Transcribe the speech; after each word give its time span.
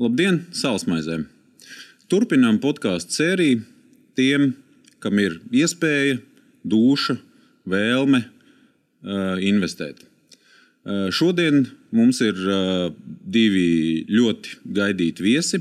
Labdien, 0.00 0.38
Sālsmaizēm! 0.56 1.26
Turpinām 2.08 2.56
podkāstu 2.62 3.12
sēriju 3.12 3.58
tiem, 4.16 4.54
kam 5.04 5.18
ir 5.20 5.34
iespēja, 5.52 6.14
duša, 6.64 7.18
vēlme 7.68 8.22
uh, 8.24 9.36
investēt. 9.44 10.00
Uh, 10.00 11.10
šodien 11.12 11.66
mums 11.92 12.22
ir 12.24 12.40
uh, 12.40 12.86
divi 13.04 14.06
ļoti 14.08 14.62
gaidīti 14.78 15.26
viesi. 15.26 15.60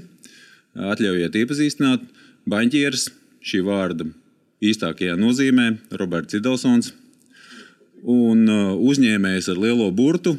Atļaujiet 0.79 1.35
iepazīstināt, 1.35 2.05
banķieris, 2.47 3.09
šī 3.43 3.59
vārda 3.67 4.07
īstākajā 4.63 5.17
nozīmē, 5.19 5.73
Roberts 5.99 6.37
Idelsons 6.39 6.93
un 8.07 8.47
uzņēmējs 8.47 9.51
ar 9.51 9.59
lielo 9.59 9.89
burtu 9.91 10.37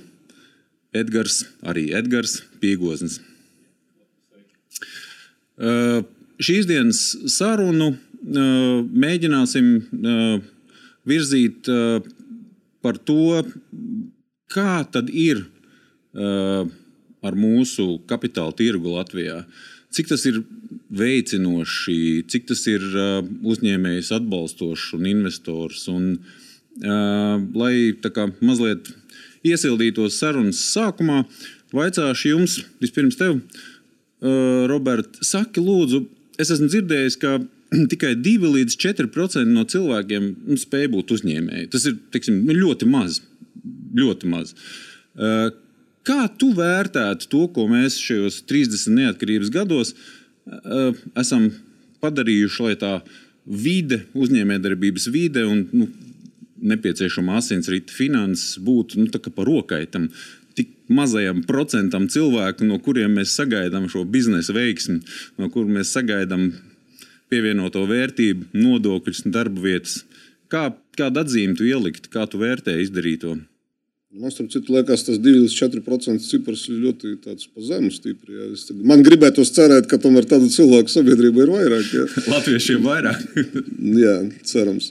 Edgars, 0.96 1.42
arī 1.60 1.90
Edgars 1.92 2.40
Pīgoznis. 2.64 3.20
Šīs 5.62 6.66
dienas 6.66 7.00
sarunu 7.30 7.92
mēģināsim 8.22 9.68
virzīt 11.06 11.70
par 12.82 12.98
to, 13.06 13.42
kā 14.52 14.82
tad 14.90 15.10
ir 15.10 15.44
ar 17.22 17.38
mūsu 17.38 18.00
kapitāla 18.10 18.54
tirgu 18.58 18.96
Latvijā. 18.96 19.44
Cik 19.92 20.08
tas 20.10 20.24
ir 20.26 20.40
veicinoši, 20.92 22.24
cik 22.26 22.48
tas 22.50 22.62
ir 22.70 22.82
uzņēmējs 23.46 24.10
atbalstošs 24.18 24.94
un 24.98 25.06
investors. 25.10 25.84
Un, 25.92 26.16
lai 27.54 27.74
kā, 28.02 28.26
mazliet 28.42 28.90
iesildītos 29.46 30.18
sarunas 30.18 30.62
sākumā, 30.72 31.22
vaicāšu 31.72 32.32
jums 32.32 32.58
vispirms 32.82 33.18
tev, 33.20 33.38
Robert, 34.70 35.18
saki 35.24 35.62
lūdzu, 35.62 36.04
es 36.40 36.52
esmu 36.54 36.68
dzirdējis, 36.70 37.18
ka 37.22 37.36
tikai 37.92 38.14
2 38.22 38.52
līdz 38.56 38.78
4% 38.84 39.50
no 39.50 39.66
cilvēkiem 39.68 40.28
nu, 40.46 40.58
spēj 40.60 40.88
būt 40.92 41.14
uzņēmēji. 41.16 41.68
Tas 41.72 41.88
ir 41.90 41.98
tiksim, 42.14 42.42
nu, 42.46 42.56
ļoti 42.56 42.88
maz. 42.90 43.20
Ļoti 43.98 44.30
maz. 44.30 44.54
Kā 46.02 46.20
tu 46.40 46.48
vērtētu 46.56 47.28
to, 47.30 47.42
ko 47.54 47.66
mēs 47.70 47.98
šajos 48.02 48.40
30 48.50 48.96
neatkarības 48.96 49.52
gados 49.54 49.92
esam 51.18 51.50
padarījuši, 52.02 52.62
lai 52.66 52.78
tā 52.80 52.94
vide, 53.46 54.00
uzņēmējdarbības 54.18 55.06
vide 55.14 55.44
un 55.46 55.66
nu, 55.74 55.88
nepieciešama 56.62 57.36
asinsrita 57.40 57.94
finanses 57.94 58.58
būtu 58.62 59.02
nu, 59.02 59.10
par 59.10 59.46
rokai 59.48 59.84
tam 59.90 60.08
tik 60.56 60.72
mazajam 60.92 61.42
procentam 61.48 62.08
cilvēku, 62.12 62.66
no 62.68 62.78
kuriem 62.82 63.16
mēs 63.18 63.36
sagaidām 63.38 63.88
šo 63.92 64.04
biznesa 64.08 64.54
veiksmi, 64.56 65.00
no 65.38 65.50
kuriem 65.52 65.78
mēs 65.80 65.94
sagaidām 65.96 66.50
pievienoto 67.32 67.86
vērtību, 67.88 68.50
nodokļus, 68.56 69.24
darba 69.32 69.64
vietas. 69.64 70.02
Kā, 70.52 70.68
kādu 70.98 71.22
atzīmi 71.22 71.56
tu 71.56 71.64
ielikt, 71.68 72.10
kā 72.12 72.26
tu 72.28 72.42
vērtē 72.42 72.76
izdarīto? 72.82 73.38
Man 74.12 74.28
liekas, 74.28 75.06
tas 75.06 75.16
2 75.24 75.32
līdz 75.40 75.54
4% 75.56 76.20
cipars 76.26 76.66
ir 76.68 76.82
ļoti 76.82 77.14
pa 77.24 77.62
zemu 77.64 77.88
stipri. 77.94 78.34
Ja. 78.36 78.48
Es, 78.52 78.66
man 78.84 79.00
gribētu 79.06 79.40
cerēt, 79.48 79.88
ka 79.88 79.96
tomēr 80.02 80.26
tādu 80.28 80.50
cilvēku 80.52 80.92
sabiedrība 80.92 81.46
ir 81.46 81.52
vairāk. 81.54 81.86
Ja. 81.96 82.04
Latviešiem 82.34 82.84
vairāk. 82.84 83.22
Jā, 84.04 84.18
cerams. 84.44 84.90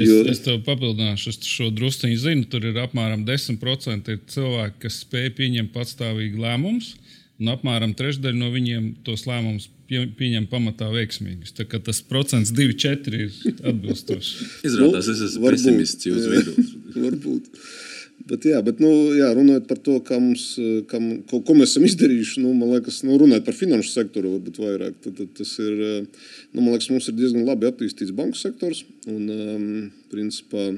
Jo... 0.00 0.22
Es, 0.22 0.38
es 0.38 0.42
tev 0.46 0.62
papildināšu, 0.64 1.34
es 1.34 1.44
šo 1.44 1.68
druskuļi 1.76 2.16
zinu. 2.24 2.48
Tur 2.48 2.64
ir 2.70 2.80
apmēram 2.80 3.26
10% 3.28 4.10
ir 4.14 4.24
cilvēki, 4.32 4.80
kas 4.86 5.02
spēj 5.04 5.34
pieņemt 5.36 5.74
patstāvīgu 5.76 6.40
lēmumus, 6.46 6.94
un 7.42 7.52
apmēram 7.52 7.92
trešdaļa 7.98 8.40
no 8.40 8.52
viņiem 8.54 8.90
tos 9.04 9.28
lēmumus 9.28 9.68
pieņem 9.92 10.48
pamatā 10.48 10.88
veiksmīgus. 10.88 11.52
Tā 11.52 11.68
kā 11.68 11.84
tas 11.84 12.00
procents 12.08 12.56
2,4 12.56 13.26
ir 13.26 13.58
atbilstošs. 13.60 14.36
Izrādās, 14.64 15.10
es 15.12 15.20
esmu 15.28 15.52
pesimists 15.52 16.08
jūsu 16.08 16.32
vidū. 16.32 16.70
Varbūt. 17.04 17.50
Bet, 18.24 18.46
jā, 18.48 18.56
bet 18.64 18.78
nu, 18.80 18.88
jā, 19.12 19.26
runājot 19.36 19.66
par 19.68 19.80
to, 19.84 19.98
mums, 20.16 20.44
kam, 20.88 21.08
ko, 21.28 21.42
ko 21.44 21.56
mēs 21.58 21.74
esam 21.74 21.84
izdarījuši, 21.84 22.40
nu, 22.40 22.54
man 22.56 22.70
liekas, 22.72 23.02
nu, 23.04 23.18
runājot 23.20 23.44
par 23.44 23.56
finanšu 23.58 23.90
sektoru, 23.90 24.38
varbūt 24.38 24.60
vairāk, 24.62 24.94
tad, 25.04 25.18
tad 25.18 25.34
tas 25.36 25.50
ir, 25.60 25.82
nu, 26.54 26.62
man 26.62 26.70
liekas, 26.70 26.88
mums 26.94 27.10
ir 27.10 27.18
diezgan 27.18 27.44
labi 27.44 27.68
attīstīts 27.68 28.14
banku 28.16 28.40
sektors. 28.40 28.80
Un, 29.12 29.28
um, 29.28 29.66
principā, 30.14 30.70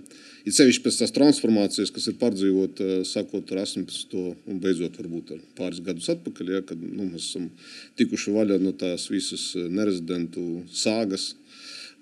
ir 0.42 0.54
sevišķi 0.56 0.82
pēc 0.82 0.98
tās 1.02 1.14
transformācijas, 1.14 1.92
kas 1.94 2.08
ir 2.10 2.18
pārdzīvot, 2.18 2.82
sākot 3.06 3.52
ar 3.54 3.62
18. 3.62 4.16
un 4.50 4.60
beidzot 4.62 4.98
varbūt 4.98 5.34
ar 5.36 5.42
pāris 5.58 5.82
gadus 5.86 6.08
atpakaļ, 6.16 6.52
ja, 6.56 6.62
kad 6.66 6.80
nu, 6.82 7.06
mēs 7.12 7.30
esam 7.30 7.50
tikuši 8.00 8.34
vaļā 8.34 8.58
no 8.64 8.74
tās 8.80 9.06
visas 9.12 9.52
nerezidentu 9.54 10.64
sāgas 10.72 11.34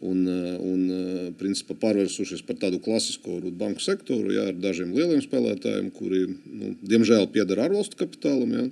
un, 0.01 0.27
eh, 0.29 0.57
un 0.59 0.83
eh, 0.91 1.31
principā, 1.39 1.77
pārvērsušies 1.81 2.45
par 2.47 2.59
tādu 2.61 2.81
klasisko 2.83 3.39
banku 3.59 3.83
sektoru 3.85 4.35
jā, 4.35 4.49
ar 4.51 4.61
dažiem 4.61 4.95
lieliem 4.95 5.23
spēlētājiem, 5.25 5.91
kuri, 5.95 6.27
nu, 6.51 6.75
diemžēl, 6.83 7.29
pieder 7.33 7.63
ārvalstu 7.67 8.01
kapitālam. 8.01 8.55
Jā. 8.59 8.69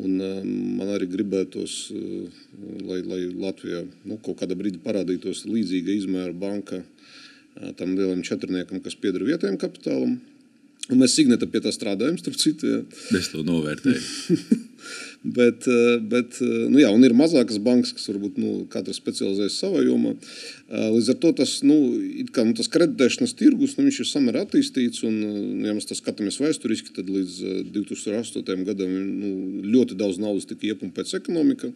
Un, 0.00 0.20
uh, 0.22 0.36
man 0.46 0.92
arī 0.94 1.08
gribētos, 1.10 1.72
lai, 2.86 3.00
lai 3.02 3.24
Latvijā 3.26 3.80
nu, 4.06 4.20
kaut 4.22 4.38
kādā 4.38 4.54
brīdī 4.54 4.78
parādītos 4.84 5.42
līdzīga 5.50 5.96
izmēra 5.96 6.30
banka 6.30 6.78
tam 7.76 7.96
lielam 7.98 8.22
četrniekam, 8.22 8.78
kas 8.84 8.94
pieder 8.94 9.26
vietējiem 9.26 9.58
kapitālam. 9.60 10.14
Un 10.90 11.02
mēs 11.02 11.18
Signeta 11.18 11.50
pie 11.50 11.58
tā 11.64 11.74
strādājam, 11.74 12.16
starp 12.22 12.38
citu. 12.38 12.70
Jā. 12.70 12.80
Es 13.18 13.32
to 13.34 13.42
novērtēju. 13.46 14.38
Bet, 15.22 15.66
eh, 15.68 15.98
bet 16.00 16.38
eh, 16.40 16.68
nu, 16.72 16.78
jā, 16.80 16.88
ir 17.04 17.12
mazākas 17.12 17.58
bankas, 17.60 17.92
kas 17.92 18.08
varbūt 18.08 18.38
nu, 18.40 18.52
katra 18.72 18.94
specializējas 18.96 19.58
savā 19.60 19.82
jomā. 19.84 20.14
Eh, 20.16 20.86
līdz 20.94 21.10
ar 21.12 21.18
to 21.20 21.32
tas, 21.42 21.58
nu, 21.60 21.76
kā, 22.32 22.46
nu, 22.48 22.54
tas 22.56 22.70
kreditēšanas 22.72 23.36
tirgus 23.36 23.76
nu, 23.76 23.84
ir 23.84 24.08
samērā 24.08 24.46
attīstīts. 24.46 25.02
Un, 25.04 25.18
ja 25.66 25.74
mēs 25.76 25.92
skatāmies 25.98 26.40
vēsturiski, 26.40 26.94
tad 26.96 27.12
līdz 27.12 27.36
2008. 27.74 28.64
gadam 28.70 28.96
nu, 28.96 29.34
ļoti 29.68 30.00
daudz 30.00 30.16
naudas 30.22 30.48
tika 30.48 30.72
iepumpēts 30.72 31.18
ekonomikā. 31.20 31.68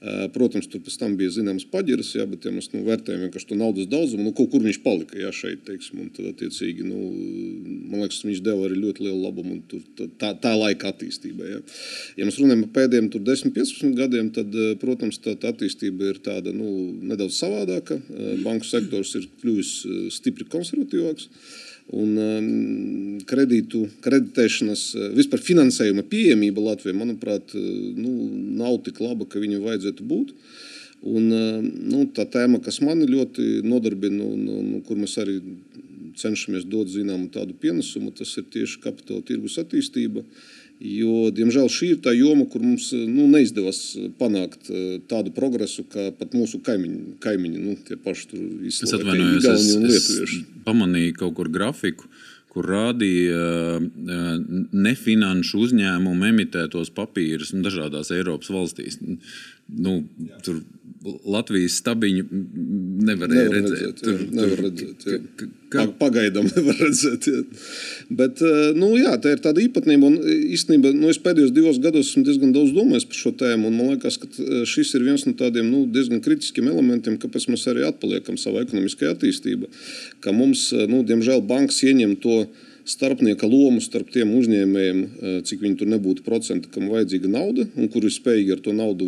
Uh, 0.00 0.30
Protams, 0.32 0.64
tur 0.72 0.80
pēc 0.80 0.94
tam 0.96 1.12
bija 1.18 1.28
zināmas 1.34 1.66
paģiras, 1.68 2.14
jā, 2.16 2.24
bet 2.28 2.46
ja 2.48 2.50
mēs 2.54 2.70
nu, 2.72 2.80
vērtējam 2.86 3.26
vienkārši 3.26 3.48
to 3.50 3.58
naudas 3.60 3.88
daudzumu, 3.92 4.24
nu, 4.24 4.32
kaut 4.36 4.48
kur 4.54 4.62
viņš 4.64 4.78
palika 4.80 5.18
jā, 5.20 5.28
šeit. 5.36 5.60
Teiksim, 5.66 6.06
tad, 6.16 6.30
attiecīgi, 6.30 6.86
nu, 6.88 7.00
man 7.90 8.06
liekas, 8.06 8.22
viņš 8.24 8.40
deva 8.46 8.64
arī 8.64 8.78
ļoti 8.80 9.04
lielu 9.04 9.18
labumu 9.20 9.58
tur, 9.68 9.84
tā, 10.16 10.32
tā 10.40 10.54
laika 10.56 10.88
attīstībai. 10.94 11.50
Jā. 11.52 11.60
Ja 12.16 12.28
mēs 12.30 12.40
runājam 12.40 12.64
par 12.64 12.72
pēdējiem 12.78 13.10
10, 13.12 13.52
15 13.58 13.98
gadiem, 14.00 14.32
tad, 14.38 14.56
protams, 14.80 15.20
tā, 15.20 15.36
tā 15.36 15.52
attīstība 15.52 16.14
ir 16.14 16.24
tāda 16.24 16.56
nu, 16.56 16.70
nedaudz 17.12 17.36
savādāka. 17.36 18.00
Banku 18.40 18.64
sektors 18.70 19.12
ir 19.20 19.28
kļuvis 19.42 19.74
stipri 20.16 20.48
konservatīvāks 20.48 21.28
un 21.96 22.16
um, 22.22 22.48
kredītu, 23.28 23.84
kreditēšanas, 24.04 24.84
uh, 24.96 25.08
vispār 25.16 25.42
finansējuma 25.44 26.04
pieejamība 26.10 26.64
Latvijai, 26.70 26.96
manuprāt, 26.98 27.54
uh, 27.58 27.70
nu, 27.96 28.12
nav 28.60 28.80
tik 28.86 29.02
laba, 29.02 29.26
ka 29.26 29.42
viņai 29.42 29.62
vajadzētu 29.64 30.06
būt. 30.12 30.34
Un, 31.00 31.30
nu, 31.32 32.02
tā 32.12 32.26
tēma, 32.28 32.58
kas 32.60 32.82
mani 32.84 33.06
ļoti 33.08 33.62
nodarbina, 33.64 34.20
un, 34.20 34.42
un, 34.52 34.66
un 34.76 34.82
kur 34.84 34.98
mēs 35.00 35.14
arī 35.22 35.38
cenšamies 36.20 36.66
dot 36.68 36.90
zināmu 36.92 37.30
tādu 37.32 37.56
pienesumu, 37.56 38.12
tas 38.12 38.34
ir 38.36 38.44
tieši 38.52 38.82
kapitāla 38.84 39.24
tirgus 39.24 39.56
attīstība. 39.62 40.20
Uh, 40.20 40.59
Jo, 40.80 41.28
diemžēl 41.36 41.68
šī 41.68 41.90
ir 41.94 41.98
tā 42.00 42.14
joma, 42.16 42.46
kur 42.48 42.62
mums 42.64 42.86
nu, 42.96 43.26
neizdevās 43.28 43.80
panākt 44.20 44.70
eh, 44.72 44.96
tādu 45.10 45.32
progresu, 45.36 45.84
kā 45.84 46.06
pat 46.16 46.32
mūsu 46.32 46.62
kaimiņi, 46.64 47.18
kaimiņi 47.20 47.64
nu, 47.66 47.74
tie 47.84 47.98
paši 48.00 48.40
izslēgti. 48.70 49.18
Es, 49.36 49.68
es, 49.76 50.08
es 50.24 50.36
pamanīju 50.64 51.18
kaut 51.20 51.36
kur 51.36 51.50
grafiku, 51.52 52.08
kur 52.50 52.70
rādīja 52.72 53.42
eh, 53.76 54.40
nefinanšu 54.72 55.60
uzņēmumu 55.66 56.30
emitētos 56.30 56.94
papīrus 56.96 57.52
dažādās 57.60 58.14
Eiropas 58.16 58.48
valstīs. 58.48 58.96
Nu, 59.68 59.98
tur 60.46 60.62
Latvijas 61.00 61.78
stabiņu 61.80 62.26
nevarēja 63.08 63.44
nevar 63.46 63.54
redzēt. 63.54 63.70
redzēt 63.72 64.00
tur, 64.04 64.18
nevar 64.36 64.58
redzēt 64.66 65.06
jā. 65.08 65.18
Ka, 65.72 65.86
Pagaidām 65.96 66.48
nevar 66.52 66.76
redzēt. 66.76 67.28
Jā. 67.30 67.40
Bet 68.18 68.42
nu, 68.76 68.90
jā, 69.00 69.14
tā 69.22 69.32
ir 69.32 69.40
tāda 69.40 69.62
īpatnība. 69.64 70.10
Un, 70.10 70.18
īstenībā, 70.52 70.92
nu, 70.92 71.08
es 71.08 71.20
pēdējos 71.24 71.54
divos 71.56 71.80
gados 71.80 72.10
esmu 72.10 72.26
diezgan 72.26 72.52
daudz 72.52 72.74
domājis 72.76 73.08
par 73.08 73.20
šo 73.22 73.32
tēmu. 73.40 73.72
Man 73.72 73.94
liekas, 73.94 74.20
ka 74.20 74.28
šis 74.68 74.92
ir 74.98 75.06
viens 75.06 75.24
no 75.24 75.32
tādiem 75.40 75.70
nu, 75.72 75.86
diezgan 75.88 76.20
kritiskiem 76.24 76.68
elementiem, 76.68 77.16
kāpēc 77.22 77.48
mēs 77.48 77.64
arī 77.72 77.86
atpaliekam 77.88 78.36
savā 78.40 78.66
ekonomiskajā 78.66 79.14
attīstībā. 79.16 79.72
Ka 80.20 80.36
mums, 80.36 80.68
nu, 80.90 81.00
diemžēl, 81.08 81.40
bankas 81.48 81.80
ieņem 81.86 82.18
to 82.20 82.42
starpnieka 82.88 83.48
lomu 83.48 83.80
starp 83.84 84.10
tiem 84.14 84.32
uzņēmējiem, 84.38 85.00
cik 85.46 85.62
viņi 85.62 85.78
tur 85.80 85.90
nebūtu 85.92 86.24
procenti, 86.26 86.70
kam 86.72 86.88
vajadzīga 86.90 87.30
nauda, 87.30 87.66
un 87.76 87.90
kuri 87.92 88.08
ir 88.10 88.14
spējīgi 88.14 88.54
ar 88.54 88.62
to 88.64 88.74
naudu 88.76 89.06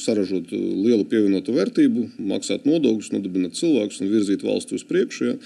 saražot 0.00 0.50
lielu 0.52 1.04
pievienotu 1.08 1.54
vērtību, 1.56 2.06
maksāt 2.32 2.66
nodokļus, 2.68 3.12
nodibināt 3.14 3.58
cilvēkus 3.58 4.00
un 4.02 4.10
virzīt 4.12 4.44
valsti 4.46 4.78
uz 4.78 4.86
priekšu. 4.88 5.28
Ja. 5.28 5.36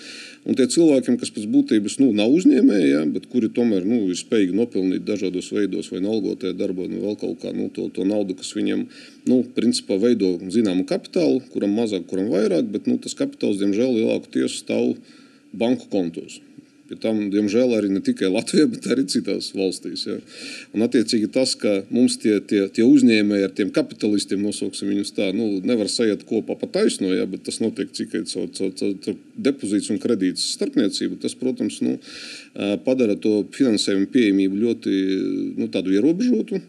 Un 0.46 0.58
tie 0.58 0.68
cilvēkiem, 0.70 1.18
kas 1.20 1.32
pēc 1.34 1.48
būtības 1.50 1.98
nu, 2.02 2.12
nav 2.16 2.32
uzņēmēji, 2.38 2.88
ja, 2.92 3.02
bet 3.10 3.28
kuri 3.32 3.50
tomēr 3.52 3.86
nu, 3.88 4.04
ir 4.12 4.18
spējīgi 4.20 4.56
nopelnīt 4.56 5.06
dažādos 5.08 5.50
veidos, 5.54 5.90
vai 5.92 6.02
nalgotajā 6.04 6.54
darbā, 6.56 6.88
nu, 6.90 7.02
vēl 7.04 7.18
kaut 7.20 7.42
kā 7.42 7.52
nu, 7.56 7.68
to, 7.74 7.88
to 7.94 8.06
naudu, 8.08 8.38
kas 8.38 8.54
viņiem 8.56 8.86
nu, 9.30 9.42
principā 9.58 9.98
veido 10.00 10.36
zināmu 10.54 10.86
kapitālu, 10.88 11.42
kuram 11.52 11.74
mazāk, 11.76 12.06
kuram 12.10 12.30
vairāk, 12.32 12.70
bet 12.72 12.90
nu, 12.90 12.98
tas 13.02 13.18
kapitāls, 13.18 13.58
diemžēl, 13.62 13.98
lielāku 13.98 14.30
tiesu 14.38 14.62
stāv 14.62 14.94
banku 15.56 15.90
kontos. 15.90 16.40
Pie 16.86 16.96
tam, 17.02 17.18
diemžēl, 17.32 17.72
arī 17.74 17.88
ne 17.90 18.00
tikai 18.04 18.28
Latvijā, 18.30 18.68
bet 18.70 18.84
arī 18.94 19.02
citās 19.10 19.48
valstīs. 19.56 20.04
Ja. 20.06 20.16
Un, 20.70 20.84
attiecīgi, 20.86 21.26
tas, 21.34 21.56
ka 21.58 21.80
mums 21.90 22.14
tie, 22.22 22.36
tie, 22.46 22.60
tie 22.70 22.84
uzņēmēji 22.86 23.46
ar 23.48 23.54
tiem 23.58 23.72
kapitalistiem, 23.74 24.44
nosauksim 24.46 24.92
viņus 24.92 25.10
tā, 25.16 25.32
nu, 25.34 25.48
nevar 25.66 25.90
sajiet 25.90 26.22
kopā 26.28 26.54
pa 26.60 26.70
taisno, 26.78 27.10
ja, 27.10 27.26
bet 27.30 27.42
tas 27.48 27.58
notiek 27.58 27.90
tikai 27.90 28.22
caur, 28.30 28.46
caur, 28.54 28.70
caur, 28.78 28.94
caur 29.02 29.18
depozīts 29.48 29.90
un 29.90 29.98
kredītas 30.02 30.46
starpniecību. 30.54 31.18
Tas, 31.24 31.34
protams, 31.38 31.80
nu, 31.82 31.96
padara 32.86 33.18
to 33.18 33.40
finansējumu 33.56 34.10
pieejamību 34.14 34.62
ļoti 34.62 34.96
nu, 35.58 35.70
ierobežotu. 35.98 36.62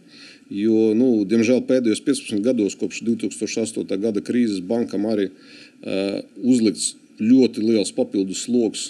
Jo, 0.48 0.94
nu, 0.96 1.26
diemžēl 1.28 1.66
pēdējos 1.68 2.02
15 2.06 2.42
gados, 2.46 2.78
kopš 2.80 3.04
2008. 3.04 3.84
gada 4.00 4.24
krīzes, 4.24 4.64
bankam 4.64 5.06
arī 5.12 5.28
uh, 5.28 6.22
uzlikts 6.40 6.96
ļoti 7.18 7.64
liels 7.66 7.92
papildus 7.98 8.44
sloks, 8.46 8.88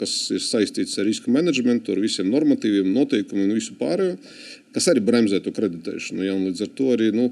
kas 0.00 0.12
ir 0.32 0.44
saistīts 0.44 0.96
ar 0.98 1.08
riska 1.08 1.32
menedžmentu, 1.32 1.92
ar 1.92 2.00
visiem 2.00 2.30
normatīviem, 2.32 2.88
noteikumiem 2.94 3.50
un 3.50 3.58
visu 3.58 3.76
pārējo, 3.80 4.16
kas 4.72 4.88
arī 4.92 5.02
bremzē 5.04 5.42
to 5.44 5.52
kreditēšanu. 5.56 6.24
Ja, 6.24 6.36
līdz 6.38 6.64
ar 6.64 6.72
to 6.78 6.92
arī 6.94 7.10
nu, 7.16 7.28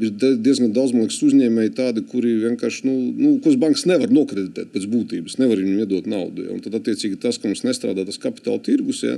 ir 0.00 0.12
diezgan 0.42 0.72
daudz 0.74 0.92
liekas, 0.94 1.18
uzņēmēji, 1.24 1.72
tādi, 1.76 2.02
kuri 2.10 2.32
vienkārši, 2.42 2.84
nu, 2.86 2.94
nu, 3.16 3.30
kurus 3.44 3.58
bankas 3.60 3.86
nevar 3.88 4.12
nokreditēt 4.12 4.70
pēc 4.74 4.86
būtības, 4.92 5.38
nevar 5.40 5.60
viņiem 5.60 5.82
iedot 5.84 6.08
naudu. 6.10 6.46
Ja? 6.46 6.54
Un 6.56 6.62
tad, 6.64 6.76
attiecīgi, 6.78 7.18
tas, 7.22 7.38
ka 7.40 7.48
mums 7.48 7.64
nestrādā 7.66 8.04
tas 8.08 8.20
kapitāla 8.22 8.60
tirgus, 8.66 9.02
ja? 9.06 9.16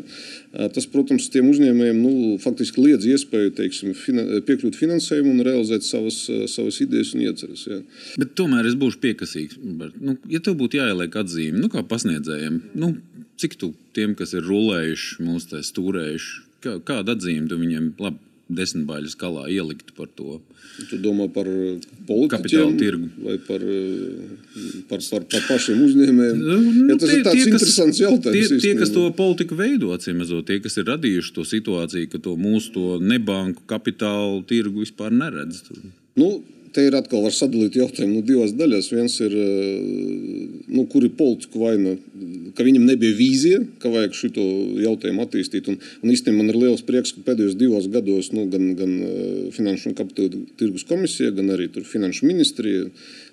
tas, 0.74 0.86
protams, 0.90 1.28
tiem 1.34 1.50
uzņēmējiem 1.50 2.00
nu, 2.02 2.14
faktiski 2.42 2.84
liedz 2.84 3.08
iespēju 3.10 3.54
teiksim, 3.58 3.94
finan 3.98 4.30
piekļūt 4.48 4.78
finansējumam 4.78 5.38
un 5.38 5.46
realizēt 5.48 5.86
savas, 5.86 6.20
savas 6.52 6.80
idejas 6.84 7.14
un 7.16 7.26
ieceres. 7.26 7.66
Ja? 7.68 7.80
Bet 8.20 8.34
tomēr 8.38 8.68
es 8.70 8.78
būšu 8.78 9.02
piekasīgs. 9.04 9.60
Nu, 9.62 10.18
ja 10.30 10.42
tev 10.44 10.58
būtu 10.60 10.80
jāieliek 10.80 11.18
atzīme, 11.22 11.62
nu, 11.62 11.72
kā 11.72 11.84
pasniedzējiem, 11.86 12.62
nu, 12.78 12.94
cik 13.38 13.58
tu 13.58 13.72
tiem, 13.96 14.14
kas 14.18 14.34
ir 14.36 14.46
rulējuši, 14.46 15.18
mūsu 15.26 15.62
stūrējuši, 15.66 16.40
kā, 16.64 16.78
kādu 16.86 17.14
atzīmi 17.14 17.50
tu 17.50 17.58
viņiem 17.60 17.92
labi 18.02 18.27
desmitbaļu 18.48 19.10
skalā 19.12 19.46
ieliktu 19.52 19.94
par 19.96 20.08
to. 20.16 20.38
Tu 20.88 20.98
domā 21.02 21.26
par 21.32 21.48
kapitāla 22.32 22.70
tirgu 22.78 23.08
vai 23.24 23.36
par, 23.44 23.64
par, 24.90 25.02
par, 25.10 25.24
par 25.32 25.46
pašiem 25.48 25.80
uzņēmējiem? 25.84 26.42
Nu, 26.42 26.58
ja, 26.92 26.98
tas 27.00 27.10
tie, 27.10 27.18
ir 27.18 27.24
tāds 27.26 27.38
tie, 27.38 27.46
interesants 27.50 28.02
jautājums. 28.02 28.52
Tie, 28.52 28.60
tie, 28.62 28.74
kas 28.78 28.92
to 28.94 29.06
politiku 29.16 29.58
veido, 29.58 29.90
atcīmezot, 29.96 30.46
tie, 30.48 30.60
kas 30.64 30.78
ir 30.80 30.88
radījuši 30.92 31.34
to 31.36 31.46
situāciju, 31.48 32.12
ka 32.12 32.22
to 32.24 32.36
mūsu 32.40 32.74
to 32.76 32.86
nebanku 33.02 33.66
kapitāla 33.70 34.40
tirgu 34.48 34.86
vispār 34.86 35.14
neredz. 35.14 35.64
Nu, 36.18 36.38
te 36.74 36.84
ir 36.88 36.96
atkal 36.98 37.22
var 37.24 37.34
sadalīt 37.34 37.76
jautājumu 37.78 38.18
nu, 38.18 38.24
divās 38.26 38.54
daļās. 38.56 38.90
Viens 38.94 39.14
ir, 39.24 39.34
nu, 40.68 40.84
kur 40.90 41.06
ir 41.06 41.14
politiku 41.18 41.64
vaina, 41.64 41.94
ka 42.56 42.66
viņam 42.66 42.86
nebija 42.88 43.16
vīzija, 43.18 43.60
ka 43.82 43.92
vajag 43.92 44.16
šo 44.18 44.46
jautājumu 44.84 45.24
attīstīt. 45.24 45.70
Un, 45.72 45.78
un 46.02 46.14
īstenībā 46.14 46.42
man 46.42 46.52
ir 46.52 46.60
liels 46.64 46.84
prieks, 46.86 47.14
ka 47.14 47.24
pēdējos 47.30 47.58
divos 47.60 47.88
gados 47.92 48.32
nu, 48.34 48.46
gan, 48.52 48.72
gan 48.78 48.94
Finanšu 49.54 49.92
un 49.92 49.98
Kapitāla 49.98 50.42
tirgus 50.60 50.86
komisija, 50.88 51.34
gan 51.36 51.54
arī 51.54 51.70
Finanšu 51.78 52.28
ministrija 52.28 52.88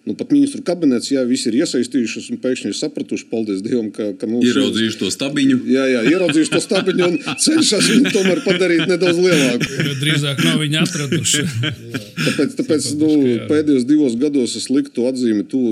nu, 0.05 0.13
pat 0.17 0.29
ministru 0.33 0.61
kabinets, 0.65 1.09
jā, 1.09 1.23
visi 1.25 1.47
ir 1.49 1.57
iesaistījušies 1.63 2.27
un 2.33 2.39
pēkšņi 2.43 2.69
ir 2.69 2.77
sapratuši, 2.77 3.25
paldies 3.31 3.63
Dievam, 3.65 3.87
ka, 3.93 4.11
ka 4.19 4.29
mums 4.29 4.45
ieraudzījuši 4.45 4.99
to 5.01 5.09
stabiņu. 5.13 5.57
Jā, 5.71 5.85
jā, 5.89 6.03
ieraudzījuši 6.11 6.53
to 6.53 6.61
stabiņu 6.61 7.07
un 7.07 7.17
cenšas 7.45 7.89
viņu 7.89 8.11
tomēr 8.13 8.41
padarīt 8.45 8.85
nedaudz 8.91 9.21
lielāku. 9.23 9.87
Drīzāk 10.03 10.43
nav 10.45 10.61
viņi 10.61 10.79
atraduši. 10.83 11.45
tāpēc 12.25 12.53
tāpēc 12.59 12.89
nu, 13.01 13.09
pēdējos 13.49 13.87
divos 13.89 14.17
gados 14.21 14.53
es 14.59 14.69
liktu 14.69 15.07
atzīmi, 15.09 15.47
tu, 15.49 15.63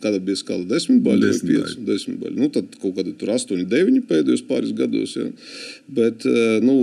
kāda 0.00 0.22
bija 0.24 0.40
skala 0.40 0.64
desmit 0.72 1.04
baļi 1.04 1.28
vai 1.28 1.52
pieci, 1.52 1.84
desmit 1.92 2.20
baļi. 2.22 2.38
Nu, 2.40 2.48
tad 2.54 2.72
kaut 2.80 2.96
kādi 2.96 3.12
tur 3.20 3.34
astoņi, 3.36 3.68
deviņi 3.68 4.04
pēdējos 4.08 4.46
pāris 4.48 4.72
gados. 4.78 5.18
Jā. 5.20 5.28
Bet, 5.92 6.24
eh, 6.24 6.64
nu, 6.64 6.78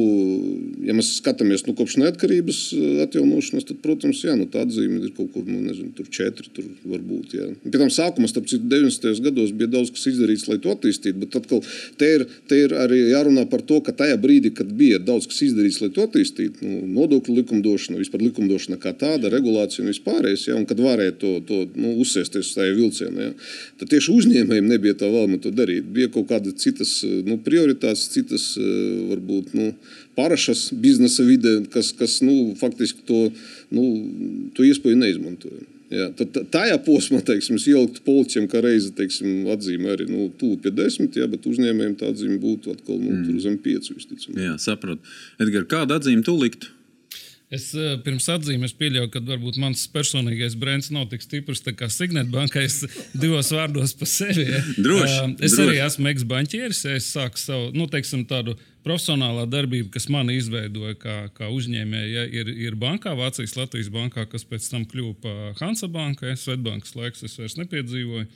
ja 0.85 0.93
mēs 0.93 1.15
skatāmies 1.17 1.65
nu, 1.65 1.73
kopš 1.77 1.97
neatkarības 2.03 2.61
eh, 2.77 3.03
atjaunošanas, 3.07 3.65
tad, 3.71 3.81
protams, 3.81 4.21
jā, 4.29 4.37
nu, 4.37 4.45
tā 4.51 4.61
atzīme 4.67 5.01
ir 5.01 5.13
kaut 5.17 5.33
kur, 5.33 5.47
nu, 5.49 5.57
nezinu, 5.65 5.89
tur 5.97 6.09
četri, 6.13 6.53
tur 6.53 6.69
varbūt. 6.99 7.33
Jā. 7.37 7.47
Pēc 7.63 7.79
tam 7.81 7.91
sākumā, 7.93 8.29
starp 8.29 8.49
citu, 8.51 8.67
90. 8.69 9.21
gados 9.25 9.53
bija 9.55 9.71
daudz 9.73 9.91
kas 9.95 10.05
izdarīts, 10.11 10.47
lai 10.49 10.59
to 10.61 10.73
attīstītu, 10.73 11.17
bet 11.23 11.37
atkal 11.39 11.63
te 11.99 12.09
ir, 12.17 12.25
te 12.49 12.59
ir 12.65 12.75
arī 12.77 12.99
jārunā 13.13 13.45
par 13.49 13.63
to, 13.65 13.79
ka 13.85 13.95
tajā 13.95 14.17
brīdī, 14.21 14.51
kad 14.55 14.71
bija 14.79 14.99
daudz 14.99 15.29
kas 15.29 15.41
izdarīts, 15.47 15.79
lai 15.83 15.91
to 15.95 16.05
attīstītu, 16.07 16.65
nu, 16.65 16.81
nodokļu 16.99 17.37
likumdošana, 17.39 17.99
vispār 18.01 18.23
likumdošana 18.27 18.79
kā 18.81 18.93
tāda, 18.99 19.31
regulācija 19.33 19.85
un 19.85 19.93
vispārējais, 19.93 20.47
ja, 20.49 20.57
un 20.59 20.67
kad 20.69 20.81
varēja 20.83 21.15
to, 21.21 21.33
to 21.47 21.61
nu, 21.79 21.95
uzsēsties 22.03 22.53
tajā 22.57 22.75
vilcienā, 22.77 23.29
ja, 23.29 23.33
tad 23.81 23.93
tieši 23.93 24.13
uzņēmējiem 24.15 24.69
nebija 24.69 24.99
tā 24.99 25.09
vēlme 25.11 25.41
to 25.43 25.53
darīt. 25.55 25.87
Bija 25.95 26.11
kaut 26.13 26.29
kādas 26.29 26.59
citas 26.59 26.99
nu, 27.05 27.39
prioritātes, 27.45 28.09
citas 28.13 28.51
varbūt 28.59 29.55
nu, 29.57 29.71
parašas 30.19 30.69
biznesa 30.75 31.23
vidē, 31.23 31.59
kas, 31.71 31.93
kas 31.95 32.19
nu, 32.25 32.55
faktiski 32.59 33.05
to, 33.07 33.27
nu, 33.75 33.89
to 34.55 34.67
iespēju 34.67 34.99
neizmantoja. 34.99 35.78
Jā, 35.89 36.11
tad 36.13 36.35
tajā 36.53 36.75
posmā, 36.85 37.19
teiksim, 37.25 37.57
ielikt 37.57 38.03
policijam, 38.05 38.45
kā 38.49 38.61
reizi, 38.61 38.91
teiksim, 38.93 39.47
atzīme 39.49 39.89
arī 39.95 40.05
nu, 40.09 40.27
tuvu 40.37 40.59
pie 40.61 40.73
desmit, 40.77 41.17
jā, 41.17 41.25
bet 41.29 41.47
uzņēmējiem 41.49 41.95
tā 41.97 42.11
atzīme 42.13 42.37
būtu 42.43 42.75
atkal 42.75 42.99
nu, 43.01 43.15
mm. 43.23 43.39
zem 43.41 43.55
pieci. 43.63 43.95
Jā, 44.37 44.53
saprotu. 44.61 45.01
Edgar, 45.41 45.65
kādu 45.71 45.97
atzīmi 45.97 46.25
tu 46.27 46.37
liktu? 46.37 46.75
Es 47.49 47.71
eh, 47.73 47.95
pirms 48.05 48.27
atzīmes 48.29 48.75
pieļauju, 48.77 49.09
ka 49.09 49.23
varbūt 49.25 49.55
mans 49.57 49.87
personīgais 49.89 50.53
brands 50.59 50.91
nav 50.93 51.07
tik 51.09 51.23
stiprs 51.25 51.63
kā 51.65 51.87
Signet 51.89 52.29
bankai. 52.29 52.67
Es 52.67 52.83
divos 53.23 53.49
vārdos 53.55 53.95
par 53.97 54.09
sevi. 54.11 54.45
Droši, 54.77 55.15
uh, 55.15 55.31
es 55.41 55.55
droši. 55.55 55.63
arī 55.63 55.79
esmu 55.81 56.11
ex-banķieris. 56.11 56.83
Es 56.93 57.07
sāku 57.15 57.41
savu 57.41 57.71
nu, 57.73 57.87
teiksim, 57.89 58.27
tādu 58.29 58.53
profesionālā 58.85 59.47
darbību, 59.49 59.89
kas 59.95 60.05
man 60.13 60.29
izveidoja 60.29 60.93
kā, 61.01 61.17
kā 61.33 61.49
uzņēmēju, 61.49 62.11
ja, 62.13 62.27
ir, 62.37 62.53
ir 62.69 62.77
bankā, 62.79 63.15
Vācijas 63.17 63.57
Latvijas 63.57 63.89
bankā, 63.97 64.27
kas 64.29 64.45
pēc 64.45 64.69
tam 64.69 64.85
kļuva 64.85 65.17
par 65.25 65.57
Hansa 65.63 65.89
banku. 65.89 66.29
Ja, 66.29 66.37
Svetbankas 66.37 66.93
laiks 66.99 67.25
es 67.25 67.33
vairs 67.41 67.57
nepiedzīvoju. 67.57 68.29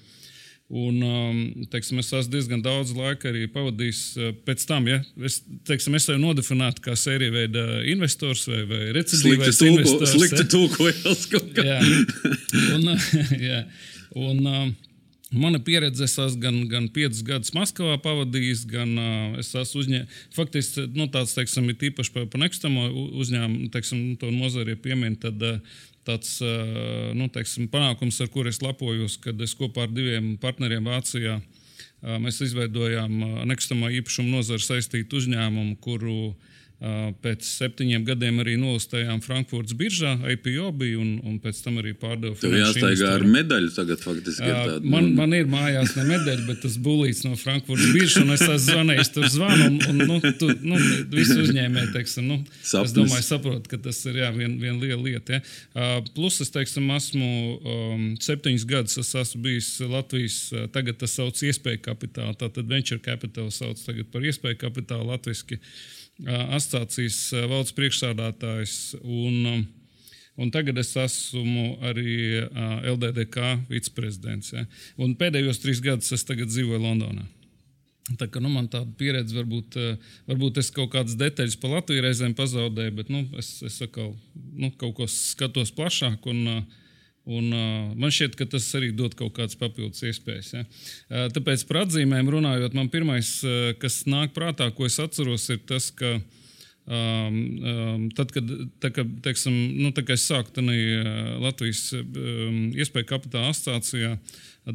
Un, 0.74 1.02
um, 1.04 1.66
teiksim, 1.70 2.00
es 2.02 2.08
esmu 2.08 2.32
diezgan 2.34 2.62
daudz 2.64 2.94
laika 2.96 3.28
arī 3.30 3.44
pavadījis 3.52 4.00
uh, 4.18 4.30
pēc 4.48 4.64
tam. 4.70 4.88
Ja? 4.90 5.02
Es, 5.22 5.42
teiksim, 5.68 5.98
es 6.00 6.08
sevi 6.08 6.22
nodefinētu 6.24 6.86
kā 6.86 6.96
sēriju 6.98 7.36
veida 7.36 7.66
investors 7.92 8.48
vai, 8.50 8.64
vai 8.70 8.80
investors. 8.94 10.16
Slikti 10.16 10.48
tūkojās 10.56 11.28
kaut 11.34 11.52
kā. 11.58 11.68
jā. 11.68 11.78
Un, 12.78 12.90
jā. 13.52 13.62
Un, 14.16 14.42
um, 14.48 14.74
Mana 15.34 15.58
pieredze, 15.58 16.06
es 16.06 16.14
esmu 16.14 16.42
gan, 16.42 16.58
gan 16.70 16.84
5 16.94 17.24
gadus 17.26 17.54
Maskavā 17.56 17.96
pavadījis, 18.04 18.68
gan 18.70 18.92
uh, 19.02 19.40
es 19.42 19.50
esmu 19.58 19.82
uzņēmis. 19.82 20.20
Faktiski 20.36 20.84
nu, 20.94 21.08
tāds 21.10 21.34
teiksim, 21.34 21.72
ir 21.74 21.88
īpaši 21.90 22.14
par 22.14 22.28
pa 22.30 22.42
nekustamo 22.44 22.86
uzņēmumu, 23.24 23.72
teiksim, 23.74 24.04
to 24.22 24.30
nozari 24.30 24.78
pieminu. 24.78 25.18
Tad, 25.24 25.42
uh, 25.42 25.82
tāds 26.08 26.38
nu, 27.16 27.28
teiksim, 27.34 27.70
panākums, 27.72 28.20
ar 28.24 28.32
kuriem 28.34 28.54
es 28.54 28.62
lepojos, 28.64 29.18
kad 29.24 29.40
es 29.42 29.56
kopā 29.58 29.88
ar 29.88 29.94
diviem 29.94 30.34
partneriem 30.42 30.90
Vācijā 30.90 31.38
mēs 32.24 32.42
izveidojām 32.44 33.46
nekustamā 33.48 33.92
īpašuma 34.00 34.36
nozara 34.38 34.64
saistītu 34.64 35.22
uzņēmumu, 35.22 35.78
kuru 35.84 36.34
Pēc 37.24 37.46
septiņiem 37.48 38.04
gadiem 38.04 38.42
arī 38.44 38.58
nostājām 38.60 39.22
Frankfurtas 39.24 39.76
biržā, 39.80 40.18
IPO 40.34 40.68
bija 40.76 40.98
un, 41.00 41.14
un 41.24 41.38
pēc 41.40 41.62
tam 41.64 41.78
arī 41.80 41.94
pārdevu. 41.96 42.36
Tur 42.42 42.58
jāstaigā 42.58 43.14
ar 43.16 43.24
medaļu 43.24 43.70
tagad 43.72 44.02
faktiski. 44.04 44.44
Tāda, 44.44 44.82
man, 44.92 45.08
man 45.16 45.32
ir 45.38 45.48
mājās 45.48 45.94
ne 45.96 46.04
medaļa, 46.10 46.44
bet 46.50 46.60
tas 46.66 46.76
bulīts 46.84 47.24
no 47.24 47.38
Frankfurtas 47.40 47.94
biržas, 47.96 48.18
un 48.26 48.36
es 48.36 48.44
esmu 48.44 48.58
zvanījis 48.66 49.14
tur 49.16 49.30
zvanu, 49.32 49.70
un, 49.70 49.80
un 49.94 50.04
nu, 50.12 50.34
tu, 50.42 50.50
nu, 50.60 50.82
visi 51.14 51.40
uzņēmēji, 51.46 51.94
teiksim, 51.96 52.28
nu, 52.28 52.40
Sapnis. 52.60 52.92
es 52.92 52.98
domāju, 53.00 53.28
saprot, 53.30 53.72
ka 53.72 53.80
tas 53.88 54.04
ir 54.12 54.20
jā, 54.20 54.34
viena 54.36 54.60
vien 54.60 54.84
liela 54.84 55.00
lieta. 55.00 55.40
Ja. 55.40 55.88
Plus 56.18 56.44
es, 56.44 56.52
teiksim, 56.52 56.92
esmu 57.00 57.32
um, 57.64 58.06
septiņus 58.28 58.68
gadus, 58.68 59.00
es 59.00 59.16
esmu 59.24 59.46
bijis 59.48 59.72
Latvijas, 59.88 60.44
tagad 60.76 61.00
tas 61.00 61.16
sauc 61.16 61.40
iespēju 61.48 61.86
kapitālu, 61.88 62.36
tātad 62.44 62.68
venture 62.68 63.00
capital 63.08 63.48
sauc 63.56 63.80
tagad 63.88 64.12
par 64.12 64.28
iespēju 64.28 64.66
kapitālu 64.68 65.14
latviski. 65.14 65.64
Uh, 65.64 66.03
asociācijas 66.28 67.22
valdes 67.52 67.76
priekšsādātājs. 67.78 68.76
Un, 69.04 69.66
Un 70.34 70.50
tagad 70.50 70.80
es 70.82 70.96
esmu 70.98 71.76
arī 71.86 72.42
LDDK 72.90 73.52
viceprezidents. 73.70 74.50
Ja? 74.56 74.64
Un 74.98 75.14
pēdējos 75.14 75.62
trīs 75.62 75.82
gadus 75.84 76.10
es 76.16 76.26
dzīvoju 76.26 76.82
Londonā. 76.82 77.28
Tā 78.20 78.28
kā, 78.28 78.42
nu, 78.44 78.50
man 78.52 78.66
tāda 78.68 78.90
pieredze, 79.00 79.36
varbūt, 79.38 79.78
varbūt 80.28 80.58
es 80.60 80.72
kaut 80.76 80.90
kādas 80.92 81.16
detaļas 81.16 81.56
par 81.62 81.78
Latviju 81.78 82.04
reizēm 82.04 82.34
pazaudēju, 82.36 82.96
bet 82.98 83.12
nu, 83.14 83.22
es, 83.40 83.62
es 83.64 83.78
atkal, 83.86 84.12
nu, 84.58 84.74
kaut 84.76 84.98
ko 84.98 85.08
skatos 85.08 85.72
plašāk. 85.78 86.26
Un, 86.34 86.66
un, 87.26 87.50
man 87.96 88.14
šķiet, 88.14 88.38
ka 88.40 88.48
tas 88.56 88.68
arī 88.78 88.92
dod 88.96 89.16
kaut 89.20 89.36
kādas 89.38 89.58
papildus 89.60 90.04
iespējas. 90.10 90.54
Ja. 90.56 90.64
Tāpēc 91.36 91.66
par 91.70 91.84
atzīmēm 91.86 92.32
runājot, 92.36 92.76
man 92.78 92.92
pirmais, 92.94 93.36
kas 93.80 94.02
nāk 94.10 94.36
prātā, 94.36 94.68
ko 94.76 94.90
es 94.90 95.00
atceros, 95.04 95.50
ir 95.54 95.62
tas, 95.70 95.92
ka 95.96 96.18
Um, 96.84 97.36
um, 97.64 98.08
tad, 98.12 98.34
kad, 98.36 98.50
tā, 98.84 98.90
ka, 98.92 99.06
teiksim, 99.24 99.54
nu, 99.80 99.94
tā, 99.96 100.04
es 100.12 100.26
sāku 100.28 100.52
tajā 100.52 101.14
Latvijas 101.40 101.86
um, 101.96 102.58
iespēju 102.76 103.08
kapitāla 103.08 103.54
asociācijā 103.54 104.18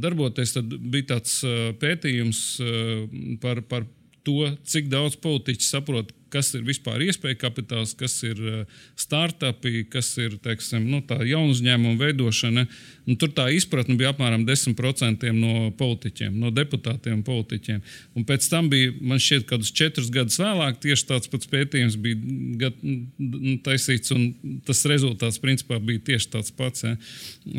darboties, 0.00 0.54
tad 0.56 0.72
bija 0.72 1.10
tāds 1.12 1.34
uh, 1.44 1.74
pētījums 1.76 2.40
uh, 2.64 3.02
par, 3.42 3.60
par 3.68 3.84
to, 4.24 4.48
cik 4.64 4.88
daudz 4.88 5.18
politiķi 5.20 5.68
saprot, 5.68 6.14
kas 6.32 6.54
ir 6.56 6.64
vispār 6.66 7.04
iespēja 7.08 7.38
kapitāls, 7.44 7.92
kas 7.98 8.16
ir 8.24 8.40
eh, 8.40 8.80
startupi, 8.96 9.84
kas 9.92 10.14
ir 10.20 10.38
teiksim, 10.44 10.88
nu, 10.88 11.02
jaunu 11.28 11.52
uzņēmumu 11.52 12.00
veidošana. 12.00 12.64
Nu, 13.08 13.16
tur 13.20 13.32
tā 13.36 13.48
izpratne 13.52 13.96
bija 14.00 14.14
apmēram 14.14 14.44
10% 14.48 15.28
no 15.36 15.70
politiķiem, 15.76 16.34
no 16.40 16.52
deputātiem, 16.54 17.22
politiķiem. 17.24 17.80
Un 18.16 18.26
pēc 18.28 18.48
tam 18.52 18.68
bija, 18.72 18.92
man 19.00 19.20
šķiet, 19.22 19.46
ka 19.48 19.58
kādus 19.58 19.72
četrus 19.74 20.10
gadus 20.14 20.38
vēlāk 20.38 20.78
tieši 20.78 21.06
tāds 21.08 21.30
pats 21.30 21.50
pētījums 21.50 21.98
bija 21.98 22.16
gat, 22.62 22.78
nu, 22.82 23.56
taisīts, 23.64 24.12
un 24.14 24.60
tas 24.66 24.84
rezultāts 24.86 25.40
principā 25.42 25.80
bija 25.82 26.04
tieši 26.12 26.30
tāds 26.36 26.54
pats. 26.54 26.84
Ja. 26.86 26.94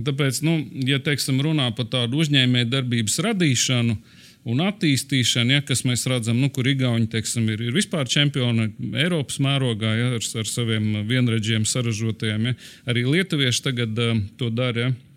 Tāpēc, 0.08 0.42
nu, 0.48 0.62
ja 0.88 1.00
teiksim, 1.04 1.42
runā 1.44 1.70
par 1.76 1.90
tādu 1.92 2.22
uzņēmēju 2.24 2.72
darbības 2.72 3.20
radīšanu, 3.26 3.98
uh, 3.98 4.19
un 4.48 4.64
attīstīšana, 4.64 5.60
ja, 5.60 5.66
kas 5.66 5.84
mēs 5.88 6.06
redzam, 6.10 6.40
nu, 6.40 6.50
kur 6.54 6.68
Igauni 6.70 7.10
teiksim, 7.12 7.50
ir, 7.52 7.66
ir 7.68 7.76
vispār 7.76 8.08
čempioni 8.10 8.70
Eiropas 9.04 9.42
mērogā 9.44 9.92
ja, 9.98 10.10
ar, 10.16 10.32
ar 10.42 10.50
saviem 10.50 11.04
vienreģiem 11.10 11.68
saražotajiem. 11.68 12.52
Ja. 12.52 12.58
Arī 12.90 13.06
lietuvieši 13.10 13.66
tagad 13.70 14.00
uh, 14.00 14.18
to 14.40 14.52
dara. 14.54 14.90
Ja. 14.90 15.09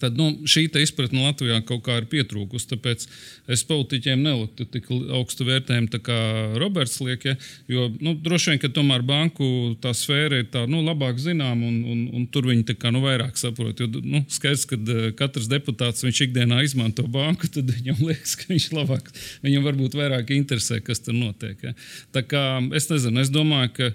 Tad 0.00 0.16
nu, 0.16 0.30
šī 0.48 0.66
izpratne 0.80 1.24
Latvijā 1.26 1.58
kaut 1.66 1.82
kā 1.86 1.98
ir 2.00 2.06
pietrūkusi. 2.10 2.68
Tāpēc 2.70 3.04
es 3.52 3.64
politiķiem 3.68 4.22
neliktu 4.24 4.64
tik 4.72 4.88
augstu 4.92 5.46
vērtējumu, 5.48 6.00
kā 6.04 6.18
Roberts 6.60 7.00
liek. 7.04 7.26
Ja, 7.26 7.34
jo 7.70 7.88
nu, 8.00 8.14
droši 8.16 8.52
vien, 8.52 8.62
ka 8.62 8.72
tomēr 8.72 9.04
banku 9.06 9.46
tā 9.82 9.92
sfēra 9.96 10.40
ir 10.42 10.48
tā, 10.54 10.64
nu, 10.70 10.82
labāk 10.86 11.20
zināma, 11.22 11.68
un, 11.68 11.82
un, 11.92 12.02
un 12.16 12.26
tur 12.32 12.48
viņi 12.50 12.76
kā, 12.78 12.92
nu, 12.94 13.02
vairāk 13.04 13.38
saprot. 13.40 13.82
Jo 13.82 13.90
nu, 14.00 14.24
skaidrs, 14.32 14.66
ka 14.70 14.80
eh, 14.80 15.06
katrs 15.18 15.50
deputāts 15.52 16.06
viņš 16.06 16.24
ikdienā 16.28 16.62
izmanto 16.64 17.04
banku, 17.10 17.50
tad 17.52 17.70
viņam 17.76 18.04
liekas, 18.08 18.36
ka 18.40 18.48
viņš 18.52 18.70
labāk, 18.78 19.12
viņam 19.44 19.68
varbūt 19.68 19.98
vairāk 19.98 20.34
interesē, 20.36 20.80
kas 20.84 21.04
tur 21.04 21.18
notiek. 21.18 21.58
Ja. 21.62 21.76
Tā 22.16 22.24
kā 22.26 22.46
es 22.78 22.88
nezinu, 22.92 23.20
es 23.22 23.32
domāju, 23.34 23.74
ka. 23.76 23.94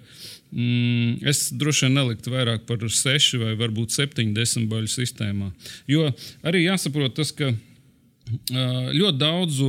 Mm, 0.51 1.27
es 1.27 1.49
droši 1.51 1.85
vien 1.87 1.97
neliktu 1.99 2.31
vairāk 2.31 2.63
par 2.69 2.79
6 2.79 3.39
vai 3.41 3.55
varbūt 3.59 3.95
70 3.97 4.69
baļu 4.71 4.91
sistēmā. 4.91 5.51
Jo 5.91 6.07
arī 6.47 6.63
jāsaprot 6.63 7.17
tas, 7.19 7.33
ka 7.35 7.51
ļoti 8.51 9.17
daudzu 9.19 9.67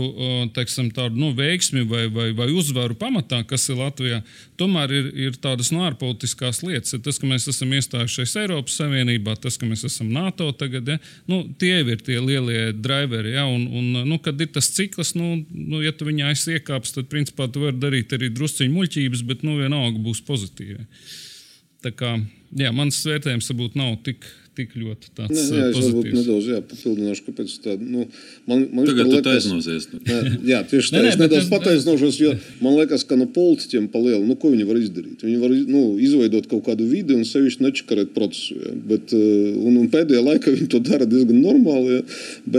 teiksim, 0.54 0.88
tādu 0.94 1.18
nu, 1.20 1.28
veiksmi 1.36 1.84
vai, 1.86 2.06
vai, 2.10 2.28
vai 2.36 2.48
uzvaru 2.50 2.96
pamatā, 2.98 3.40
kas 3.46 3.68
ir 3.70 3.78
Latvijā, 3.78 4.18
tomēr 4.58 4.94
ir, 4.94 5.10
ir 5.28 5.38
tādas 5.38 5.70
no 5.74 5.84
ārpolitiskās 5.86 6.62
lietas. 6.64 6.96
Ir 6.96 7.02
tas, 7.04 7.20
ka 7.20 7.28
mēs 7.30 7.46
esam 7.50 7.74
iestājušies 7.76 8.34
Eiropas 8.42 8.78
Savienībā, 8.80 9.36
tas, 9.38 9.58
ka 9.60 9.68
mēs 9.68 9.84
esam 9.86 10.10
NATO 10.14 10.50
tagad, 10.58 10.90
ja? 10.90 10.98
nu, 11.30 11.44
tie 11.60 11.80
ir 11.84 12.02
tie 12.02 12.18
lielie 12.18 12.72
driveri. 12.74 13.36
Ja? 13.36 13.46
Un, 13.46 13.68
un, 13.70 14.02
nu, 14.08 14.18
kad 14.22 14.40
ir 14.42 14.50
tas 14.54 14.72
cikls, 14.74 15.14
nu, 15.18 15.36
nu, 15.52 15.82
ja 15.84 15.94
tu 15.94 16.08
viņā 16.08 16.32
esi 16.34 16.58
iekāpis, 16.58 16.96
tad 16.96 17.10
principā 17.12 17.46
tu 17.52 17.66
vari 17.66 17.78
darīt 17.78 18.16
arī 18.16 18.32
drusciņu 18.34 18.74
muļķības, 18.74 19.24
bet 19.28 19.46
nu, 19.46 19.58
vienalga 19.62 20.02
būs 20.02 20.24
pozitīvi. 20.26 20.82
Tā 21.84 21.94
kā, 21.94 22.16
jā, 22.58 22.74
mans 22.74 22.98
vērtējums 23.06 23.52
varbūt 23.52 23.78
nav 23.78 24.00
tik, 24.06 24.26
tik 24.58 24.74
ļoti 24.78 25.12
tāds 25.14 25.34
nē, 25.34 25.44
nē, 25.54 25.66
es 25.70 25.78
varbūt 25.78 26.08
nedaudz 26.16 26.48
jā, 26.50 26.58
papildināšu, 26.66 27.24
kāpēc 27.28 27.54
tā, 27.64 27.76
nu, 27.78 28.06
man, 28.48 28.64
man 28.74 28.88
Tagad 28.88 29.10
tu 29.12 29.20
taisnosies. 29.26 29.86
Nē, 29.94 30.18
jā, 30.48 30.60
tieši 30.68 30.90
tā, 30.94 31.02
nē, 31.02 31.12
es 31.12 31.18
nedaudz 31.20 31.50
pataisnošos, 31.52 32.18
jo 32.22 32.34
man 32.64 32.78
liekas, 32.78 33.04
ka 33.08 33.18
no 33.18 33.28
politiķiem 33.34 33.88
palielu, 33.92 34.22
nu, 34.26 34.36
ko 34.40 34.50
viņi 34.52 34.66
var 34.68 34.80
izdarīt? 34.80 35.22
Viņi 35.26 35.38
var, 35.42 35.54
nu, 35.70 35.82
izveidot 36.02 36.48
kaut 36.50 36.64
kādu 36.66 36.88
vidi 36.90 37.14
un 37.16 37.26
sevišķi 37.28 37.66
nečakarēt 37.66 38.14
procesu, 38.16 38.58
jā, 38.58 38.74
bet, 38.90 39.14
eh, 39.14 39.54
un, 39.54 39.78
un 39.84 39.90
pēdējā 39.92 40.24
laikā 40.26 40.54
viņi 40.56 40.70
to 40.74 40.82
dara 40.88 41.06
diezgan 41.08 41.38
normāli, 41.44 41.98
jā, 41.98 42.02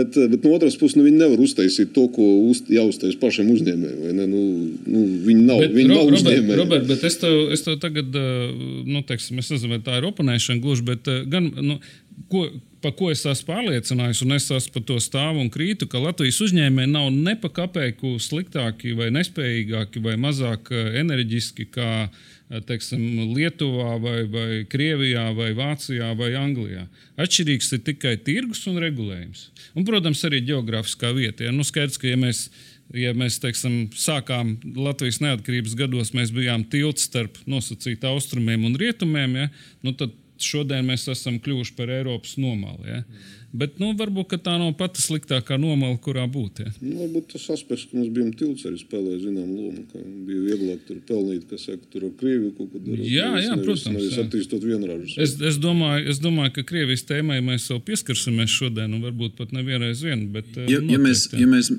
bet, 0.00 0.16
eh, 0.16 0.30
bet 0.32 0.46
no 0.46 0.54
otras 0.56 0.78
puses, 0.80 0.96
nu, 0.98 1.04
viņi 1.08 1.20
nevar 1.20 1.44
uztaisīt 1.44 1.92
to, 1.96 2.06
ko 2.14 2.28
uz, 2.48 2.62
jāuztais 2.70 3.18
pašiem 3.20 3.52
uzņēmējiem, 3.56 4.00
vai 4.06 4.16
ne? 4.16 4.28
Nu, 4.30 4.42
nu, 4.86 5.04
viņi 5.28 5.44
nav, 5.44 5.64
bet, 5.66 5.76
viņi 5.76 5.92
nav 5.92 6.04
Robert, 6.04 6.20
uzņēmēji. 6.20 6.60
Robert, 6.62 6.88
bet 6.88 7.06
es 7.10 7.20
tev, 7.20 7.38
es 7.56 7.66
tev 7.66 7.80
tagad, 7.82 8.14
eh, 8.16 8.54
nu, 8.88 9.04
teiksim, 9.06 9.40
es 9.42 9.52
nezinu, 9.52 9.74
vai 9.76 9.82
tā 9.84 10.00
ir 10.00 10.08
oponēšana 10.08 10.62
gluži, 10.64 10.86
bet 10.86 11.10
gan, 11.30 11.50
nu, 11.60 11.80
ko, 12.28 12.46
par 12.80 12.94
ko 12.98 13.10
es 13.12 13.22
esmu 13.28 13.48
pārliecinājies, 13.50 14.22
un 14.24 14.34
es 14.36 14.48
esmu 14.50 14.74
par 14.74 14.84
to 14.88 14.96
stāvu 15.02 15.42
un 15.44 15.50
krītu, 15.52 15.88
ka 15.90 16.02
Latvijas 16.02 16.40
uzņēmēji 16.46 16.92
nav 16.92 17.10
ne 17.14 17.36
pa 17.40 17.50
kapeiku 17.60 18.16
sliktāki, 18.22 18.94
vai 18.98 19.10
nespējīgāki, 19.14 20.02
vai 20.04 20.16
mazāk 20.20 20.72
eh, 20.74 20.96
enerģiski 21.02 21.68
kā 21.74 21.90
eh, 22.06 22.60
teiksim, 22.66 23.04
Lietuvā, 23.34 23.94
vai, 24.02 24.18
vai 24.32 24.48
Krievijā, 24.70 25.28
vai 25.36 25.52
Vācijā, 25.58 26.10
vai 26.18 26.32
Anglijā. 26.40 26.86
Atšķirīgs 27.20 27.72
ir 27.76 27.84
tikai 27.92 28.16
tirgus 28.26 28.66
un 28.70 28.80
regulējums. 28.82 29.48
Un, 29.74 29.86
protams, 29.88 30.24
arī 30.28 30.42
geogrāfiskā 30.50 31.14
vieta. 31.16 31.46
Ja? 31.46 31.54
Nu, 31.54 31.66
skaidrs, 31.66 32.00
ka 32.00 32.10
ja 32.10 32.20
mēs 32.20 32.48
ja 32.96 33.12
mēs 33.14 33.38
teiksim, 33.38 33.84
sākām 33.94 34.56
Latvijas 34.74 35.20
neatkarības 35.22 35.76
gados, 35.78 36.10
mēs 36.16 36.32
bijām 36.34 36.64
tilts 36.70 37.06
starp 37.06 37.38
nosacītu 37.50 38.08
austrumiem 38.10 38.64
un 38.66 38.74
rietumiem, 38.78 39.36
ja, 39.44 39.50
nu 39.86 39.94
tad 39.94 40.16
šodien 40.46 40.86
mēs 40.86 41.08
esam 41.12 41.38
kļuvuši 41.42 41.76
par 41.76 41.92
Eiropas 41.94 42.36
nomali. 42.40 42.88
Ja? 42.88 43.02
Mm. 43.04 43.28
Bet 43.50 43.80
nu, 43.82 43.88
varbūt 43.98 44.36
tā 44.44 44.52
nav 44.60 44.76
pati 44.78 45.02
sliktākā 45.02 45.56
nomala, 45.58 45.96
kurā 45.98 46.22
būt. 46.30 46.60
Ja? 46.62 46.72
Nu, 46.84 47.00
varbūt 47.00 47.32
tas 47.32 47.48
aspekts, 47.50 47.88
ka 47.90 47.98
mums 47.98 48.12
bija 48.14 48.30
tilts, 48.38 48.62
arī 48.68 48.78
spēlēja 48.78 49.24
zināmu 49.24 49.56
lomu. 49.56 50.04
Bija 50.28 50.42
vieglāk 50.44 50.84
tur 50.86 51.00
pelnīt, 51.08 51.48
kas 51.50 51.64
saka, 51.66 51.82
tur 51.90 52.06
ar 52.06 52.12
Krieviju 52.20 52.52
kaut 52.54 52.70
ko 52.70 52.82
darīt. 52.84 53.08
Jā, 53.10 53.26
jā, 53.42 53.56
nevis, 53.56 53.64
protams. 53.66 53.96
Nevis 53.96 54.14
jā. 54.14 54.26
attīstot 54.28 54.68
vienražus. 54.68 55.16
Es, 55.26 55.34
es, 55.50 55.58
domāju, 55.62 56.06
es 56.14 56.22
domāju, 56.22 56.54
ka 56.60 56.66
Krievijas 56.70 57.02
tēmai 57.10 57.40
mēs 57.48 57.66
vēl 57.72 57.82
pieskarsimies 57.90 58.54
šodien, 58.54 58.94
un 58.94 59.02
varbūt 59.08 59.34
pat 59.40 59.56
nevienreiz 59.56 60.06
vien. 60.06 60.28
Bet, 60.30 60.54
ja, 60.54 60.78
noteikti, 60.78 60.94
ja, 60.94 61.02
mēs, 61.08 61.26
ja 61.42 61.50
mēs 61.50 61.74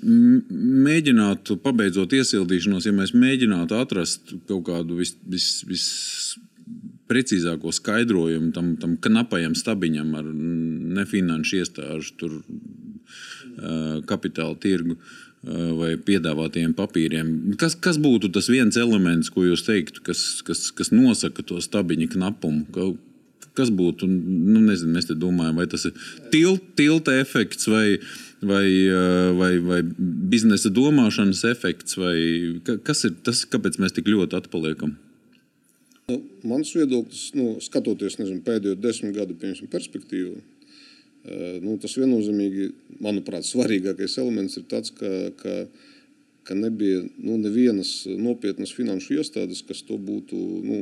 mēģinātu, 0.91 1.61
pabeidzot 1.63 2.19
iesildīšanos, 2.19 2.91
ja 2.91 2.97
mēs 2.99 3.15
mēģinātu 3.15 3.79
atrast 3.79 4.35
kaut 4.43 4.67
kādu 4.67 4.99
vis, 4.99 5.15
vis, 5.23 5.53
vis 5.71 5.87
precīzāko 7.11 7.73
skaidrojumu 7.75 8.53
tam, 8.55 8.75
tam 8.81 8.95
knapajam 9.03 9.57
stabiņam 9.59 10.15
ar 10.19 10.31
nefinanšu 11.01 11.59
iestāžu 11.59 12.15
tur, 12.21 12.39
kapitāla 14.07 14.55
tirgu 14.61 14.97
vai 15.41 15.95
piedāvātiem 15.97 16.75
papīriem. 16.77 17.31
Kas, 17.59 17.73
kas 17.73 17.97
būtu 18.01 18.29
tas 18.33 18.49
viens 18.51 18.77
elements, 18.77 19.31
ko 19.33 19.47
jūs 19.47 19.65
teiktu, 19.65 20.03
kas, 20.05 20.41
kas, 20.45 20.67
kas 20.75 20.93
nosaka 20.93 21.43
to 21.43 21.57
stabiņu 21.63 22.11
knapumu? 22.13 22.91
Kas 23.57 23.71
būtu, 23.73 24.07
nu, 24.07 24.61
nezinu, 24.63 24.93
mēs 24.95 25.09
te 25.09 25.15
domājam, 25.17 25.57
vai 25.59 25.65
tas 25.67 25.83
ir 25.89 25.97
tilt, 26.31 26.69
tilta 26.79 27.17
efekts 27.19 27.67
vai, 27.67 27.97
vai, 28.39 28.63
vai, 29.35 29.51
vai 29.65 29.81
biznesa 30.31 30.71
domāšanas 30.71 31.43
efekts, 31.49 31.97
vai 31.99 32.15
kas 32.85 33.03
ir 33.09 33.17
tas, 33.25 33.43
kāpēc 33.49 33.81
mēs 33.81 33.97
tik 33.97 34.07
ļoti 34.13 34.39
atpaliekam? 34.39 34.95
Nu, 36.11 36.17
mans 36.43 36.73
viedoklis, 36.75 37.29
nu, 37.37 37.53
skatoties 37.63 38.17
nezinu, 38.19 38.41
pēdējo 38.43 38.75
desmit 38.81 39.15
gadu 39.15 39.37
perspektīvu, 39.71 40.35
nu, 41.63 41.77
tas 41.81 41.95
viennozīmīgi, 41.99 42.71
manuprāt, 43.03 43.45
svarīgākais 43.47 44.17
elements 44.19 44.57
ir 44.59 44.65
tas, 44.69 44.91
ka, 44.97 45.11
ka, 45.39 45.55
ka 46.47 46.57
nebija 46.57 47.03
nu, 47.21 47.37
nevienas 47.39 47.93
nopietnas 48.09 48.73
finanšu 48.75 49.19
iestādes, 49.19 49.63
kas 49.67 49.83
to 49.87 49.99
būtu 50.01 50.39
nu, 50.65 50.81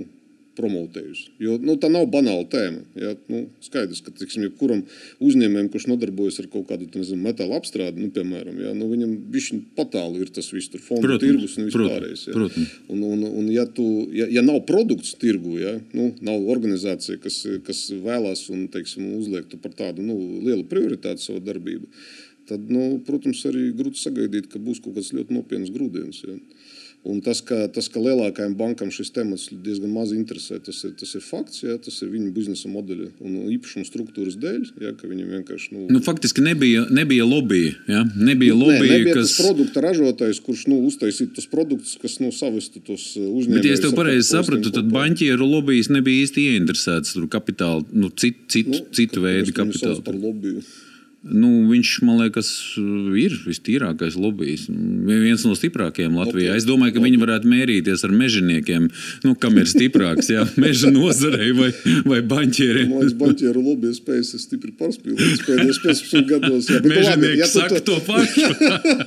promotējusi. 0.58 1.34
Jo 1.44 1.56
nu, 1.62 1.76
tā 1.82 1.90
nav 1.92 2.08
banāla 2.12 2.46
tēma. 2.52 2.82
Ja? 3.00 3.14
Nu, 3.32 3.44
skaidrs, 3.64 4.02
ka 4.06 4.14
tiksim, 4.16 4.46
jebkuram 4.48 4.84
uzņēmējam, 5.24 5.70
kurš 5.74 5.88
nodarbojas 5.92 6.40
ar 6.44 6.50
kaut 6.52 6.68
kādu 6.72 6.88
nezinu, 6.94 7.22
metāla 7.24 7.60
apstrādi, 7.60 8.02
nu, 8.02 8.12
piemēram, 8.16 8.60
ja? 8.64 8.74
nu, 8.78 8.90
viņam 8.92 9.16
viņš 9.34 9.50
patālu 9.78 10.24
ir 10.24 10.32
tas 10.36 10.52
viss, 10.54 10.72
tur 10.72 10.84
fonda 10.84 11.08
protams, 11.08 11.26
tirgus 11.26 11.58
un 11.60 11.70
viss 11.70 11.80
pārējais. 11.80 12.26
Ja? 12.30 12.38
Protams. 12.38 12.78
Un, 12.90 13.04
un, 13.08 13.28
un 13.42 13.52
ja, 13.54 13.68
tu, 13.80 13.88
ja, 14.16 14.30
ja 14.40 14.46
nav 14.46 14.62
produkts 14.70 15.14
tirgu, 15.22 15.58
ja? 15.62 15.76
nu, 15.96 16.10
nav 16.26 16.50
organizācija, 16.56 17.20
kas, 17.24 17.42
kas 17.68 17.86
vēlās 17.94 18.48
un 18.54 18.68
teiksim, 18.74 19.14
uzliek 19.20 19.60
par 19.64 19.76
tādu 19.78 20.06
nu, 20.06 20.18
lielu 20.46 20.66
prioritāti 20.70 21.24
savu 21.24 21.44
darbību, 21.46 21.90
tad, 22.50 22.66
nu, 22.72 22.98
protams, 23.06 23.44
arī 23.50 23.70
grūti 23.78 24.02
sagaidīt, 24.02 24.50
ka 24.52 24.62
būs 24.62 24.82
kaut 24.84 24.98
kāds 24.98 25.14
ļoti 25.16 25.36
nopietns 25.36 25.72
grūdienis. 25.74 26.24
Ja? 26.26 26.38
Un 27.08 27.22
tas, 27.24 27.40
ka, 27.40 27.56
tas, 27.72 27.88
ka 27.88 28.02
lielākajām 28.04 28.58
bankām 28.60 28.90
šis 28.92 29.14
temats 29.16 29.46
diezgan 29.64 29.92
maz 29.96 30.12
interesē, 30.12 30.58
tas 30.60 30.82
ir, 30.84 30.92
tas 31.00 31.14
ir 31.16 31.24
fakts. 31.24 31.62
Ja, 31.64 31.78
tas 31.80 31.96
ir 32.04 32.10
viņu 32.12 32.34
biznesa 32.36 32.68
modeļa 32.72 33.08
un 33.24 33.38
īpašuma 33.54 33.88
struktūras 33.88 34.36
dēļ. 34.40 34.66
Ja, 34.84 34.92
viņam 35.00 35.32
vienkārši. 35.38 35.72
Nu, 35.78 35.86
nu, 35.96 36.02
faktiski 36.04 36.44
nebija, 36.44 36.84
nebija 36.92 37.24
lobby. 37.24 37.72
Ja? 37.88 38.04
Nebija 38.18 38.58
lobby, 38.58 38.84
Nē, 38.84 38.98
nebija 38.98 39.16
kas. 39.16 39.32
Tas 39.32 39.48
produkta 39.48 39.86
ražotājs, 39.88 40.42
kurš 40.44 40.66
nu, 40.74 40.82
uztaisītu 40.90 41.38
tos 41.40 41.48
produktus, 41.52 41.96
kas 42.04 42.20
nu, 42.20 42.34
savestu 42.36 42.84
tos 42.84 43.08
uzņēmumus. 43.16 43.54
Bet, 43.56 43.70
ja 43.72 43.80
es 43.80 43.86
tev 43.86 43.96
pareizi 43.96 44.28
sapratu, 44.34 44.76
tad 44.76 44.92
banķieru 44.92 45.48
lobbyis 45.56 45.88
nebija 45.96 46.28
īsti 46.28 46.50
ieinteresēts 46.52 47.16
tur 47.16 47.32
kapitāla, 47.32 47.88
nu, 47.96 48.12
cit, 48.12 48.44
cit, 48.52 48.68
nu, 48.76 48.84
citu 49.00 49.24
veidu 49.24 49.56
kapitālu. 49.56 50.04
Nu, 51.20 51.50
viņš, 51.68 51.90
man 52.08 52.22
liekas, 52.22 52.48
ir 53.20 53.34
vistīrākais 53.44 54.16
lobbyis. 54.16 54.70
Viens 54.72 55.42
no 55.44 55.52
stiprākajiem 55.58 56.14
Latvijā. 56.16 56.54
Es 56.56 56.64
domāju, 56.64 56.94
ka 56.96 57.04
viņi 57.04 57.20
varētu 57.20 57.50
mērīties 57.52 58.06
ar 58.08 58.14
mežģiniekiem. 58.16 58.86
Nu, 59.26 59.34
kam 59.36 59.58
ir 59.60 59.68
stiprāks? 59.68 60.30
Jā, 60.32 60.46
meža 60.64 60.94
nozarei 60.96 61.52
vai, 61.58 61.74
vai 62.08 62.22
banķieriem. 62.24 62.88
Man 62.94 63.04
liekas, 63.04 63.18
banķieru 63.20 63.66
lobby 63.66 63.92
spējas 63.98 64.32
ir 64.38 64.44
stipri 64.46 64.72
pārspīlētas 64.80 65.44
pēdējos 65.44 65.82
15 65.84 66.32
gados. 66.32 66.72
Jā, 66.72 66.82
labi, 66.88 67.34
ja 67.42 67.52
saka 67.52 67.84
to, 67.84 68.00
to 68.00 68.08
pašu. 68.08 68.48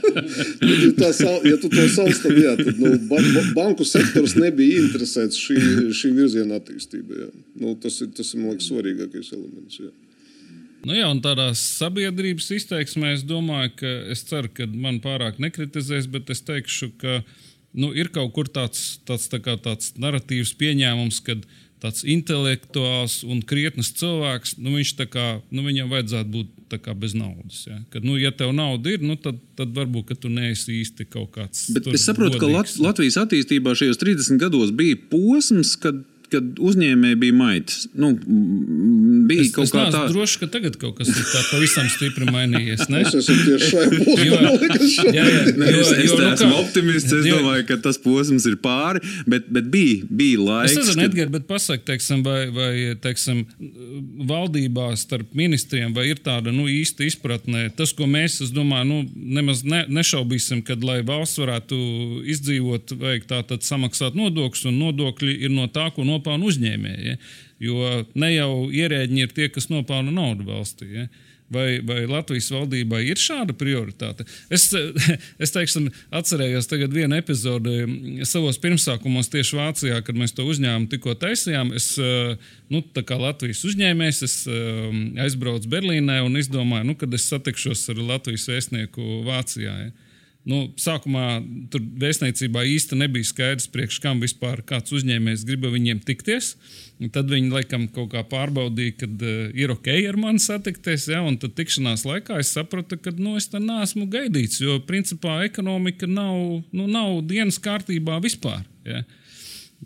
ja, 0.68 0.92
tā, 1.00 1.10
ja 1.48 1.56
tu 1.64 1.72
to 1.72 1.88
sauc, 1.96 2.22
tad, 2.26 2.38
jā, 2.44 2.54
tad 2.60 2.76
nu, 2.76 2.94
banku 3.56 3.88
sektors 3.88 4.36
nebija 4.36 4.84
interesēts 4.84 5.40
šī, 5.40 5.58
šī 5.96 6.12
virziena 6.20 6.60
attīstībā. 6.60 7.24
Jā. 7.24 7.32
Nu, 7.64 7.72
tas, 7.80 8.02
ir, 8.04 8.12
tas 8.12 8.34
ir, 8.34 8.44
man 8.44 8.52
liekas, 8.52 8.68
svarīgākais 8.68 9.32
elements. 9.32 9.80
Jā. 9.80 9.94
Nu 10.86 10.96
jā, 10.96 11.06
un 11.12 11.22
tādā 11.22 11.52
sabiedrības 11.58 12.50
izteiksmē 12.58 13.14
es 13.16 13.24
domāju, 13.26 13.74
ka 13.78 13.90
es 14.14 14.24
ceru, 14.26 14.50
ka 14.50 14.66
man 14.66 14.98
pārāk 15.04 15.38
nekritizēs, 15.42 16.08
bet 16.10 16.32
es 16.34 16.42
teikšu, 16.46 16.92
ka 16.98 17.20
nu, 17.72 17.92
ir 17.94 18.10
kaut 18.14 18.32
kur 18.36 18.50
tāds, 18.50 18.98
tāds, 19.06 19.28
tā 19.30 19.40
tāds 19.42 19.92
narratīvs 20.00 20.56
pieņēmums, 20.58 21.20
ka 21.26 21.38
tāds 21.82 22.04
intelektuāls 22.06 23.20
un 23.26 23.40
krietnes 23.46 23.90
cilvēks, 23.98 24.56
nu, 24.62 24.74
kā, 25.10 25.26
nu, 25.50 25.64
viņam 25.66 25.90
vajadzētu 25.90 26.34
būt 26.36 26.76
kā, 26.82 26.94
bez 26.98 27.14
naudas. 27.18 27.64
Ja? 27.66 27.80
Kad, 27.92 28.06
nu, 28.06 28.14
ja 28.20 28.30
tev 28.34 28.54
nauda 28.54 28.94
ir, 28.94 29.02
nu, 29.04 29.16
tad, 29.20 29.40
tad 29.58 29.74
varbūt 29.76 30.14
tu 30.22 30.30
neesi 30.32 30.78
īsti 30.80 31.08
kaut 31.10 31.34
kāds. 31.36 31.66
Bet 31.74 31.90
es 31.90 32.06
saprotu, 32.06 32.38
godīgs. 32.38 32.78
ka 32.78 32.86
Latvijas 32.86 33.18
attīstībā 33.24 33.74
šajos 33.78 34.00
30 34.02 34.40
gados 34.40 34.74
bija 34.78 34.98
posms, 35.10 35.74
kad 35.82 36.00
kad 36.32 36.60
uzņēmēji 36.62 37.18
bija 37.22 37.36
maitas. 37.36 37.86
Nu, 37.94 38.12
bija 39.28 39.44
es, 39.44 39.52
kaut 39.54 39.68
es 39.68 39.74
kā 39.74 39.84
tāda. 39.86 40.06
Es 40.08 40.14
droši, 40.14 40.38
ka 40.42 40.48
tagad 40.56 40.78
kaut 40.80 40.96
kas 40.98 41.10
ir 41.12 41.26
tā 41.28 41.42
pavisam 41.50 41.88
stipri 41.92 42.28
mainījies. 42.32 42.86
Ne? 42.92 43.02
Es 43.04 43.16
esmu 43.20 43.36
tieši 43.46 43.70
šajā 43.70 43.90
posmā. 43.92 44.22
Jā, 45.12 45.26
jā, 45.26 45.42
ne, 45.58 45.68
jo, 45.68 45.82
es, 45.82 45.92
es 45.96 46.10
jo, 46.10 46.18
nu 46.18 46.28
esmu 46.30 46.48
kā, 46.48 46.60
optimists. 46.62 47.14
Es 47.18 47.28
jo, 47.28 47.40
domāju, 47.42 47.66
ka 47.68 47.78
tas 47.84 48.00
posms 48.02 48.46
ir 48.48 48.56
pāri, 48.62 49.02
bet, 49.28 49.48
bet 49.52 49.68
bija, 49.72 50.08
bija 50.08 50.40
laiks. 50.42 50.72
Es 50.72 50.80
nezinu, 50.80 51.02
kad... 51.02 51.12
Edgar, 51.12 51.32
bet 51.36 51.46
pasak, 51.50 51.84
teiksim, 51.88 52.24
vai, 52.26 52.40
vai 52.54 52.72
teiksim, 53.02 53.44
valdībā 54.32 54.88
starp 54.98 55.36
ministriem 55.36 55.92
vai 55.96 56.08
ir 56.10 56.22
tāda 56.24 56.54
nu, 56.54 56.66
īsta 56.70 57.06
izpratne. 57.06 57.68
Tas, 57.76 57.94
ko 57.96 58.08
mēs, 58.10 58.40
es 58.46 58.52
domāju, 58.54 58.88
nu, 58.88 59.28
nemaz 59.38 59.64
ne, 59.68 59.84
nešaubīsim, 59.92 60.64
kad 60.66 60.84
lai 60.86 61.00
valsts 61.06 61.40
varētu 61.42 61.78
izdzīvot, 62.32 62.96
vajag 63.02 63.28
tā 63.30 63.42
tad 63.52 63.66
samaksāt 63.66 64.16
nodokļus, 64.18 64.66
un 64.70 64.80
nodokļi 64.86 65.36
ir 65.46 65.52
no 65.54 65.68
tā, 65.72 65.88
ko 65.94 66.06
nopelnīt 66.06 66.21
nopelna 66.22 66.48
uzņēmēji. 66.48 67.10
Ja? 67.10 67.18
Jo 67.62 67.92
ne 68.18 68.32
jau 68.32 68.54
ierēģiņi 68.70 69.26
ir 69.26 69.36
tie, 69.36 69.50
kas 69.52 69.70
nopelna 69.70 70.14
naudu 70.14 70.46
valstī. 70.48 70.88
Ja? 70.94 71.06
Vai, 71.52 71.82
vai 71.84 72.06
Latvijas 72.08 72.46
valdībā 72.48 73.02
ir 73.04 73.20
šāda 73.20 73.52
prioritāte? 73.52 74.24
Es, 74.48 74.70
es 75.44 75.52
teiksim, 75.52 75.90
atcerējos 76.14 76.70
vienu 76.94 77.18
epizodi 77.18 78.22
savos 78.24 78.56
pirmsākumos 78.62 79.28
tieši 79.32 79.58
Vācijā, 79.58 79.98
kad 80.06 80.16
mēs 80.16 80.32
to 80.32 80.46
uzņēmumu 80.48 80.88
tikko 80.94 81.12
taisījām. 81.20 81.74
Es, 81.76 81.90
nu, 82.72 82.80
kā 82.96 83.18
Latvijas 83.20 83.60
uzņēmējs, 83.68 84.22
es 84.24 84.38
aizbraucu 85.26 85.68
Berlīnē 85.74 86.22
un 86.24 86.40
izdomāju, 86.40 86.88
nu, 86.88 86.96
kad 86.96 87.12
es 87.12 87.28
satikšos 87.28 87.84
ar 87.92 88.00
Latvijas 88.14 88.48
vēstnieku 88.48 89.20
Vācijā. 89.28 89.76
Ja? 89.84 90.01
Nu, 90.42 90.64
sākumā 90.74 91.36
tur 91.70 91.84
vēstniecībā 92.02 92.64
īsti 92.66 92.96
nebija 92.98 93.28
skaidrs, 93.28 93.68
priekš 93.70 94.00
kam 94.02 94.18
vispār 94.24 94.64
kāds 94.66 94.90
uzņēmējs 94.90 95.44
grib 95.46 95.68
viņiem 95.70 96.00
tikties. 96.02 96.56
Un 96.98 97.12
tad 97.14 97.30
viņi 97.30 97.52
laikam 97.52 97.84
kaut 97.94 98.10
kā 98.10 98.24
pārbaudīja, 98.26 98.96
ka 98.98 99.06
uh, 99.06 99.52
ir 99.54 99.70
ok 99.74 99.86
ar 100.10 100.18
mani 100.18 100.42
satikties. 100.42 101.06
Ja? 101.14 101.20
Un 101.22 101.38
tad 101.38 101.54
tikšanās 101.58 102.02
laikā 102.08 102.40
es 102.42 102.50
sapratu, 102.56 102.98
ka 102.98 103.14
nu, 103.14 103.36
es 103.38 103.46
tam 103.52 103.68
neesmu 103.68 104.08
gaidīts. 104.10 104.58
Jo 104.62 104.80
principā 104.86 105.44
ekonomika 105.46 106.10
nav, 106.10 106.34
nu, 106.74 106.88
nav 106.90 107.20
dienas 107.30 107.60
kārtībā 107.62 108.18
vispār. 108.24 108.64
Ja? 108.86 109.04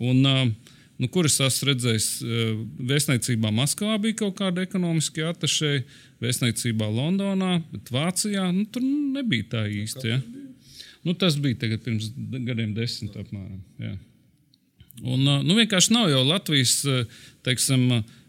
Un, 0.00 0.24
uh, 0.24 0.72
nu, 0.96 1.10
kur 1.12 1.28
es 1.28 1.36
esmu 1.36 1.68
redzējis, 1.74 2.08
uh, 2.24 2.56
vēstniecībā 2.94 3.52
Maskavā 3.60 4.00
bija 4.00 4.22
kaut 4.24 4.40
kāda 4.40 4.64
ekonomiska 4.64 5.34
atašēja, 5.34 5.84
vēstniecībā 6.24 6.88
Londonā, 6.88 7.58
bet 7.74 7.92
Vācijā 7.92 8.48
nu, 8.56 8.64
tur 8.72 8.88
nebija 8.88 9.52
tā 9.52 9.66
īsti. 9.68 10.08
Ja? 10.14 10.20
Nu, 11.06 11.14
tas 11.14 11.38
bija 11.38 11.78
pirms 11.78 12.10
gadiem, 12.16 12.74
desmit 12.74 13.16
apmēram. 13.20 13.62
Jā. 13.82 13.94
Un, 15.04 15.22
nu, 15.44 15.56
vienkārši 15.58 15.92
nav 15.92 16.08
jau 16.08 16.22
Latvijas, 16.24 16.80
teiksim, 17.44 17.84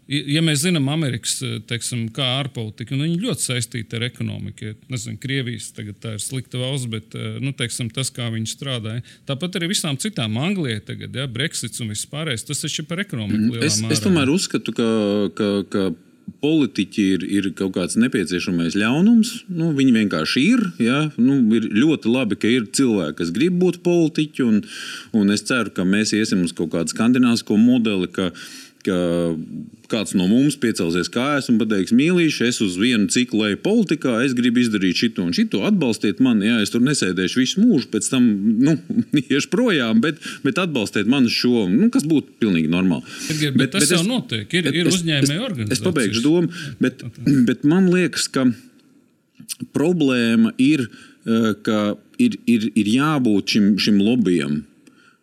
ja 0.08 0.42
mēs 0.44 0.62
zinām 0.66 0.90
Amerikas, 0.92 1.38
teiksim, 1.68 2.04
kā 2.14 2.26
ārpolitika, 2.42 2.92
nu, 2.94 3.06
viņi 3.06 3.22
ļoti 3.24 3.46
saistīti 3.48 3.96
ar 3.98 4.04
ekonomiku. 4.10 4.74
Nezinu, 4.92 5.18
Krievijas 5.22 5.70
tagad 5.76 5.98
tā 6.04 6.14
ir 6.18 6.22
slikta 6.22 6.60
valsts, 6.60 6.90
bet 6.92 7.16
nu, 7.42 7.54
teiksim, 7.56 7.88
tas, 7.94 8.12
kā 8.14 8.28
viņi 8.34 8.52
strādāja. 8.52 9.04
Tāpat 9.28 9.58
arī 9.58 9.72
visām 9.72 9.98
citām 10.00 10.36
Anglijai 10.42 10.84
tagad, 10.92 11.16
ja, 11.16 11.24
Brexits 11.30 11.80
un 11.82 11.94
viss 11.94 12.08
pārējais, 12.12 12.46
tas 12.50 12.62
taču 12.66 12.84
ir 12.84 12.90
par 12.92 13.02
ekonomiku. 13.02 13.48
Mm, 13.48 13.64
es, 13.64 13.80
mērā. 13.82 13.96
es 13.96 14.04
tomēr 14.04 14.34
uzskatu, 14.34 14.76
ka, 14.76 14.90
ka, 15.40 15.50
ka 15.72 15.88
politiķi 16.42 17.04
ir, 17.14 17.24
ir 17.38 17.48
kaut 17.58 17.74
kāds 17.76 17.98
nepieciešamais 18.00 18.76
ļaunums. 18.78 19.32
Nu, 19.48 19.72
viņi 19.76 19.94
vienkārši 19.96 20.44
ir. 20.52 20.64
Ja? 20.82 21.00
Nu, 21.16 21.40
ir 21.56 21.68
ļoti 21.74 22.12
labi, 22.12 22.38
ka 22.40 22.50
ir 22.50 22.68
cilvēki, 22.74 23.18
kas 23.20 23.34
grib 23.34 23.58
būt 23.62 23.80
politiķi. 23.86 24.46
Un, 24.46 24.62
un 25.16 25.34
es 25.34 25.44
ceru, 25.48 25.72
ka 25.74 25.86
mēs 25.88 26.14
iesim 26.16 26.44
uz 26.46 26.54
kaut 26.56 26.72
kādu 26.74 26.94
skandināvisko 26.94 27.58
modeli. 27.60 28.10
Ka, 28.12 28.30
ka 28.88 28.98
kāds 29.88 30.14
no 30.18 30.26
mums 30.28 30.58
piecelsies 30.60 31.08
kājās 31.12 31.48
un 31.52 31.58
pateiks, 31.60 31.94
mīlīši, 31.96 32.48
es 32.50 32.60
uz 32.64 32.76
vienu 32.80 33.08
ciklu 33.12 33.46
eju 33.48 33.60
politikā, 33.64 34.18
es 34.26 34.34
gribu 34.36 34.60
izdarīt 34.62 35.00
šito 35.00 35.24
un 35.24 35.32
šito, 35.36 35.62
atbalstiet 35.68 36.20
mani. 36.24 36.48
Jā, 36.50 36.58
es 36.64 36.72
tur 36.74 36.84
nesēdēšu 36.84 37.40
visu 37.40 37.64
mūžu, 37.64 37.88
pēc 37.92 38.10
tam 38.12 38.28
nu, 38.66 38.76
iešu 39.22 39.50
projām, 39.52 40.02
bet, 40.04 40.20
bet 40.44 40.60
atbalstiet 40.60 41.08
mani 41.10 41.32
šo, 41.32 41.66
nu, 41.72 41.88
kas 41.94 42.06
būtu 42.08 42.36
pilnīgi 42.42 42.70
normāli. 42.72 43.04
Bet, 43.28 43.40
bet, 43.40 43.60
bet 43.62 43.74
tas 43.76 43.86
bet 43.86 43.96
jau 43.96 44.02
es, 44.02 44.08
notiek, 44.10 44.58
ir, 44.60 44.70
ir 44.74 44.92
uzņēmēji 44.92 45.44
organizācijas. 45.48 45.80
Es 45.80 45.84
pabeigšu 45.86 46.24
domu, 46.24 46.52
bet, 46.84 47.04
bet 47.48 47.64
man 47.68 47.88
liekas, 47.94 48.28
ka 48.34 48.48
problēma 49.76 50.52
ir, 50.60 50.88
eh, 51.24 51.52
ka 51.64 51.94
ir, 52.20 52.36
ir, 52.50 52.70
ir 52.76 52.96
jābūt 52.98 53.56
šim, 53.56 53.70
šim 53.80 54.02
lobbyam. 54.04 54.62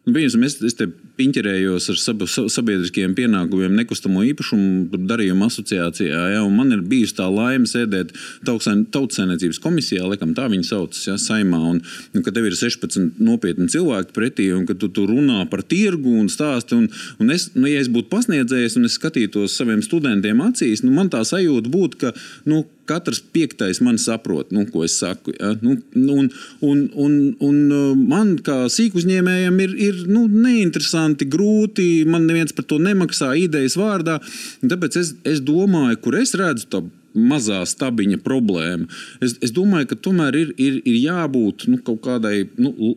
Nu, 0.05 0.21
es, 0.21 0.61
es 0.61 0.77
te 0.77 0.89
piņķerējos 1.19 1.89
ar 1.91 1.99
sab 2.01 2.23
sabiedriskiem 2.27 3.15
pienākumiem, 3.17 3.75
nekustamo 3.79 4.23
īpašumu 4.31 4.99
darījumu 5.07 5.47
asociācijā. 5.47 6.21
Ja, 6.35 6.43
man 6.51 6.73
ir 6.75 6.83
bijusi 6.85 7.17
tā 7.19 7.27
laime 7.31 7.69
sēdēt 7.69 8.13
tautsēmniecības 8.47 9.61
komisijā, 9.63 10.03
laikam 10.05 10.35
tā 10.37 10.47
viņa 10.51 10.69
saucas, 10.69 11.03
ja, 11.07 11.17
saimā. 11.21 11.61
Un, 11.71 11.81
un, 12.13 12.25
kad 12.25 12.35
tev 12.35 12.49
ir 12.49 12.57
16 12.59 13.19
nopietni 13.23 13.69
cilvēki 13.71 14.15
pretī, 14.15 14.49
un 14.55 14.67
kad 14.69 14.81
tu, 14.81 14.91
tu 14.93 15.07
runā 15.09 15.45
par 15.51 15.63
tirgu 15.65 16.17
un 16.19 16.29
stāstu, 16.31 16.83
un, 16.83 16.89
un 17.23 17.35
es, 17.35 17.49
nu, 17.55 17.69
ja 17.71 17.81
es 17.81 17.91
būtu 17.91 18.11
pasniedzējis 18.13 18.79
un 18.79 18.89
es 18.89 18.99
skatītos 18.99 19.55
saviem 19.57 19.83
studentiem 19.85 20.43
acīs, 20.45 20.83
nu, 20.85 20.93
man 20.95 21.11
tā 21.13 21.23
sajūta 21.27 21.71
būtu, 21.71 22.01
ka 22.05 22.15
nu, 22.49 22.65
katrs 22.89 23.21
piektais 23.35 23.81
man 23.83 23.99
saprot, 24.01 24.51
nu, 24.55 24.65
ko 24.71 24.85
es 24.85 24.97
saku. 25.01 25.33
Ja? 25.39 25.53
Nu, 25.61 25.77
un, 26.15 26.29
un, 26.61 26.85
un, 27.05 27.15
un 27.43 28.05
man 28.07 28.35
kā 28.45 28.63
sīkuzņēmējam 28.71 29.61
ir, 29.65 29.77
ir 29.89 30.03
nu, 30.09 30.25
neinteresanti 30.29 30.85
interesanti, 30.85 31.25
grūti. 31.25 32.05
Man 32.07 32.27
neviens 32.27 32.53
par 32.53 32.65
to 32.65 32.77
nemaksā 32.79 33.35
idejas 33.37 33.77
vārdā. 33.77 34.19
Tāpēc 34.61 34.99
es, 34.99 35.15
es 35.25 35.41
domāju, 35.41 35.99
kur 36.01 36.15
es 36.15 36.35
redzu 36.35 36.67
to 36.69 36.83
mazā 37.15 37.63
stabiņa 37.65 38.19
problēma. 38.23 38.87
Es, 39.21 39.37
es 39.41 39.51
domāju, 39.51 39.87
ka 39.91 39.95
tomēr 39.95 40.35
ir, 40.35 40.53
ir, 40.57 40.81
ir 40.85 40.99
jābūt 41.05 41.67
nu, 41.71 41.79
kaut 41.79 42.01
kādai 42.03 42.49
nu, 42.57 42.95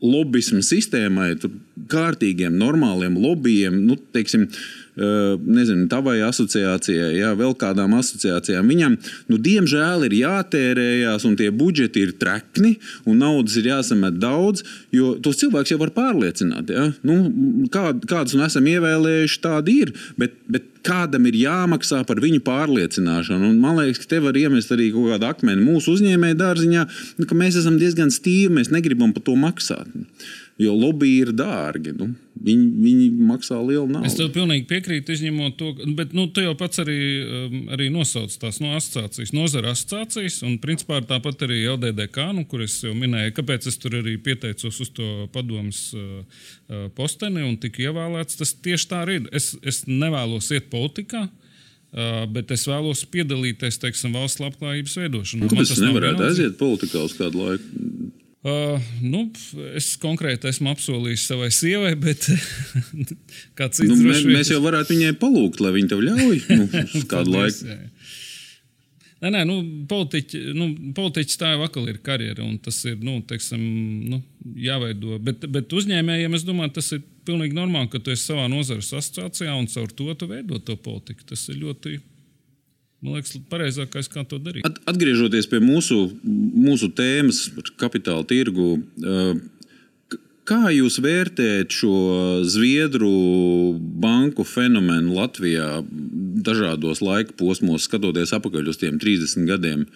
lobbyismu 0.00 0.62
sistēmai, 0.62 1.34
kārtīgiem, 1.90 2.56
normāliem 2.58 3.16
lobbyiem. 3.20 3.78
Nu, 3.86 3.96
teiksim, 4.14 4.46
uh, 4.46 5.34
nezinu, 5.42 5.86
tavai 5.92 6.18
asociācijai, 6.26 7.10
jā, 7.20 7.32
vēl 7.38 7.56
kādām 7.60 7.96
asociācijām. 7.98 8.68
Viņam, 8.72 8.96
nu, 9.30 9.40
diemžēl, 9.42 10.06
ir 10.08 10.16
jātērējās, 10.20 11.26
un 11.28 11.36
tie 11.40 11.50
budžeti 11.54 12.06
ir 12.06 12.14
trekni, 12.20 12.76
un 13.08 13.20
naudas 13.24 13.58
ir 13.60 13.70
jāsamet 13.72 14.20
daudz, 14.22 14.64
jo 14.94 15.14
tos 15.22 15.40
cilvēkus 15.42 15.74
jau 15.74 15.82
var 15.82 15.92
pārliecināt. 15.96 16.72
Ja? 16.72 16.88
Nu, 17.06 17.18
kā, 17.72 17.90
kādus 18.08 18.38
nu 18.38 18.46
esam 18.46 18.68
ievēlējuši, 18.72 19.42
tādi 19.44 19.80
ir. 19.84 19.94
Bet, 20.20 20.38
bet 20.50 20.72
kādam 20.86 21.26
ir 21.28 21.36
jāmaksā 21.40 22.02
par 22.08 22.20
viņu 22.22 22.40
pārliecināšanu. 22.46 23.50
Un 23.50 23.60
man 23.62 23.80
liekas, 23.80 24.02
ka 24.02 24.14
te 24.14 24.22
var 24.24 24.38
iemest 24.38 24.72
arī 24.74 24.88
kaut 24.94 25.12
kādu 25.12 25.28
akmeni 25.28 25.66
mūsu 25.66 25.96
uzņēmēju 25.96 26.40
dārziņā, 26.40 26.88
nu, 27.20 27.28
ka 27.28 27.38
mēs 27.38 27.60
esam 27.60 27.78
diezgan 27.80 28.12
stīvi, 28.14 28.54
mēs 28.60 28.72
negribam 28.74 29.14
par 29.16 29.26
to 29.26 29.36
maksāt. 29.40 29.90
Jo 30.56 30.72
lobby 30.72 31.18
ir 31.18 31.34
dārgi. 31.36 31.92
Nu, 31.92 32.06
viņi, 32.40 32.64
viņi 32.80 33.06
maksā 33.28 33.58
lielu 33.60 33.84
naudu. 33.90 34.08
Es 34.08 34.14
tev 34.16 34.30
pilnīgi 34.32 34.64
piekrītu, 34.70 35.12
izņemot 35.12 35.56
to, 35.60 35.72
bet 35.98 36.14
nu, 36.16 36.24
tu 36.32 36.40
jau 36.40 36.54
pats 36.56 36.80
arī, 36.80 36.96
um, 37.20 37.56
arī 37.76 37.90
nosauc 37.92 38.32
tās 38.40 38.62
no 38.64 38.70
asociācijas, 38.78 39.34
nozara 39.36 39.74
asociācijas, 39.76 40.38
un 40.48 40.56
principā 40.62 41.02
tāpat 41.04 41.44
arī 41.44 41.60
LDDK, 41.74 42.30
nu, 42.38 42.46
kur 42.48 42.64
es 42.64 42.78
jau 42.86 42.94
minēju, 42.96 43.34
kāpēc 43.36 43.68
es 43.68 43.76
tur 43.82 43.98
arī 44.00 44.16
pieteicos 44.16 44.80
uz 44.80 44.92
to 44.96 45.26
padomus 45.34 45.90
uh, 45.92 46.22
uh, 46.24 46.86
posteni 46.96 47.44
un 47.44 47.58
tika 47.60 47.90
ievēlēts. 47.90 48.40
Tas 48.40 48.56
tieši 48.56 48.88
tā 48.94 49.02
arī 49.04 49.20
ir. 49.20 49.28
Es, 49.36 49.52
es 49.60 49.84
nevēlos 49.90 50.48
iet 50.56 50.72
politikā. 50.72 51.26
Uh, 51.96 52.24
bet 52.28 52.50
es 52.52 52.64
vēlos 52.68 53.04
piedalīties 53.08 53.78
teiksim, 53.80 54.16
valsts 54.16 54.40
labklājības 54.42 54.96
veidošanā. 55.00 55.46
Kāpēc 55.48 55.70
tas 55.70 55.84
nevarētu 55.84 56.24
aiziet 56.26 56.56
politikā 56.60 57.04
uz 57.06 57.14
kādu 57.16 57.44
laiku? 57.44 57.85
Uh, 58.46 58.76
nu, 59.02 59.24
es 59.74 59.88
konkrēti 59.98 60.46
esmu 60.46 60.70
apsolījis 60.70 61.24
savai 61.32 61.48
sievai, 61.50 61.96
bet 61.98 62.28
kāds 63.58 63.80
cits 63.80 63.90
nu, 63.90 63.96
mēs, 63.96 64.04
droši 64.04 64.28
vien- 64.28 64.36
mēs 64.38 64.52
jau 64.52 64.60
varētu 64.62 64.94
viņai 64.94 65.16
palūgt, 65.18 65.62
lai 65.64 65.72
viņa 65.74 65.90
tev 65.90 66.04
ļauj 66.06 66.38
nu, 66.52 66.66
kādu 67.12 67.34
laiku. 67.34 67.66
jā. 67.72 67.78
Nē, 69.24 69.30
nē, 69.32 69.42
nu, 69.48 69.54
politiķi, 69.88 70.40
nu, 70.54 70.66
politiķis 70.94 71.38
tā 71.40 71.54
jau 71.54 71.62
atkal 71.64 71.86
ir 71.88 71.98
karjera, 72.04 72.44
un 72.44 72.58
tas 72.62 72.76
ir 72.86 72.98
nu, 73.00 73.16
teiksim, 73.26 73.62
nu, 74.12 74.18
jāveido. 74.60 75.16
Bet, 75.24 75.46
bet 75.50 75.72
uzņēmējiem 75.72 76.36
es 76.36 76.44
domāju, 76.46 76.74
tas 76.76 76.92
ir 76.92 77.00
pilnīgi 77.26 77.56
normāli, 77.56 77.88
ka 77.90 77.98
tu 77.98 78.12
esi 78.12 78.28
savā 78.28 78.44
nozares 78.52 78.92
asociācijā 78.92 79.56
un 79.56 79.66
caur 79.72 79.90
to 79.96 80.12
tu 80.20 80.28
veido 80.30 80.60
to 80.60 80.76
politiku. 80.84 81.24
Tas 81.32 81.46
ir 81.48 81.62
ļoti, 81.64 81.96
man 83.02 83.18
liekas, 83.18 83.36
pareizākais, 83.52 84.08
kā 84.12 84.24
to 84.28 84.38
darīt. 84.42 84.64
At, 84.66 84.78
atgriežoties 84.92 85.46
pie 85.50 85.60
mūsu, 85.62 85.98
mūsu 86.24 86.88
tēmas 86.96 87.44
kapitāla 87.80 88.24
tirgu, 88.26 88.68
uh, 89.04 89.34
k- 90.10 90.20
kā 90.48 90.62
jūs 90.74 90.98
vērtējat 91.04 91.76
šo 91.76 91.92
Zviedru 92.48 93.12
banku 94.02 94.44
fenomenu 94.48 95.16
Latvijā 95.18 95.82
dažādos 96.46 97.02
laika 97.04 97.36
posmos, 97.38 97.86
skatoties 97.88 98.32
atpakaļ 98.36 98.72
uz 98.72 98.80
tiem 98.80 98.98
30 99.02 99.46
gadiem? 99.48 99.86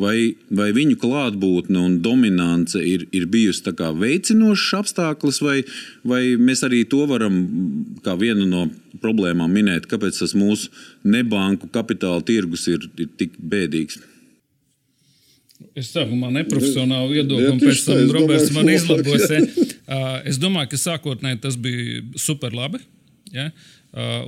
Vai, 0.00 0.34
vai 0.48 0.70
viņu 0.72 0.96
klātbūtne 1.00 1.76
un 1.76 1.96
dominance 2.00 2.78
ir, 2.80 3.06
ir 3.12 3.26
bijusi 3.28 3.72
veicinošs 3.74 4.68
apstākļus, 4.78 5.40
vai, 5.44 5.56
vai 6.04 6.20
mēs 6.40 6.62
arī 6.64 6.84
to 6.88 7.04
varam 7.10 7.36
kā 8.04 8.14
vienu 8.16 8.46
no 8.48 8.68
problēmām 9.02 9.50
minēt, 9.52 9.88
kāpēc 9.90 10.22
tas 10.22 10.32
mūsu 10.34 10.70
nebanku 11.04 11.68
kapitāla 11.68 12.22
tirgus 12.24 12.68
ir, 12.68 12.88
ir 12.96 13.10
tik 13.20 13.36
bēdīgs? 13.36 14.00
Es 15.76 15.90
sākumā 15.92 16.30
neprofesionāli 16.32 17.18
viedokli, 17.18 17.50
un 17.52 17.60
pēc 17.60 17.84
tam 17.84 18.14
Roberts 18.14 18.54
man 18.56 18.72
izlabos. 18.72 19.28
Es 20.30 20.36
domāju, 20.38 20.70
ka 20.70 20.78
sākotnēji 20.78 21.40
tas 21.42 21.56
bija 21.58 22.04
super 22.20 22.54
labi. 22.54 22.78
Ja? 23.34 23.50
Uh, 23.50 23.80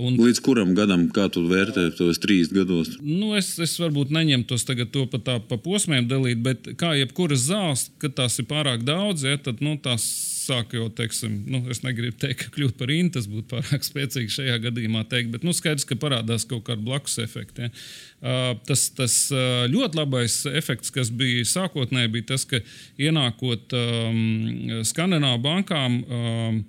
Un 0.02 0.16
Līdz 0.18 0.40
kuram 0.42 0.72
gadam, 0.74 1.04
kā 1.14 1.28
tu 1.30 1.44
vērtē 1.46 1.84
tos 1.94 2.18
trīs 2.18 2.48
gados? 2.50 2.96
Nu, 2.98 3.30
es, 3.38 3.52
es 3.62 3.76
varbūt 3.78 4.10
neņemtos 4.10 4.66
tagad 4.66 4.90
to 4.90 5.04
pa, 5.06 5.20
tā, 5.22 5.36
pa 5.38 5.58
posmiem 5.62 6.08
dalīt, 6.10 6.40
bet 6.42 6.72
kā 6.80 6.96
jebkuras 6.98 7.44
zāles, 7.46 7.86
kad 8.02 8.16
tās 8.18 8.40
ir 8.42 8.48
pārāk 8.50 8.82
daudz, 8.82 9.22
ja, 9.22 9.38
tad 9.38 9.62
nu, 9.62 9.76
tās 9.78 10.02
sāk 10.42 10.74
jau, 10.74 10.88
teiksim, 10.90 11.36
nu, 11.46 11.62
es 11.70 11.84
negribu 11.86 12.18
teikt, 12.18 12.40
ka 12.42 12.56
kļūt 12.56 12.74
par 12.80 12.90
īņķi, 12.90 13.14
tas 13.14 13.30
būtu 13.30 13.46
pārāk 13.52 13.86
spēcīgi 13.90 14.34
šajā 14.34 14.58
gadījumā 14.66 15.04
teikt, 15.12 15.30
bet 15.36 15.46
nu, 15.46 15.54
skaidrs, 15.54 15.86
ka 15.86 15.98
parādās 16.00 16.46
kaut 16.50 16.66
kāda 16.66 16.82
blakus 16.82 17.20
efekta. 17.22 17.68
Ja. 17.68 17.72
Uh, 18.18 18.52
tas, 18.66 18.88
tas 18.98 19.16
uh, 19.30 19.64
ļoti 19.70 20.02
labais 20.02 20.42
efekts, 20.50 20.90
kas 20.94 21.14
bija 21.14 21.46
sākotnēji, 21.46 22.14
bija 22.18 22.32
tas, 22.34 22.50
ka 22.50 22.58
ienākot 22.98 23.78
um, 23.78 24.82
Skandināvu 24.90 25.42
bankām. 25.46 26.02
Um, 26.02 26.64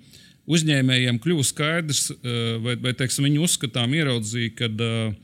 uzņēmējiem 0.50 1.20
kļuva 1.22 1.44
skaidrs, 1.46 2.10
eh, 2.12 2.56
vai, 2.62 2.76
vai 2.80 2.92
teiksim, 2.96 3.28
viņi 3.28 3.42
uzskatām, 3.44 3.94
ieraudzīja, 3.96 4.54
kad, 4.58 4.80
eh, 4.80 5.14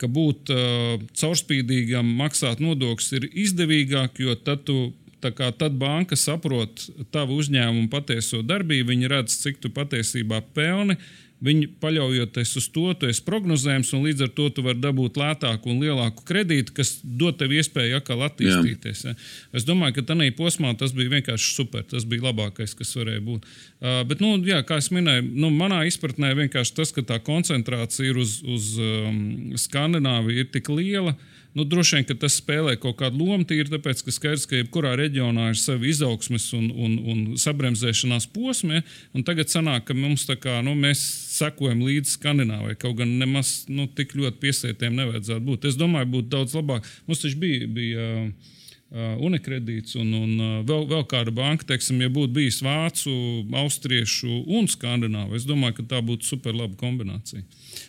ka 0.00 0.08
būt 0.08 0.50
eh, 0.50 0.98
caurspīdīgam, 1.20 2.08
maksāt 2.18 2.62
nodokļus 2.64 3.12
ir 3.18 3.28
izdevīgāk, 3.44 4.22
jo 4.24 4.34
tad, 4.34 4.64
tu, 4.64 4.92
kā, 5.20 5.52
tad 5.56 5.76
banka 5.78 6.16
saprot 6.16 6.88
tavu 7.14 7.38
uzņēmumu 7.42 7.90
patieso 7.92 8.42
darbību, 8.42 8.88
viņi 8.94 9.12
redz, 9.12 9.36
cik 9.44 9.60
tu 9.60 9.70
patiesībā 9.70 10.42
pelni. 10.54 10.96
Viņi 11.42 11.66
paļaujoties 11.82 12.52
uz 12.60 12.68
to, 12.70 12.84
tu 12.94 13.08
esi 13.10 13.24
prognozējams, 13.26 13.90
un 13.96 14.04
līdz 14.06 14.26
ar 14.28 14.30
to 14.36 14.46
tu 14.54 14.62
vari 14.62 14.78
dabūt 14.78 15.18
lētāku 15.18 15.72
un 15.72 15.80
lielāku 15.82 16.22
kredītu, 16.28 16.74
kas 16.76 16.92
dod 17.02 17.40
tev 17.40 17.54
iespēju 17.56 17.98
atkal 17.98 18.22
attīstīties. 18.28 19.02
Ja. 19.08 19.14
Es 19.58 19.66
domāju, 19.66 19.96
ka 19.98 20.06
tajā 20.12 20.30
posmā 20.38 20.70
tas 20.78 20.94
bija 20.94 21.16
vienkārši 21.16 21.50
super. 21.56 21.82
Tas 21.90 22.06
bija 22.06 22.28
labākais, 22.28 22.76
kas 22.78 22.94
varēja 22.94 23.24
būt. 23.26 23.50
Uh, 23.82 24.00
bet, 24.06 24.22
nu, 24.22 24.36
jā, 24.46 24.60
kā 24.66 24.78
jau 24.78 24.94
minēju, 25.00 25.26
nu, 25.42 25.50
manā 25.50 25.82
izpratnē 25.90 26.30
vienkārši 26.38 26.76
tas, 26.78 26.94
ka 26.94 27.02
tā 27.10 27.18
koncentrācija 27.26 28.12
ir 28.12 28.22
uz, 28.22 28.38
uz 28.46 28.72
um, 28.78 29.22
Skandināviju, 29.58 30.44
ir 30.44 30.52
tik 30.54 30.70
liela. 30.70 31.16
Nu, 31.52 31.66
droši 31.68 31.98
vien, 31.98 32.06
tas 32.16 32.38
spēlē 32.40 32.78
kaut 32.80 32.96
kādu 33.02 33.20
lomu, 33.20 33.44
tīri 33.48 33.68
tāpēc, 33.72 34.00
ka 34.06 34.14
skaidrs, 34.14 34.46
ka 34.48 34.56
jebkurā 34.56 34.94
reģionā 34.96 35.50
ir 35.52 35.58
savi 35.60 35.90
izaugsmes 35.92 36.46
un, 36.56 36.70
un, 36.72 36.94
un 37.12 37.20
sabremzēšanās 37.40 38.30
posmi. 38.32 38.80
un 39.12 39.26
Tagad 39.28 39.52
sanāk, 39.52 39.84
ka 39.90 39.96
mums 39.96 40.24
tā 40.28 40.38
kā 40.40 40.60
nu, 40.64 40.72
mēs 40.78 41.02
sekojam 41.36 41.84
līdzi 41.84 42.16
Skandināvijai. 42.16 42.78
Kaut 42.80 42.96
gan 43.02 43.12
nemaz 43.20 43.62
nu, 43.68 43.84
tik 43.86 44.16
ļoti 44.16 44.40
piesietiem 44.42 44.96
nevajadzētu 45.02 45.44
būt. 45.50 45.68
Es 45.68 45.76
domāju, 45.80 46.14
būtu 46.16 46.32
daudz 46.32 46.56
labāk. 46.56 46.88
Mums 47.06 47.24
taču 47.26 47.40
bija. 47.44 47.68
bija 47.68 48.10
Uh, 48.12 48.58
Unikredīts 48.92 49.96
un, 49.96 50.10
un 50.12 50.32
uh, 50.36 50.56
vēl, 50.68 50.82
vēl 50.90 51.06
kāda 51.08 51.32
banka, 51.32 51.64
teiksim, 51.70 52.02
ja 52.04 52.10
būtu 52.12 52.34
bijis 52.36 52.58
vācu, 52.60 53.12
austriešu 53.62 54.42
un 54.52 54.68
skandināvu, 54.68 55.38
es 55.38 55.46
domāju, 55.48 55.78
ka 55.78 55.86
tā 55.94 56.00
būtu 56.04 56.28
super 56.28 56.52
laba 56.52 56.76
kombinācija. 56.76 57.40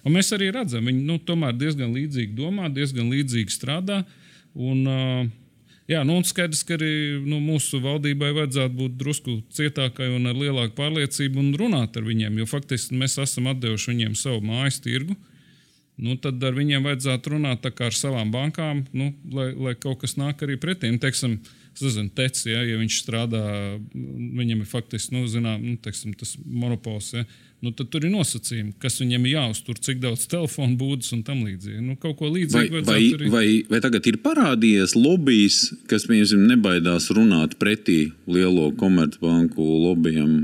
Un 0.08 0.16
mēs 0.16 0.32
arī 0.36 0.48
redzam, 0.56 0.88
viņi 0.88 1.04
nu, 1.04 1.18
tomēr 1.20 1.58
diezgan 1.60 1.92
līdzīgi 1.92 2.38
domā, 2.38 2.72
diezgan 2.72 3.12
līdzīgi 3.12 3.52
strādā. 3.52 4.06
Un, 4.56 4.86
uh, 4.88 5.32
Jā, 5.84 6.00
nu, 6.08 6.16
un 6.16 6.24
skaidrs, 6.24 6.62
ka 6.64 6.78
arī 6.78 7.20
nu, 7.28 7.42
mūsu 7.44 7.82
valdībai 7.84 8.30
vajadzētu 8.38 8.78
būt 8.78 8.94
drusku 9.02 9.34
cietākai 9.52 10.08
un 10.16 10.30
ar 10.32 10.38
lielāku 10.40 10.78
pārliecību 10.78 11.42
un 11.42 11.50
runāt 11.60 12.00
ar 12.00 12.06
viņiem. 12.08 12.38
Jo 12.40 12.48
faktiski 12.48 12.96
mēs 12.96 13.18
esam 13.20 13.50
devuši 13.52 13.92
viņiem 13.92 14.16
savu 14.16 14.40
mājas 14.48 14.80
tirgu. 14.84 15.18
Nu, 16.02 16.16
tad 16.18 16.42
ar 16.42 16.56
viņiem 16.58 16.88
vajadzētu 16.88 17.36
runāt 17.36 17.68
ar 17.70 17.94
savām 17.94 18.32
bankām, 18.34 18.82
nu, 18.98 19.12
lai, 19.30 19.52
lai 19.54 19.76
kaut 19.78 20.02
kas 20.02 20.16
nāk 20.18 20.42
arī 20.42 20.56
pretī. 20.58 20.90
Nu, 20.90 20.98
teiksim, 21.02 21.36
es 21.76 21.84
nezinu, 21.86 22.10
tec, 22.18 22.40
ja, 22.50 22.64
ja 22.66 22.80
viņš 22.80 22.96
strādā, 23.04 23.42
viņam 23.94 24.64
ir 24.64 24.70
faktiski 24.70 25.14
nu, 25.14 25.28
zinām, 25.30 25.62
nu, 25.62 25.76
teiksim, 25.84 26.16
tas 26.18 26.34
monopols. 26.42 27.12
Ja, 27.14 27.22
nu, 27.62 27.76
tad 27.78 27.92
tur 27.94 28.08
ir 28.08 28.14
nosacījumi, 28.16 28.74
kas 28.82 28.98
viņam 29.04 29.28
ir 29.30 29.36
jāuztur, 29.36 29.78
cik 29.86 30.02
daudz 30.02 30.26
telefonu 30.32 30.80
būdas 30.82 31.14
un 31.14 31.22
tam 31.28 31.46
līdzīgi. 31.46 31.86
Nu, 31.86 31.94
kaut 32.02 32.18
ko 32.18 32.32
Vai, 32.32 32.40
līdzīgu 32.40 32.80
vai, 32.80 32.82
vajadzētu 32.90 33.22
arī. 33.22 33.30
vai, 33.38 33.46
vai 33.70 33.84
tagad 33.86 34.10
ir 34.10 34.18
parādījies 34.26 34.98
lobbyis, 34.98 35.62
kas 35.94 36.10
piemēram 36.10 36.50
nebaidās 36.56 37.12
runāt 37.14 37.54
pretī 37.62 38.02
lielo 38.26 38.72
komercbanku 38.82 39.70
lobbyiem? 39.86 40.36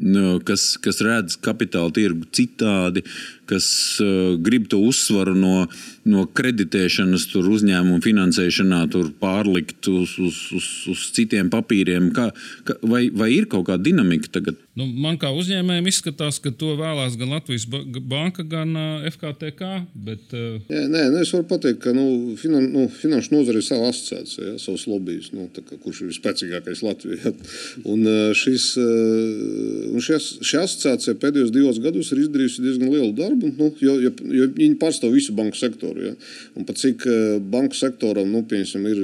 Nu, 0.00 0.38
kas, 0.46 0.76
kas 0.78 1.00
redz 1.02 1.34
kapitāla 1.42 1.90
tirgu 1.90 2.28
citādi, 2.30 3.02
kas 3.50 3.66
uh, 4.02 4.36
grib 4.40 4.68
to 4.70 4.80
uzsvaru 4.86 5.34
no, 5.36 5.66
no 6.08 6.24
kreditēšanas, 6.38 7.26
tur 7.32 7.48
uzņēmumu 7.50 8.00
finansēšanā, 8.04 8.84
tur 8.92 9.10
pārlikt 9.20 9.90
uz, 9.90 10.16
uz, 10.22 10.40
uz, 10.56 10.68
uz 10.94 11.04
citiem 11.16 11.50
papīriem. 11.52 12.10
Kā, 12.16 12.30
kā, 12.68 12.78
vai, 12.86 13.08
vai 13.10 13.30
ir 13.34 13.48
kaut 13.50 13.66
kāda 13.68 13.84
dinamika 13.90 14.30
tagad? 14.38 14.58
Nu, 14.78 14.86
man 14.86 15.18
kā 15.20 15.28
uzņēmējiem 15.34 15.88
izskatās, 15.90 16.38
ka 16.40 16.52
to 16.56 16.72
vēlās 16.78 17.16
gan 17.20 17.34
Latvijas 17.34 17.66
ba- 17.68 17.82
banka, 17.84 18.44
gan 18.46 18.70
uh, 18.78 19.08
FKTK. 19.10 19.70
Bet, 20.06 20.30
uh, 20.32 20.60
Jā, 20.70 20.86
nē, 20.88 21.08
nu 21.12 21.20
es 21.20 21.32
varu 21.34 21.48
pateikt, 21.50 21.82
ka 21.84 21.92
nu, 21.96 22.36
finan, 22.40 22.70
nu, 22.72 22.86
finanšu 23.00 23.34
nozare 23.34 23.60
ir 23.60 23.66
sava 23.66 23.90
asociācija, 23.90 24.52
ja, 24.52 24.56
savs 24.62 24.86
lobbyis, 24.88 25.32
nu, 25.36 25.48
tā 25.52 25.64
kā, 25.66 25.76
kurš 25.82 26.04
ir 26.06 26.14
spēcīgākais 26.16 26.84
Latvijā. 26.86 27.34
Un, 27.90 28.04
šis, 28.36 28.64
un 28.78 30.02
šis, 30.04 30.26
šī 30.46 30.58
asociācija 30.60 31.16
pēdējos 31.20 31.50
divos 31.54 31.78
gados 31.82 32.10
ir 32.12 32.20
izdarījusi 32.24 32.62
diezgan 32.64 32.90
lielu 32.92 33.10
darbu, 33.16 33.39
nu, 33.46 33.70
jo, 33.82 33.96
jo, 34.04 34.12
jo 34.36 34.48
viņi 34.56 34.76
pārstāv 34.80 35.14
visu 35.14 35.34
banku 35.36 35.58
sektoru. 35.58 36.10
Ja. 36.10 36.12
Un 36.58 36.66
pat 36.68 36.80
cik 36.80 37.06
uh, 37.08 37.38
banku 37.40 37.78
sektoram, 37.78 38.30
nu, 38.30 38.42
piemēram, 38.48 38.86
ir 38.90 39.00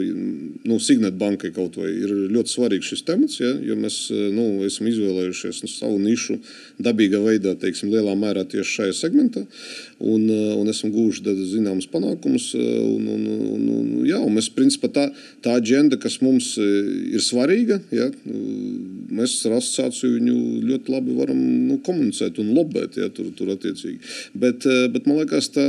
nu, 0.69 0.79
Signet 0.83 1.17
bankai 1.19 1.53
kaut 1.57 1.79
vai 1.81 1.91
ir 1.93 2.13
ļoti 2.35 2.53
svarīgs 2.53 2.93
šis 2.93 3.05
temats, 3.09 3.41
ja, 3.43 3.53
jo 3.69 3.79
mēs 3.81 3.99
uh, 4.15 4.27
nu, 4.35 4.47
esam 4.67 4.91
izvēlējušies 4.91 5.63
nu, 5.65 5.71
savu 5.73 6.01
nišu 6.03 6.39
dabīgā 6.83 7.23
veidā, 7.25 7.57
teiksim, 7.61 7.93
lielā 7.95 8.17
mērā 8.19 8.47
tieši 8.49 8.81
šajā 8.81 8.99
segmentā. 9.01 9.47
Un, 10.01 10.27
uh, 10.29 10.55
un 10.61 10.69
esam 10.73 10.93
guvuši 10.95 11.37
zināmas 11.47 11.89
panākumus. 11.93 12.53
Un, 12.57 13.07
un, 13.13 13.25
un, 13.27 13.69
un, 13.79 13.89
jā, 14.07 14.19
un 14.23 14.35
mēs, 14.37 14.51
principā, 14.55 14.91
tā, 14.93 15.07
tā 15.45 15.57
aģenda, 15.61 15.99
kas 16.01 16.21
mums 16.25 16.55
ir 16.61 17.23
svarīga, 17.25 17.81
ja, 17.95 18.09
nu, 18.29 18.41
mēs 19.17 19.37
ar 19.47 19.57
asociāciju 19.59 20.17
viņu 20.17 20.37
ļoti 20.67 20.93
labi 20.93 21.17
varam 21.17 21.39
nu, 21.69 21.79
komunicēt 21.87 22.41
un 22.43 22.53
lobēt 22.57 22.99
ja, 23.01 23.09
tur, 23.15 23.31
tur 23.37 23.53
attiecīgi. 23.55 23.99
Bet, 24.35 24.67
uh, 24.67 24.87
bet 24.93 25.07
man 25.07 25.21
liekas, 25.21 25.49
tā, 25.55 25.69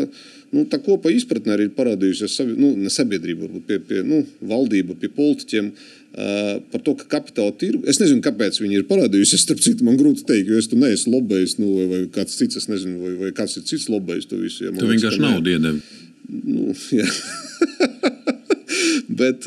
nu, 0.55 0.65
tā 0.71 0.79
kopā 0.83 1.11
izpratnē 1.13 1.55
arī 1.55 1.69
ir 1.69 1.77
parādījusies 1.77 2.39
nu, 2.55 2.73
ne 2.79 2.91
sabiedrība, 2.93 3.45
varbūt 3.45 3.69
pie, 3.69 3.79
pie 3.89 4.03
nu, 4.07 4.23
valdība, 4.49 4.97
pie 4.99 5.11
politiķiem. 5.13 5.71
Uh, 6.17 6.55
par 6.71 6.81
to, 6.81 6.95
ka 6.97 7.05
kapitāla 7.11 7.53
tirgu. 7.61 7.83
Es 7.85 7.99
nezinu, 8.01 8.23
kāpēc 8.25 8.57
viņi 8.57 8.79
ir 8.79 8.87
parādījušies. 8.89 9.43
Starp 9.43 9.59
citu, 9.61 9.85
man 9.85 9.99
grūti 9.99 10.23
pateikt, 10.25 10.49
jo 10.49 10.57
es 10.57 10.69
tur 10.71 10.79
neesmu 10.81 11.13
lobējis, 11.13 11.59
nu, 11.61 11.67
vai, 11.75 11.85
vai 11.91 11.99
kāds 12.15 12.39
cits, 12.39 12.57
es 12.57 12.65
nezinu, 12.71 12.97
vai, 13.03 13.11
vai 13.19 13.29
kāds 13.37 13.59
ir 13.59 13.67
cits 13.69 13.85
lobējis 13.93 14.31
to 14.31 14.39
visu. 14.41 14.65
Ja, 14.65 14.73
tu 14.73 14.89
vienkārši 14.89 15.21
naudu 15.21 15.53
iedevi. 15.53 15.83
Nu, 16.27 16.73
bet, 19.21 19.45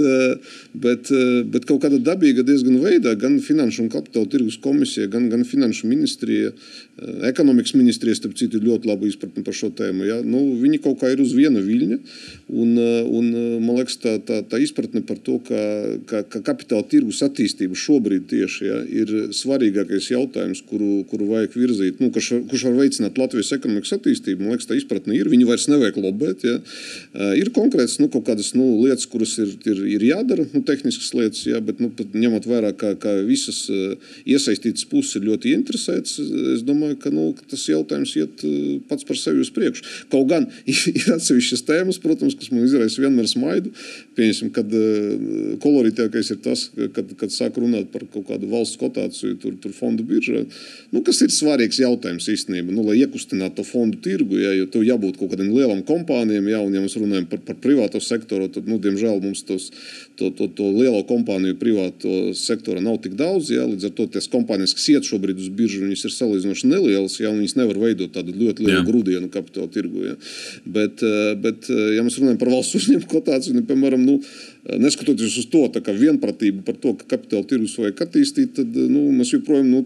bet, 0.85 1.11
bet 1.53 1.66
kaut 1.68 1.83
kādā 1.83 1.99
dabīga 2.01 2.44
diezgan 2.46 2.79
veidā 2.85 3.12
gan 3.20 3.38
Finanšu 3.44 3.85
un 3.85 3.90
Kapitāla 3.92 4.31
tirgus 4.31 4.57
komisija, 4.62 5.11
gan, 5.12 5.29
gan 5.33 5.44
Finanšu 5.49 5.90
ministrija 5.90 6.53
Ekonomikas 7.00 7.72
ministrija, 7.74 8.14
starp 8.16 8.34
citu, 8.36 8.58
ir 8.58 8.66
ļoti 8.68 8.88
labi 8.90 9.08
izpratne 9.08 9.44
par 9.44 9.54
šo 9.56 9.70
tēmu. 9.76 10.04
Ja? 10.04 10.18
Nu, 10.26 10.42
viņi 10.60 10.82
kaut 10.84 10.98
kā 11.00 11.08
ir 11.12 11.22
uz 11.22 11.32
viena 11.36 11.62
viļņa. 11.64 11.96
Un, 12.50 12.74
un, 12.76 13.30
man 13.64 13.78
liekas, 13.78 13.96
tā, 14.02 14.16
tā, 14.26 14.40
tā 14.44 14.60
izpratne 14.60 15.00
par 15.06 15.20
to, 15.24 15.38
ka, 15.46 15.60
ka, 16.10 16.22
ka 16.28 16.42
kapitāla 16.50 16.84
tirgus 16.90 17.22
attīstība 17.24 17.78
šobrīd 17.78 18.26
tieši 18.30 18.68
ja, 18.68 18.80
ir 18.84 19.14
svarīgākais 19.36 20.10
jautājums, 20.12 20.60
kuru, 20.68 21.00
kuru 21.08 21.30
vajag 21.32 21.56
virzīt, 21.56 22.02
nu, 22.04 22.10
kurš, 22.12 22.32
kurš 22.50 22.66
var 22.68 22.76
veicināt 22.82 23.20
Latvijas 23.20 23.54
ekonomikas 23.56 23.96
attīstību. 23.96 24.44
Man 24.44 24.56
liekas, 24.56 24.68
tā 24.68 24.76
izpratne 24.76 25.16
ir. 25.16 25.32
Viņi 25.32 25.48
vairs 25.48 25.68
nevajag 25.72 26.00
lobēt. 26.04 26.44
Ja. 26.44 26.58
Ir 27.40 27.52
konkrētas 27.56 27.96
nu, 28.02 28.10
kaut 28.12 28.28
kādas 28.28 28.52
nu, 28.58 28.66
lietas, 28.84 29.08
kuras 29.08 29.38
ir, 29.40 29.56
ir, 29.64 29.82
ir 29.96 30.06
jādara, 30.10 30.44
nu, 30.52 30.64
tehniskas 30.66 31.14
lietas, 31.16 31.46
ja, 31.48 31.62
bet 31.64 31.80
nu, 31.80 31.90
ņemot 31.96 32.48
vērā, 32.50 32.74
ka, 32.76 32.92
ka 33.00 33.16
visas 33.24 33.64
iesaistītas 34.28 34.84
puses 34.90 35.16
ir 35.16 35.26
ļoti 35.30 35.54
interesētas, 35.56 36.18
es 36.56 36.64
domāju, 36.66 36.89
domāju, 36.90 37.00
ka, 37.00 37.11
nu, 37.11 37.35
tas 37.48 37.68
jautājums 37.68 38.14
iet 38.16 38.42
pats 38.88 39.05
par 39.05 39.16
sevi 39.16 39.40
uz 39.40 39.50
priekšu. 39.50 39.83
Kaut 40.11 40.29
gan 40.29 40.46
ir 40.66 41.12
atsevišķas 41.14 41.64
tēmas, 41.66 42.00
protams, 42.00 42.35
kas 42.35 42.50
man 42.50 42.64
izraisa 42.64 43.00
vienmēr 43.03 43.29
smaidu. 43.29 43.70
Pieņemsim, 44.16 44.50
kad 44.53 44.66
koloritākais 45.62 46.31
ir 46.31 46.40
tas, 46.42 46.70
kad, 46.94 47.14
kad 47.16 47.31
sāk 47.31 47.59
runāt 47.61 47.90
par 47.92 48.05
kaut 48.11 48.26
kādu 48.29 48.50
valsts 48.50 48.79
kotāciju, 48.81 49.38
tur, 49.40 49.57
tur 49.61 49.72
fondu 49.72 50.05
biržā. 50.05 50.44
Nu, 50.92 51.03
kas 51.03 51.20
ir 51.22 51.31
svarīgs 51.31 51.81
jautājums 51.81 52.29
īstenībā, 52.31 52.72
nu, 52.74 52.85
lai 52.87 53.00
iekustinātu 53.00 53.61
to 53.61 53.66
fondu 53.66 54.00
tirgu, 54.03 54.38
ja, 54.40 54.53
jo 54.57 54.68
tev 54.70 54.85
jābūt 54.87 55.18
kaut 55.20 55.33
kādam 55.35 55.53
lielam 55.55 55.83
kompānijam, 55.87 56.48
ja, 56.50 56.61
un 56.62 56.74
ja 56.74 56.83
mēs 56.83 56.96
runājam 56.98 57.29
par, 57.31 57.42
par 57.46 57.59
privāto 57.62 58.00
sektoru, 58.03 58.50
tad, 58.53 58.68
nu, 58.70 58.79
diemžēl 58.83 59.20
mums 59.22 59.42
tos, 59.46 59.70
to, 60.18 60.31
to, 60.37 60.48
to 60.57 60.68
lielo 60.74 61.03
kompāniju 61.09 61.59
privāto 61.61 62.35
sektora 62.37 62.83
nav 62.85 63.00
tik 63.05 63.16
daudz. 63.18 63.50
Ja, 63.55 63.66
līdz 63.68 63.88
ar 63.88 63.94
to 63.96 64.07
tās 64.14 64.29
kompānijas, 64.31 64.74
kas 64.76 64.88
iet 64.92 65.09
šobrīd 65.09 65.40
uz 65.40 65.50
biržu, 65.55 65.83
viņas 65.85 66.07
ir 66.07 66.14
salīdzinoši 66.14 66.70
nelielas, 66.70 66.79
ja 66.88 67.32
viņas 67.32 67.56
nevar 67.58 67.80
veidot 67.82 68.12
tādu 68.14 68.34
ļoti 68.36 68.64
lielu 68.66 68.78
Jā. 68.78 68.86
grūdienu 68.86 69.30
kapitāla 69.32 69.70
tirgu. 69.72 70.04
Ja. 70.06 70.14
Bet, 70.64 71.02
eh, 71.02 71.34
bet, 71.40 71.68
eh, 71.70 71.96
ja 71.96 72.04
mēs 72.06 72.18
runājam 72.20 72.40
par 72.40 72.52
valsts 72.54 72.78
uzņēmumu 72.80 73.10
kotāciju, 73.10 73.64
piemēram, 73.68 74.04
nu, 74.06 74.20
neskatoties 74.68 75.38
uz 75.40 75.46
to 75.51 75.62
vienprātību 75.70 76.64
par 76.66 76.77
to, 76.81 76.92
ka 76.99 77.07
kapitāla 77.14 77.46
tirgus 77.49 77.77
vajag 77.81 78.03
attīstīt, 78.05 78.53
tad 78.59 78.77
nu, 78.77 79.07
mēs 79.16 79.33
joprojām 79.33 79.70
nu, 79.70 79.81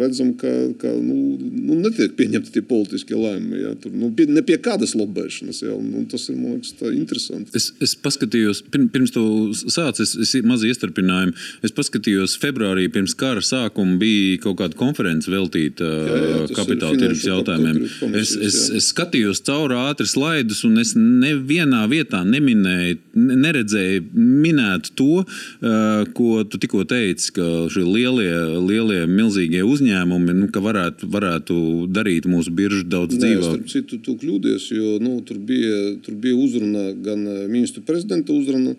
redzam, 0.00 0.34
ka, 0.40 0.50
ka 0.80 0.90
nu, 0.92 1.38
nu, 1.40 1.78
netiek 1.80 2.12
pieņemti 2.18 2.52
tie 2.54 2.62
politiskie 2.66 3.16
lēmumi. 3.16 3.60
Ja, 3.62 3.72
tur, 3.80 3.94
nu, 3.96 4.10
pie, 4.16 4.26
ne 4.30 4.42
pie 4.46 4.58
kādas 4.62 4.94
lobēšanas. 4.98 5.62
Ja, 5.64 5.74
un 5.76 6.06
tas 6.10 6.28
ir 6.32 6.38
liekas, 6.40 6.74
interesanti. 6.92 7.54
Es, 7.56 7.70
es 7.82 7.96
paskatījos, 8.00 8.62
pirms 8.70 9.14
tu 9.14 9.24
sāc, 9.56 10.02
es, 10.04 10.14
es 10.20 10.34
mazu 10.46 10.68
iestarpinājumu. 10.70 11.34
Es 11.66 11.74
paskatījos, 11.76 12.36
februārī 12.42 12.88
pirms 12.92 13.16
kara 13.18 13.42
sākuma 13.44 13.96
bija 14.00 14.40
kaut 14.44 14.60
kāda 14.60 14.78
konference 14.78 15.30
veltīta 15.32 15.88
jā, 15.88 16.20
jā, 16.26 16.42
kapitāla 16.58 17.00
tirgus 17.00 17.24
jautājumiem. 17.28 17.82
Es, 18.20 18.34
es, 18.36 18.60
es 18.76 18.90
skatījos 18.92 19.42
cauri 19.48 19.78
ātri 19.80 20.08
slaidus, 20.10 20.62
un 20.68 20.80
es 20.82 20.94
nevienā 20.98 21.86
vietā 21.90 22.22
neminēju, 22.26 23.00
neredzēju 23.16 24.09
minētu 24.14 24.94
to, 24.98 25.08
uh, 25.22 26.04
ko 26.16 26.44
tu 26.44 26.60
tikko 26.62 26.84
teici, 26.88 27.32
ka 27.36 27.46
šie 27.72 27.84
lielie, 27.86 28.32
lielie 28.64 29.04
milzīgie 29.10 29.62
uzņēmumi 29.66 30.36
nu, 30.38 30.48
varētu, 30.68 31.10
varētu 31.10 31.58
darīt 31.90 32.28
mūsu 32.30 32.54
biržu 32.54 32.84
daudz 32.90 33.18
dzīvāku. 33.20 33.68
Citu, 33.70 34.00
tu 34.04 34.16
kļūdies, 34.20 34.70
jo 34.74 34.96
nu, 35.02 35.18
tur, 35.26 35.38
bija, 35.38 35.96
tur 36.04 36.18
bija 36.20 36.38
uzruna 36.38 36.90
gan 37.04 37.24
uh, 37.26 37.46
ministru 37.50 37.84
prezidenta 37.86 38.34
uzruna 38.34 38.76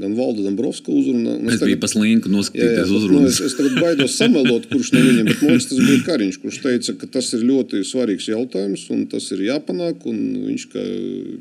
gan 0.00 0.14
Valda 0.16 0.44
Dombrovska 0.44 0.92
uzruna. 0.92 1.36
Es, 1.36 1.56
es 1.56 1.60
tagad, 1.60 1.70
biju 1.70 1.80
pa 1.82 1.90
slinku 1.90 2.32
noskatīties 2.32 2.92
uzrunu. 2.92 3.22
Nu, 3.24 3.30
es, 3.30 3.40
es 3.44 3.56
tagad 3.58 3.76
baidos 3.80 4.16
samelot, 4.18 4.68
kurš 4.70 4.92
no 4.94 5.02
viņiem, 5.04 5.30
bet 5.30 5.42
man 5.42 5.54
liekas, 5.54 5.68
tas 5.70 5.80
bija 5.80 6.02
Kariņš, 6.06 6.38
kurš 6.42 6.58
teica, 6.64 6.94
ka 7.00 7.08
tas 7.16 7.30
ir 7.36 7.44
ļoti 7.48 7.82
svarīgs 7.86 8.28
jautājums 8.30 8.86
un 8.94 9.04
tas 9.12 9.28
ir 9.34 9.44
jāpanāk. 9.46 10.04
Viņš 10.06 10.66
kā 10.72 10.84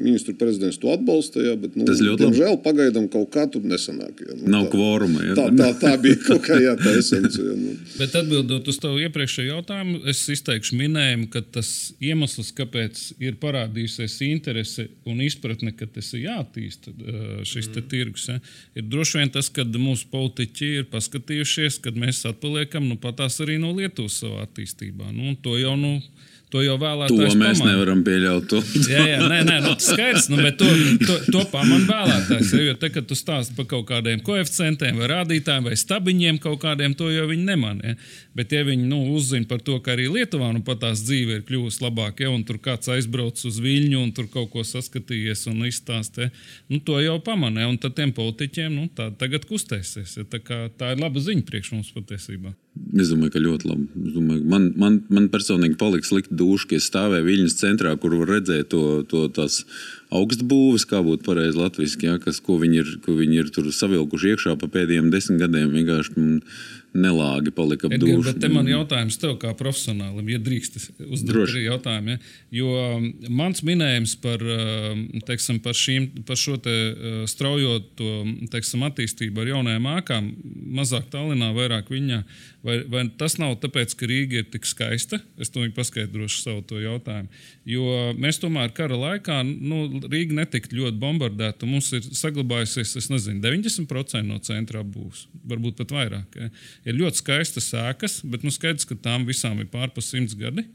ministru 0.01 0.35
prezidents 0.39 0.79
to 0.81 0.91
atbalsta, 0.93 1.43
jā, 1.45 1.55
bet, 1.59 1.75
nu, 1.79 1.87
diemžēl, 1.89 2.59
pagaidām 2.65 3.09
kaut 3.11 3.31
kā 3.35 3.45
tur 3.51 3.65
nesanāk. 3.67 4.23
Jā, 4.23 4.37
nu, 4.39 4.49
Nav 4.55 4.67
tā, 4.67 4.73
kvoruma. 4.75 5.25
Jā. 5.25 5.37
Tā, 5.39 5.47
tā, 5.59 5.69
tā 5.83 5.93
bija 6.01 6.19
kaut 6.23 6.43
kā 6.47 6.59
jā, 6.61 6.75
tā 6.79 6.95
esence. 6.99 7.41
Jā, 7.41 7.57
nu. 7.59 7.75
Bet 7.99 8.15
atbildot 8.17 8.71
uz 8.71 8.79
tavu 8.81 9.01
iepriekšējo 9.05 9.57
jautājumu, 9.57 10.01
es 10.11 10.23
izteikšu 10.31 10.79
minējumu, 10.79 11.29
ka 11.33 11.43
tas 11.59 11.71
iemesls, 12.03 12.51
kāpēc 12.57 13.03
ir 13.23 13.37
parādījusies 13.41 14.19
interese 14.29 14.89
un 15.09 15.21
izpratne, 15.25 15.73
ka 15.75 15.87
tas 15.91 16.11
ir 16.15 16.27
jāattīsta 16.29 16.93
šis 17.45 17.69
mm. 17.71 17.87
tirgus. 17.91 18.29
Ja, 18.29 18.39
ir 18.75 18.85
droši 18.91 19.19
vien 19.21 19.31
tas, 19.33 19.49
ka 19.53 19.65
mūsu 19.65 20.09
politiķi 20.11 20.71
ir 20.81 20.87
paskatījušies, 20.91 21.79
kad 21.83 21.97
mēs 21.99 22.23
atpaliekam 22.29 22.87
nu, 22.89 22.99
patās 23.01 23.39
arī 23.43 23.57
no 23.61 23.73
Lietuvas 23.75 24.19
savā 24.21 24.45
attīstībā. 24.45 25.11
Nu, 25.15 25.35
to 25.41 25.57
jau 25.59 25.75
nu, 25.79 25.97
To 26.55 26.61
jau 26.63 26.75
vēlētājs 26.79 27.33
to 27.33 27.39
mēs 27.39 27.59
pamana. 27.59 27.71
nevaram 27.73 28.01
pieļaut. 28.07 28.53
Jā, 28.87 29.01
jā, 29.09 29.17
nē, 29.27 29.41
nē, 29.43 29.55
nu, 29.65 29.73
tas 29.75 29.89
skaidrs, 29.91 30.29
nu, 30.31 30.37
bet 30.39 30.55
to, 30.61 30.69
to, 31.01 31.17
to 31.33 31.41
pamana 31.51 31.83
vēlētājs. 31.89 32.53
Jo 32.63 32.75
te, 32.79 32.89
kad 32.95 33.09
tu 33.09 33.17
stāsti 33.19 33.57
par 33.57 33.67
kaut 33.73 33.83
kādiem 33.89 34.21
koeficientiem 34.23 35.01
vai 35.01 35.09
rādītājiem 35.11 35.67
vai 35.67 35.75
stabiņiem 35.81 36.39
kaut 36.45 36.61
kādiem, 36.63 36.95
to 36.95 37.09
jau 37.11 37.27
viņi 37.27 37.43
nemanīja. 37.49 37.99
Bet, 38.39 38.55
ja 38.55 38.63
viņi 38.69 38.87
nu, 38.87 39.01
uzzina 39.17 39.49
par 39.51 39.59
to, 39.67 39.81
ka 39.83 39.97
arī 39.97 40.07
Lietuvā 40.13 40.53
nu, 40.55 40.63
pat 40.63 40.79
tās 40.85 41.03
dzīve 41.03 41.41
ir 41.41 41.45
kļuvusi 41.49 41.83
labāka, 41.83 42.23
ja 42.23 42.31
un 42.31 42.47
tur 42.47 42.61
kāds 42.63 42.87
aizbrauc 42.95 43.43
uz 43.51 43.59
Viļņu 43.59 43.99
un 43.99 44.15
tur 44.15 44.31
kaut 44.31 44.53
ko 44.55 44.63
saskatījies 44.63 45.49
un 45.51 45.65
izstāstīja, 45.67 46.31
nu, 46.71 46.79
to 46.79 47.03
jau 47.03 47.17
pamanīja. 47.25 47.67
Un 47.73 47.81
tad 47.83 47.99
tiem 47.99 48.15
politiķiem 48.15 48.71
nu, 48.79 48.87
tā 48.95 49.11
tagad 49.19 49.43
kustēsies. 49.49 50.21
Ja, 50.21 50.29
tā, 50.29 50.39
kā, 50.39 50.69
tā 50.79 50.95
ir 50.95 51.03
laba 51.03 51.19
ziņa 51.19 51.43
priekš 51.51 51.75
mums 51.75 51.91
patiesībā. 51.95 52.55
Es 52.75 53.07
domāju, 53.11 53.31
ka 53.31 53.39
ļoti 53.39 53.67
labi. 53.69 53.85
Domāju, 54.15 54.41
man, 54.51 54.65
man, 54.79 54.97
man 55.11 55.27
personīgi 55.31 55.77
paliks 55.79 56.11
slikti 56.11 56.35
duši, 56.35 56.67
ka 56.69 56.77
es 56.79 56.87
stāvēju 56.89 57.27
Viļņas 57.27 57.55
centrā, 57.59 57.93
kur 57.99 58.17
var 58.19 58.33
redzēt 58.35 58.69
to, 58.73 58.81
to 59.07 59.25
tās 59.35 59.61
augstbūves, 60.15 60.83
kā 60.89 60.99
būtu 61.03 61.23
pareizi 61.27 61.59
latviešu, 61.59 62.01
ja, 62.03 62.17
kas, 62.23 62.41
ko 62.43 62.59
viņi 62.61 62.81
ir, 62.81 62.91
ko 63.05 63.15
viņi 63.19 63.41
ir 63.41 63.51
savilkuši 63.79 64.33
iekšā 64.33 64.57
pa 64.59 64.71
pēdējiem 64.71 65.07
desmit 65.13 65.43
gadiem. 65.43 65.71
Vienkārši 65.75 66.27
nelāgi 66.95 67.51
palika 67.55 67.89
ap 67.89 67.95
dūšu. 67.99 68.23
Bet 68.29 68.39
te 68.43 68.49
man 68.51 68.67
jautājums 68.69 69.17
tev 69.19 69.35
kā 69.41 69.51
profesionālim, 69.57 70.29
ja 70.31 70.39
drīkst 70.41 70.77
uzdot 71.03 71.41
arī 71.43 71.65
jautājumu. 71.65 72.15
Ja? 72.15 72.33
Jo 72.55 72.75
um, 72.95 73.07
mans 73.35 73.63
minējums 73.67 74.15
par, 74.23 74.43
um, 74.43 75.03
teiksim, 75.27 75.59
par, 75.65 75.75
šīm, 75.77 76.07
par 76.27 76.39
šo 76.39 76.55
te 76.63 76.75
uh, 76.75 77.17
straujo 77.29 77.81
to, 77.99 78.11
teiksim, 78.53 78.85
attīstību 78.87 79.43
ar 79.43 79.53
jaunajām 79.55 79.89
ēkām, 79.97 80.31
mazāk 80.79 81.09
Tallinā, 81.13 81.51
vairāk 81.57 81.91
viņa, 81.91 82.21
vai, 82.65 82.77
vai 82.91 83.03
tas 83.19 83.37
nav 83.41 83.55
tāpēc, 83.63 83.93
ka 83.97 84.09
Rīga 84.09 84.41
ir 84.41 84.47
tik 84.53 84.67
skaista? 84.67 85.19
Es 85.41 85.53
to 85.53 85.63
paskaidrošu 85.75 86.41
savu 86.41 86.81
jautājumu. 86.81 87.29
Jo 87.69 88.13
mēs 88.19 88.41
tomēr 88.41 88.73
kara 88.75 88.97
laikā, 88.99 89.41
nu, 89.45 90.01
Rīga 90.09 90.41
netika 90.41 90.73
ļoti 90.75 90.99
bombardēta. 91.01 91.69
Mums 91.69 91.91
ir 91.95 92.05
saglabājusies, 92.09 92.95
es 93.01 93.11
nezinu, 93.13 93.41
90% 93.45 94.25
no 94.27 94.39
centrā 94.43 94.83
būs, 94.83 95.27
varbūt 95.47 95.79
pat 95.83 95.93
vairāk. 95.95 96.39
Ja? 96.39 96.49
ir 96.85 96.97
ļoti 96.99 97.21
skaistas 97.21 97.69
sēkas, 97.71 98.19
bet 98.27 98.45
nu, 98.45 98.53
skaidrs, 98.53 98.87
ka 98.89 98.97
tām 98.97 99.27
visām 99.29 99.61
ir 99.61 99.69
pārpas 99.71 100.11
simts 100.13 100.37
gadi. 100.37 100.65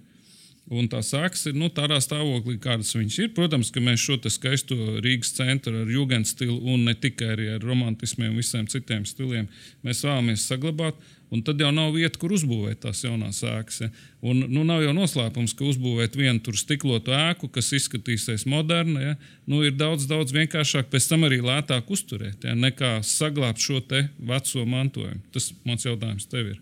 Un 0.71 0.87
tā 0.87 1.01
sākas 1.03 1.49
ir 1.51 1.57
nu, 1.59 1.67
tādā 1.75 1.97
stāvoklī, 1.99 2.55
kādas 2.63 2.93
viņas 2.95 3.17
ir. 3.25 3.31
Protams, 3.35 3.73
ka 3.75 3.81
mēs 3.83 4.05
šo 4.05 4.21
skaisto 4.31 4.77
Rīgas 5.03 5.33
centru 5.35 5.81
ar 5.83 5.89
jūgens 5.91 6.31
stilu 6.37 6.61
un 6.63 6.85
ne 6.87 6.95
tikai 6.95 7.33
ar 7.57 7.65
romantismiem 7.67 8.37
visiem 8.39 8.69
citiem 8.71 9.03
stiliem 9.09 9.49
mēs 9.83 10.05
vēlamies 10.07 10.47
saglabāt. 10.47 11.01
Un 11.31 11.43
tad 11.47 11.61
jau 11.63 11.71
nav 11.71 11.93
vieta, 11.95 12.19
kur 12.19 12.33
uzbūvēt 12.35 12.81
tās 12.83 13.05
jaunās 13.05 13.43
ēkas. 13.47 13.77
Ja. 13.85 13.91
Un, 14.27 14.45
nu, 14.51 14.65
nav 14.67 14.83
jau 14.83 14.95
noslēpums, 14.95 15.55
ka 15.59 15.67
uzbūvēt 15.67 16.17
vienu 16.19 16.43
tur 16.43 16.59
stiklotu 16.59 17.15
ēku, 17.15 17.51
kas 17.55 17.71
izskatīsies 17.79 18.49
moderna, 18.51 19.03
ja, 19.05 19.13
nu, 19.51 19.63
ir 19.67 19.77
daudz, 19.79 20.09
daudz 20.11 20.35
vienkāršāk, 20.35 20.91
pēc 20.91 21.07
tam 21.07 21.29
arī 21.29 21.39
lētāk 21.47 21.91
uzturēt, 21.95 22.47
ja, 22.47 22.57
nekā 22.59 22.97
saglabāt 23.07 23.63
šo 23.63 23.79
veco 24.19 24.67
mantojumu. 24.67 25.23
Tas 25.31 25.53
mans 25.63 25.87
jautājums 25.87 26.27
tev 26.31 26.51
ir. 26.57 26.59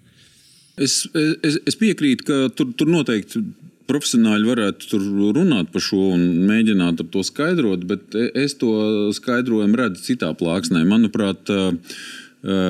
Es, 0.76 1.00
es, 1.16 1.56
es 1.64 1.80
piekrītu, 1.80 2.28
ka 2.28 2.36
tur, 2.52 2.68
tur 2.76 2.92
noteikti 2.92 3.40
profesionāļi 3.88 4.48
varētu 4.48 5.00
runāt 5.36 5.72
par 5.72 5.84
šo 5.84 6.00
un 6.14 6.24
mēģināt 6.48 7.02
to 7.12 7.24
skaidrot, 7.26 7.86
bet 7.88 8.16
es 8.18 8.56
to 8.60 8.72
skaidrojumu 9.16 9.80
redzu 9.80 10.04
citā 10.10 10.32
plāksnē. 10.38 10.84
Manuprāt, 10.88 11.50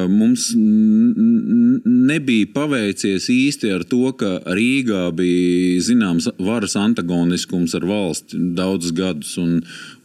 Mums 0.08 0.46
nebija 0.56 2.46
paveicies 2.54 3.26
īsti 3.28 3.72
ar 3.76 3.82
to, 3.84 4.14
ka 4.16 4.30
Rīgā 4.56 5.02
bija 5.12 5.82
zināms 5.84 6.30
varas 6.40 6.72
antagoniskums 6.80 7.74
ar 7.76 7.84
valsti 7.84 8.40
daudzus 8.56 8.94
gadus. 8.96 9.34
Un, 9.40 9.58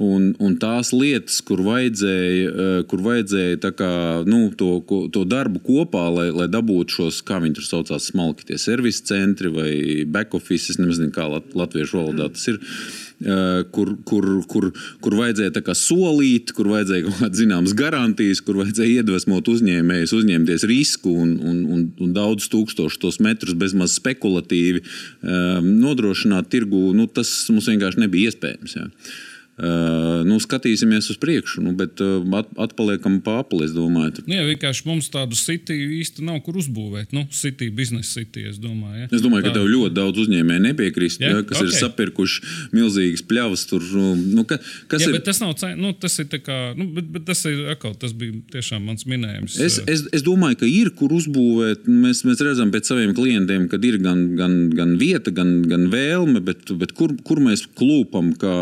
un, 0.03 0.33
un 0.43 0.57
tās 0.59 0.91
lietas, 0.91 1.39
kur 1.47 1.63
vajadzēja, 1.63 2.83
kur 2.91 3.05
vajadzēja 3.07 3.71
kā, 3.79 3.93
nu, 4.27 4.49
to, 4.59 4.81
to 5.15 5.23
darbu 5.31 5.63
kopā, 5.63 6.09
lai, 6.11 6.27
lai 6.35 6.49
dabūtu 6.51 6.99
šos, 6.99 7.21
kā 7.23 7.39
viņi 7.39 7.61
tur 7.61 7.69
saucās, 7.69 8.11
smalki 8.11 8.51
tie 8.51 8.59
servisa 8.59 9.13
centri 9.13 9.53
vai 9.53 9.71
back 10.03 10.35
office, 10.35 10.75
es 10.75 10.81
nezinu, 10.81 11.13
kā 11.15 11.29
latviešu 11.31 12.01
valodā 12.01 12.27
tas 12.35 12.51
ir 12.51 12.59
kur, 13.75 13.93
kur, 14.07 14.27
kur, 14.49 14.69
kur 15.03 15.17
vajadzēja 15.19 15.75
solīt, 15.77 16.53
kur 16.55 16.71
vajadzēja 16.73 17.03
kaut 17.07 17.19
kādas 17.21 17.41
zināmas 17.41 17.75
garantijas, 17.77 18.41
kur 18.43 18.61
vajadzēja 18.61 19.03
iedvesmot 19.03 19.51
uzņēmējus, 19.53 20.15
uzņemties 20.19 20.67
risku 20.69 21.13
un, 21.23 21.35
un, 21.41 21.59
un, 21.75 21.85
un 22.03 22.15
daudz 22.15 22.49
tūkstošu 22.53 23.01
tos 23.03 23.19
metrus 23.23 23.57
bezmaz 23.57 23.97
spekulatīvi 23.99 24.83
nodrošināt 25.63 26.49
tirgu. 26.53 26.89
Nu, 26.97 27.07
tas 27.07 27.31
mums 27.53 27.69
vienkārši 27.71 28.03
nebija 28.05 28.33
iespējams. 28.33 28.79
Jā. 28.79 28.89
Uh, 29.53 30.23
nu, 30.25 30.39
skatīsimies 30.41 31.11
uz 31.13 31.17
priekšu, 31.21 31.61
nu, 31.61 31.75
bet 31.77 31.99
at, 32.01 32.47
atpaliekam 32.65 33.19
pāri. 33.21 33.59
Es 33.61 33.73
domāju, 33.75 34.23
nu, 34.25 34.33
jā, 34.33 34.45
vienkārši 34.47 34.87
mums 34.87 35.11
tādu 35.13 35.37
sitiju 35.37 35.91
īsti 35.99 36.25
nav 36.25 36.39
kur 36.45 36.57
uzbūvēt. 36.57 37.11
Nu, 37.13 37.27
sitiju 37.29 37.75
biznesa 37.77 38.17
sitiju, 38.17 38.49
es 38.49 38.57
domāju. 38.57 39.03
Ja? 39.03 39.09
Es 39.13 39.21
domāju, 39.21 39.45
ka 39.45 39.53
tev 39.59 39.67
ļoti 39.69 39.93
daudz 39.93 40.23
uzņēmēju 40.23 40.63
nepiekrist, 40.63 41.21
ja? 41.21 41.35
Ja, 41.35 41.43
kas 41.45 41.59
okay. 41.59 41.69
ir 41.69 41.77
sapirkuši 41.83 42.49
milzīgas 42.73 43.21
pļavas. 43.29 43.67
Tur, 43.69 43.85
nu, 44.17 44.45
ka, 44.49 44.57
kas 44.89 45.05
jā, 45.05 45.11
ir? 45.13 45.19
Tas, 45.27 45.43
nav, 45.43 45.53
nu, 45.77 45.93
tas 46.01 46.17
ir 46.23 46.31
kā, 46.33 46.57
nu, 46.79 46.89
bet, 46.97 47.13
bet 47.13 47.29
tas 47.29 47.45
ir 47.49 47.61
atkal, 47.75 47.93
tas 48.01 48.17
bija 48.17 48.41
tiešām 48.55 48.89
mans 48.89 49.05
minējums. 49.05 49.59
Es, 49.61 49.77
es, 49.85 50.05
es 50.17 50.25
domāju, 50.25 50.63
ka 50.63 50.69
ir 50.69 50.89
kur 50.97 51.13
uzbūvēt. 51.13 51.85
Mēs, 51.85 52.23
mēs 52.25 52.41
redzam 52.41 52.73
pēc 52.73 52.89
saviem 52.89 53.13
klientiem, 53.13 53.69
ka 53.69 53.77
ir 53.85 53.99
gan, 54.01 54.25
gan, 54.39 54.57
gan 54.73 54.97
vieta, 54.97 55.29
gan, 55.35 55.59
gan 55.69 55.91
vēlme, 55.93 56.41
bet, 56.41 56.73
bet 56.81 56.97
kur, 56.97 57.13
kur 57.21 57.43
mēs 57.43 57.67
klūpam, 57.77 58.33
ka 58.41 58.57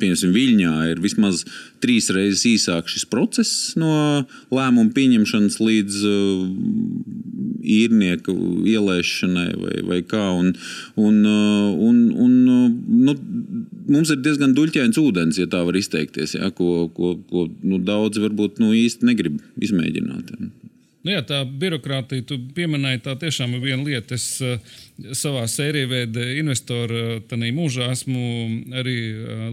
piemēram, 0.00 0.34
Viļņā 0.34 0.74
ir 0.90 1.02
vismaz 1.04 1.44
trīs 1.82 2.10
reizes 2.14 2.46
īsāks 2.48 2.96
šis 2.96 3.06
process 3.10 3.74
no 3.80 4.24
lēmuma 4.52 4.92
pieņemšanas 4.96 5.58
līdz 5.62 6.00
uh, 6.08 6.44
īrnieku 7.60 8.34
ielaišanai 8.68 9.48
vai, 9.60 9.74
vai 9.92 10.00
kā. 10.06 10.22
Un, 10.36 10.52
un, 11.00 11.20
uh, 11.24 11.88
un, 11.88 12.00
un, 12.26 12.36
uh, 12.48 12.70
nu, 13.08 13.16
mums 13.90 14.12
ir 14.12 14.22
diezgan 14.24 14.54
duļķains 14.56 15.00
ūdens, 15.00 15.40
ja 15.40 15.50
tā 15.50 15.62
var 15.66 15.78
izteikties, 15.78 16.36
ja, 16.38 16.50
ko, 16.54 16.88
ko, 16.96 17.16
ko 17.30 17.46
nu, 17.62 17.80
daudzi 17.84 18.24
varbūt 18.24 18.62
nu, 18.62 18.72
īsti 18.76 19.08
negrib 19.08 19.40
izmēģināt. 19.60 20.34
Ja. 20.36 20.50
Nu 21.00 21.14
jā, 21.14 21.22
tā 21.24 21.38
birokrātija, 21.48 22.26
tu 22.28 22.36
pieminēji, 22.56 23.00
tā 23.06 23.14
tiešām 23.20 23.54
ir 23.56 23.62
viena 23.64 23.86
lieta. 23.86 24.18
Es 24.18 24.34
uh, 24.44 24.58
savā 25.16 25.44
sērijā 25.50 25.88
veida 25.90 26.24
investoru 26.38 27.20
mūžā 27.56 27.90
esmu 27.94 28.22
arī 28.80 28.96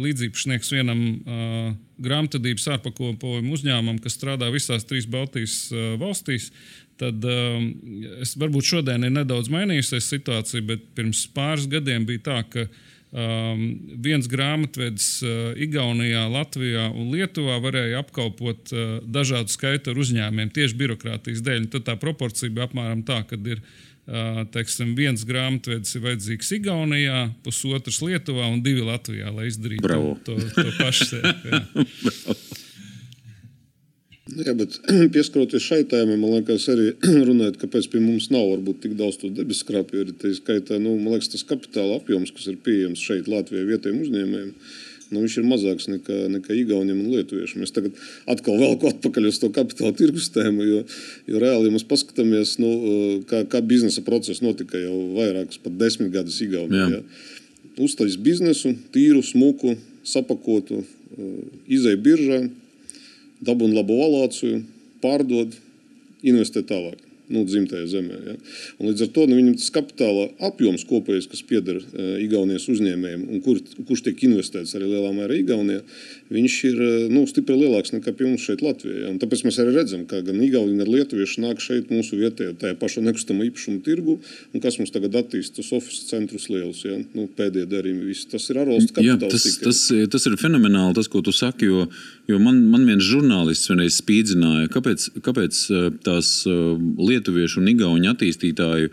līdzīpašnieks 0.04 0.74
vienam 0.74 1.04
uh, 1.08 1.70
grāmatvedības 2.04 2.68
ārpakalpojumu 2.78 3.54
uzņēmumam, 3.56 4.02
kas 4.04 4.18
strādā 4.18 4.50
visās 4.54 4.86
trīs 4.88 5.08
Baltijas 5.10 5.68
uh, 5.72 5.96
valstīs. 6.02 6.52
Tad 6.98 7.24
uh, 7.26 7.62
es 8.22 8.36
varbūt 8.40 8.74
šodien 8.74 9.08
ir 9.08 9.14
nedaudz 9.14 9.52
mainījusies 9.54 10.10
situācija, 10.14 10.66
bet 10.66 10.86
pirms 10.98 11.28
pāris 11.34 11.70
gadiem 11.72 12.08
bija 12.10 12.28
tā, 12.32 12.44
ka 12.52 12.70
Um, 13.08 13.62
viens 14.04 14.28
grāmatvedis 14.28 15.22
uh, 15.24 15.54
Igaunijā, 15.64 16.26
Latvijā 16.28 16.90
un 16.92 17.14
Lietuvā 17.14 17.56
varēja 17.64 18.02
apkalpot 18.04 18.74
uh, 18.76 18.98
dažādu 19.08 19.48
skaitu 19.48 19.94
ar 19.94 20.02
uzņēmumiem 20.04 20.52
tieši 20.52 20.76
birokrātijas 20.76 21.40
dēļ. 21.46 21.70
Tad 21.72 21.86
tā 21.88 21.96
proporcija 22.02 22.52
bija 22.52 22.68
apmēram 22.68 23.06
tā, 23.08 23.22
ka 23.30 23.40
ir 23.40 23.62
uh, 23.64 23.87
teiksim, 24.54 24.94
viens 24.96 25.26
grāmatvedis 25.28 25.98
ir 25.98 26.06
vajadzīgs 26.06 26.54
Igaunijā, 26.60 27.26
pusotrs 27.44 28.00
Lietuvā 28.06 28.48
un 28.48 28.62
divi 28.64 28.86
Latvijā, 28.88 29.34
lai 29.36 29.50
izdarītu 29.52 29.84
Bravo. 29.84 30.16
to, 30.24 30.38
to, 30.56 30.70
pašu. 30.80 31.20
Jā, 34.38 34.54
bet 34.58 34.76
pieskaroties 35.16 35.64
šai 35.64 35.84
tēmai, 35.92 36.18
man 36.20 36.36
liekas, 36.38 36.68
arī 36.72 36.92
runājot, 37.30 37.60
kāpēc 37.62 37.88
pie 37.94 38.02
mums 38.04 38.30
nav 38.34 38.48
varbūt 38.52 38.84
tik 38.84 38.98
daudz 39.00 39.22
to 39.22 39.32
debesu 39.34 39.64
skrapju. 39.64 40.04
Ir 40.04 40.14
tā 40.20 40.34
skaitā, 40.36 40.80
nu, 40.82 40.98
man 41.00 41.16
liekas, 41.16 41.32
tas 41.34 41.48
kapitāla 41.48 42.00
apjoms, 42.02 42.34
kas 42.36 42.50
ir 42.52 42.60
pieejams 42.64 43.04
šeit 43.04 43.30
Latvijai 43.32 43.68
vietējiem 43.72 44.04
uzņēmējiem. 44.04 44.52
Nu, 45.12 45.22
viņš 45.24 45.38
ir 45.40 45.48
mazāks 45.48 45.88
nekā, 45.92 46.18
nekā 46.34 46.56
Igauniem 46.58 47.00
un 47.00 47.14
Lietuviešiem. 47.16 47.64
Mēs 47.64 47.74
tagad 47.76 47.96
atkal 48.30 48.60
velku 48.60 48.90
atpakaļ 48.90 49.30
uz 49.30 49.40
to 49.42 49.50
kapitāla 49.56 49.96
tirgus 49.96 50.28
tēmu, 50.36 50.66
jo, 50.68 50.84
jo 51.32 51.42
reāli, 51.44 51.70
ja 51.70 51.76
mēs 51.78 51.88
paskatāmies, 51.88 52.58
nu, 52.62 52.72
kā, 53.30 53.44
kā 53.52 53.64
biznesa 53.64 54.04
process 54.08 54.44
notika 54.44 54.82
jau 54.82 54.98
vairākus, 55.16 55.62
pat 55.64 55.80
desmit 55.80 56.12
gadus 56.16 56.42
Igaunijā. 56.44 57.02
Uztaisīt 57.78 58.24
biznesu, 58.26 58.74
tīru, 58.92 59.24
smuku, 59.24 59.78
sapakotu, 60.08 60.84
izēju 61.70 62.04
biržā 62.04 62.44
dabūna 63.48 63.80
labu 63.80 64.00
valāciju, 64.02 64.64
pārdod, 65.04 65.56
investē 66.26 66.66
tālāk 66.68 67.07
nu, 67.34 67.44
dzimtajā 67.48 67.88
zemē. 67.92 68.20
Ja? 68.30 68.36
Un 68.80 68.90
līdz 68.90 69.06
ar 69.06 69.12
to 69.16 69.26
nu, 69.28 69.38
viņam 69.40 69.58
tas 69.60 69.72
kapitāla 69.76 70.28
apjoms 70.50 70.86
kopējais, 70.90 71.30
kas 71.32 71.44
pieder 71.48 71.80
uh, 71.82 72.14
Igaunijas 72.24 72.68
uzņēmējiem, 72.72 73.26
un 73.28 73.44
kur, 73.46 73.62
kurš 73.88 74.06
tiek 74.08 74.24
investēts 74.30 74.76
arī 74.78 74.90
lielā 74.94 75.12
mērā 75.18 75.40
Igaunijā, 75.42 75.84
viņš 76.34 76.56
ir 76.70 76.82
uh, 76.82 76.96
nu, 77.14 77.26
stipri 77.30 77.58
lielāks 77.60 77.94
nekā 77.96 78.14
pie 78.18 78.30
mums 78.30 78.46
šeit 78.48 78.64
Latvijā. 78.66 79.12
Un 79.12 79.20
tāpēc 79.22 79.44
mēs 79.48 79.60
arī 79.64 79.76
redzam, 79.76 80.06
ka 80.10 80.22
gan 80.26 80.42
Igauni, 80.44 80.78
gan 80.80 80.92
Lietuvieši 80.92 81.44
nāk 81.44 81.62
šeit 81.64 81.92
mūsu 81.94 82.20
vietējā, 82.22 82.56
tajā 82.62 82.78
pašā 82.82 83.04
nekustamo 83.06 83.46
īpašumu 83.48 83.84
tirgu, 83.86 84.18
un 84.54 84.64
kas 84.64 84.80
mums 84.82 84.94
tagad 84.96 85.18
attīstīts, 85.22 85.56
tos 85.60 85.74
oficiālus 85.78 86.08
centrus 86.08 86.50
lielus, 86.50 86.84
ja? 86.88 86.98
nu, 87.18 87.28
pēdējie 87.38 87.68
darījumi, 87.70 88.08
viss 88.08 88.30
tas 88.32 88.48
ir 88.52 88.62
ārvalstu 88.64 88.96
kapitāls. 88.96 89.12
Jā, 89.12 89.32
tas, 89.36 89.46
tikai. 89.46 89.68
tas, 89.68 89.82
tas 90.16 90.28
ir 90.30 90.38
fenomenāli, 90.40 90.96
tas, 90.98 91.10
ko 91.12 91.22
tu 91.26 91.34
saki, 91.36 91.68
jo, 91.70 91.86
jo 92.32 92.40
man, 92.42 92.64
man 92.72 92.88
viens 92.88 93.06
žurnālists 93.06 93.70
vienreiz 93.72 94.00
spīdzināja, 94.00 94.72
kāpēc, 94.74 95.10
kāpēc 95.26 95.62
tās 96.08 96.32
lietas 96.48 97.18
lietuviešu 97.18 97.62
un 97.62 97.72
igauņu 97.74 98.12
attīstītāju 98.14 98.92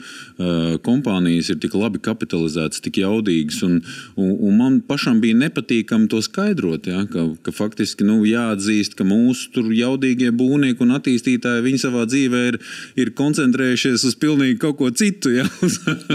kompānijas 0.84 1.50
ir 1.52 1.60
tik 1.62 1.76
labi 1.78 2.00
kapitalizētas, 2.04 2.82
tik 2.84 3.00
jaudīgas. 3.02 3.60
Un, 3.66 3.80
un, 4.16 4.32
un 4.34 4.58
man 4.58 4.80
pašam 4.86 5.20
bija 5.22 5.38
nepatīkami 5.44 6.08
to 6.12 6.22
skaidrot, 6.24 6.88
ja, 6.90 7.04
ka, 7.10 7.23
ka 7.44 7.54
faktiski 7.54 8.06
nu, 8.06 8.20
jāatzīst, 8.28 8.96
ka 8.98 9.06
mūsu 9.08 9.64
jaudīgie 9.74 10.30
būvnieki 10.34 10.84
un 10.84 10.94
attīstītāji 10.98 11.64
viņi 11.64 11.82
savā 11.82 12.04
dzīvē 12.10 12.42
ir, 12.50 12.60
ir 13.00 13.12
koncentrējušies 13.18 14.06
uz 14.10 14.16
pilnīgi 14.20 14.58
kaut 14.62 14.78
ko 14.80 14.90
citu. 14.90 15.34
Ja, 15.34 15.46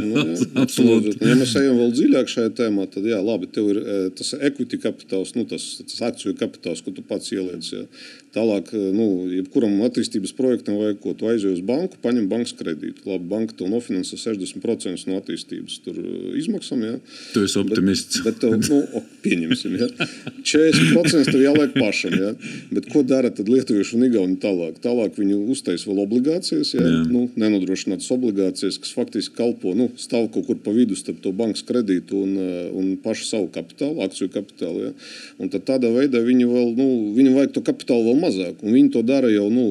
nu, 0.03 0.25
absolūti. 0.63 1.17
Ja 1.25 1.35
mēs 1.39 1.55
ejam 1.59 1.79
vēl 1.81 1.93
dziļāk 1.97 2.31
šajā 2.31 2.53
tēmā, 2.61 2.87
tad 2.93 3.07
jā, 3.09 3.19
labi, 3.23 3.49
tev 3.53 3.73
ir 3.73 3.83
tas 4.17 4.33
equity 4.37 4.79
kapitāls, 4.81 5.35
nu, 5.37 5.45
tas, 5.49 5.65
tas 5.83 6.01
akciju 6.11 6.37
kapitāls, 6.39 6.83
ko 6.85 6.95
tu 6.95 7.05
pats 7.05 7.33
ieliec. 7.35 7.69
Ja. 7.73 7.85
Tālāk, 8.29 8.67
nu, 8.93 9.05
jebkuram 9.33 9.79
attīstības 9.87 10.35
projektam 10.37 10.75
vajag 10.77 10.99
ko 11.01 11.15
tu 11.17 11.29
aizjūti 11.31 11.57
uz 11.57 11.63
banku, 11.65 11.97
paņem 12.03 12.27
bankas 12.29 12.53
kredītu. 12.59 13.07
Labi, 13.09 13.25
banka 13.31 13.55
tev 13.57 13.71
nofinansē 13.71 14.19
60% 14.21 15.09
no 15.09 15.17
attīstības 15.17 15.79
tur, 15.85 15.97
izmaksām. 16.37 16.83
Ja? 16.85 16.99
Tu 17.33 17.47
esi 17.47 17.57
optimists. 17.61 18.21
Bet, 18.21 18.37
bet 18.43 18.67
tev, 18.67 18.83
nu, 18.93 19.01
pieņemsim, 19.23 19.79
ja? 19.81 19.87
40% 20.51 20.98
tev 21.07 21.41
jāliek 21.41 21.75
pašam. 21.75 22.15
Ja? 22.19 22.31
Bet 22.73 22.89
ko 22.91 23.03
dara 23.07 23.31
lietuvieši 23.31 23.97
un 23.97 24.05
igauni 24.07 24.37
tālāk? 24.41 24.79
Tālāk 24.83 25.17
viņi 25.19 25.37
uztais 25.53 25.85
vēl 25.87 26.01
obligācijas, 26.05 26.73
ja? 26.77 26.85
Nu, 27.09 27.27
nenodrošinātas 27.39 28.09
obligācijas, 28.15 28.79
kas 28.83 28.93
faktiski 28.95 29.37
kalpo, 29.37 29.73
nu, 29.77 29.89
stāv 30.01 30.29
kaut 30.33 30.47
kur 30.49 30.59
pa 30.63 30.73
vidu 30.75 30.97
starp 30.99 31.21
to 31.23 31.33
bankas 31.35 31.65
kredītu 31.67 32.23
un, 32.23 32.35
un 32.79 32.91
pašu 33.03 33.27
savu 33.29 33.49
kapitālu, 33.53 34.03
akciju 34.05 34.31
kapitālu. 34.33 34.89
Ja? 34.89 34.93
Un 35.39 35.53
tad 35.53 35.67
tādā 35.69 35.91
veidā 35.93 36.21
viņi 36.25 36.49
vēl, 36.49 36.73
nu, 36.77 36.89
viņam 37.17 37.39
vajag 37.39 37.55
to 37.57 37.65
kapitālu 37.69 38.09
vēl 38.09 38.19
mazāk. 38.23 38.63
Un 38.63 38.75
viņi 38.75 38.93
to 38.95 39.03
dara 39.05 39.31
jau 39.31 39.47
nu, 39.53 39.65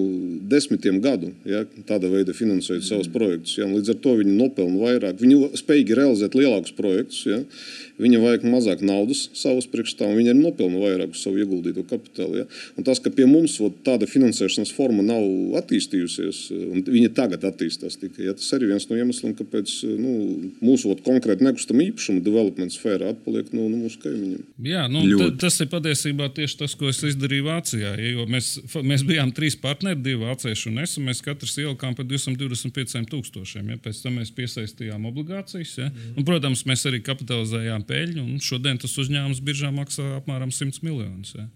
desmitiem 0.50 1.00
gadu, 1.04 1.32
ja, 1.48 1.64
tāda 1.88 2.10
veida 2.12 2.36
finansējot 2.36 2.86
savus 2.86 3.10
projektus. 3.12 3.58
Ja, 3.58 3.68
līdz 3.68 3.94
ar 3.94 4.00
to 4.04 4.16
viņi 4.20 4.36
nopelna 4.38 4.80
vairāk. 4.82 5.18
Viņi 5.20 5.52
spēj 5.58 5.84
realizēt 5.98 6.36
lielākus 6.38 6.74
projektus. 6.76 7.24
Ja. 7.28 7.42
Viņam 7.98 8.24
vajag 8.28 8.44
mazāk 8.46 8.82
naudas 8.86 9.24
savas 9.34 9.66
priekšstā, 9.70 10.06
un 10.06 10.18
viņi 10.20 10.32
arī 10.32 10.42
nopelna 10.44 10.82
vairāk 10.82 11.17
savu 11.22 11.42
ieguldīto 11.42 11.84
kapitālu. 11.88 12.42
Ja? 12.42 12.46
Un 12.78 12.86
tas, 12.86 13.00
ka 13.02 13.12
pie 13.14 13.26
mums 13.28 13.56
ot, 13.64 13.80
tāda 13.86 14.08
finansēšanas 14.10 14.72
forma 14.76 15.04
nav 15.06 15.24
attīstījusies, 15.62 16.42
un 16.72 16.84
viņa 16.86 17.12
tagad 17.16 17.46
attīstās 17.48 17.98
tikai, 18.00 18.28
ja? 18.28 18.36
tas 18.38 18.50
arī 18.56 18.72
viens 18.72 18.88
no 18.90 18.98
iemesliem, 18.98 19.34
kāpēc 19.38 19.74
nu, 19.98 20.14
mūsu 20.64 20.92
ot, 20.92 21.02
konkrēti 21.06 21.46
nekustamā 21.46 21.88
īpašuma 21.88 22.24
development 22.24 22.74
sfēra 22.74 23.12
atpaliek 23.14 23.50
no, 23.56 23.66
no 23.70 23.82
mūsu 23.84 24.00
kaimiņiem. 24.04 24.44
Jā, 24.68 24.86
nu, 24.92 25.04
tas 25.40 25.58
ir 25.62 25.70
patiesībā 25.72 26.30
tieši 26.36 26.60
tas, 26.62 26.76
ko 26.78 26.90
es 26.92 27.02
izdarīju 27.06 27.48
Vācijā. 27.48 27.94
Ja, 27.98 28.26
mēs, 28.30 28.50
mēs 28.84 29.04
bijām 29.06 29.32
trīs 29.36 29.56
partneri, 29.60 30.00
divi 30.04 30.22
vācieši 30.24 30.70
un 30.72 30.82
es, 30.84 30.96
un 30.98 31.08
mēs 31.08 31.22
katrs 31.24 31.56
ielikām 31.62 31.96
par 31.98 32.06
225 32.08 33.08
tūkstošiem. 33.12 33.72
Ja? 33.72 33.80
Pēc 33.82 34.02
tam 34.04 34.18
mēs 34.20 34.32
piesaistījām 34.36 35.08
obligācijas. 35.10 35.74
Ja? 35.80 35.88
Un, 36.14 36.24
protams, 36.28 36.64
mēs 36.68 36.84
arī 36.90 37.00
kapitalizējām 37.06 37.86
peļņu. 37.88 38.26
Šodien 38.44 38.80
tas 38.82 38.94
uzņēmums 39.00 39.42
biržā 39.44 39.72
maksā 39.74 40.06
apmēram 40.18 40.52
100 40.54 40.84
miljonus. 40.86 41.07
Ja. 41.36 41.46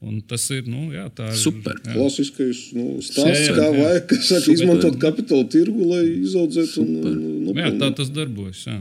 Un 0.00 0.22
tas 0.24 0.46
ir 0.56 0.64
nu, 0.64 0.86
jā, 0.94 1.04
ir, 1.12 1.26
super. 1.36 1.76
Jā. 1.84 1.92
Klasiskais 1.92 2.70
nu, 2.72 2.86
stāsts, 3.04 3.42
jā, 3.44 3.50
jā, 3.50 3.56
kā 3.58 3.66
vajag 3.74 4.14
saka, 4.30 4.54
izmantot 4.54 4.96
kapitāla 5.02 5.48
tirgu, 5.52 5.90
lai 5.90 6.04
izaudzētu. 6.22 6.86
Un, 6.86 7.50
un, 7.50 7.60
jā, 7.60 7.68
tā 7.82 7.90
tas 7.98 8.12
darbojas. 8.16 8.62
Jā. 8.64 8.78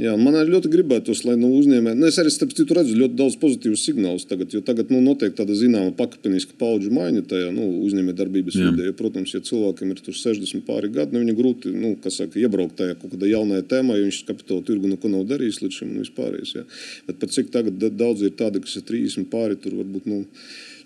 Jā, 0.00 0.14
man 0.16 0.36
arī 0.38 0.54
ļoti 0.54 0.70
gribētos, 0.72 1.22
lai 1.26 1.34
no 1.36 1.50
nu, 1.50 1.58
uzņēmējiem, 1.60 1.98
nu, 2.00 2.08
es 2.08 2.16
arī 2.22 2.30
starp 2.32 2.54
citu 2.56 2.76
redzu 2.76 2.96
ļoti 2.96 3.16
daudz 3.18 3.36
pozitīvus 3.42 3.82
signālus 3.84 4.24
tagad, 4.30 4.54
jo 4.54 4.62
tagad 4.64 4.92
nu, 4.92 5.02
notiek 5.04 5.34
tāda 5.36 5.56
zināma 5.56 5.92
pakāpeniska 5.98 6.56
paudžu 6.60 6.92
maiņa 6.96 7.24
tajā 7.28 7.50
nu, 7.56 7.66
uzņēmējdarbības 7.88 8.56
vidē. 8.62 8.86
Jo, 8.88 8.94
protams, 8.96 9.34
ja 9.36 9.42
cilvēkam 9.44 9.92
ir 9.92 10.00
60 10.06 10.64
pāri 10.68 10.92
gadi, 10.94 11.16
nu, 11.16 11.24
viņam 11.24 11.38
grūti 11.38 11.74
nu, 11.74 11.92
saka, 12.06 12.40
iebraukt 12.40 12.78
tajā 12.80 12.96
kaut 12.96 13.14
kādā 13.14 13.28
jaunajā 13.28 13.66
tēmā, 13.74 13.98
jo 13.98 14.08
viņš 14.08 14.22
kapitāla 14.30 14.66
tirgu 14.66 14.90
neko 14.94 15.12
nav 15.12 15.28
darījis 15.30 15.60
līdz 15.66 15.80
šim 15.82 15.92
un 15.92 16.02
vispārējais. 16.06 16.56
Ja. 16.56 16.66
Bet 17.10 17.20
par 17.20 17.34
cik 17.36 17.52
tagad 17.52 17.84
daudz 18.00 18.24
ir 18.24 18.36
tādi, 18.40 18.64
kas 18.64 18.80
ir 18.80 18.88
30 18.88 19.28
pāri, 19.32 19.60
tur 19.60 19.76
varbūt. 19.82 20.08
Nu, 20.10 20.24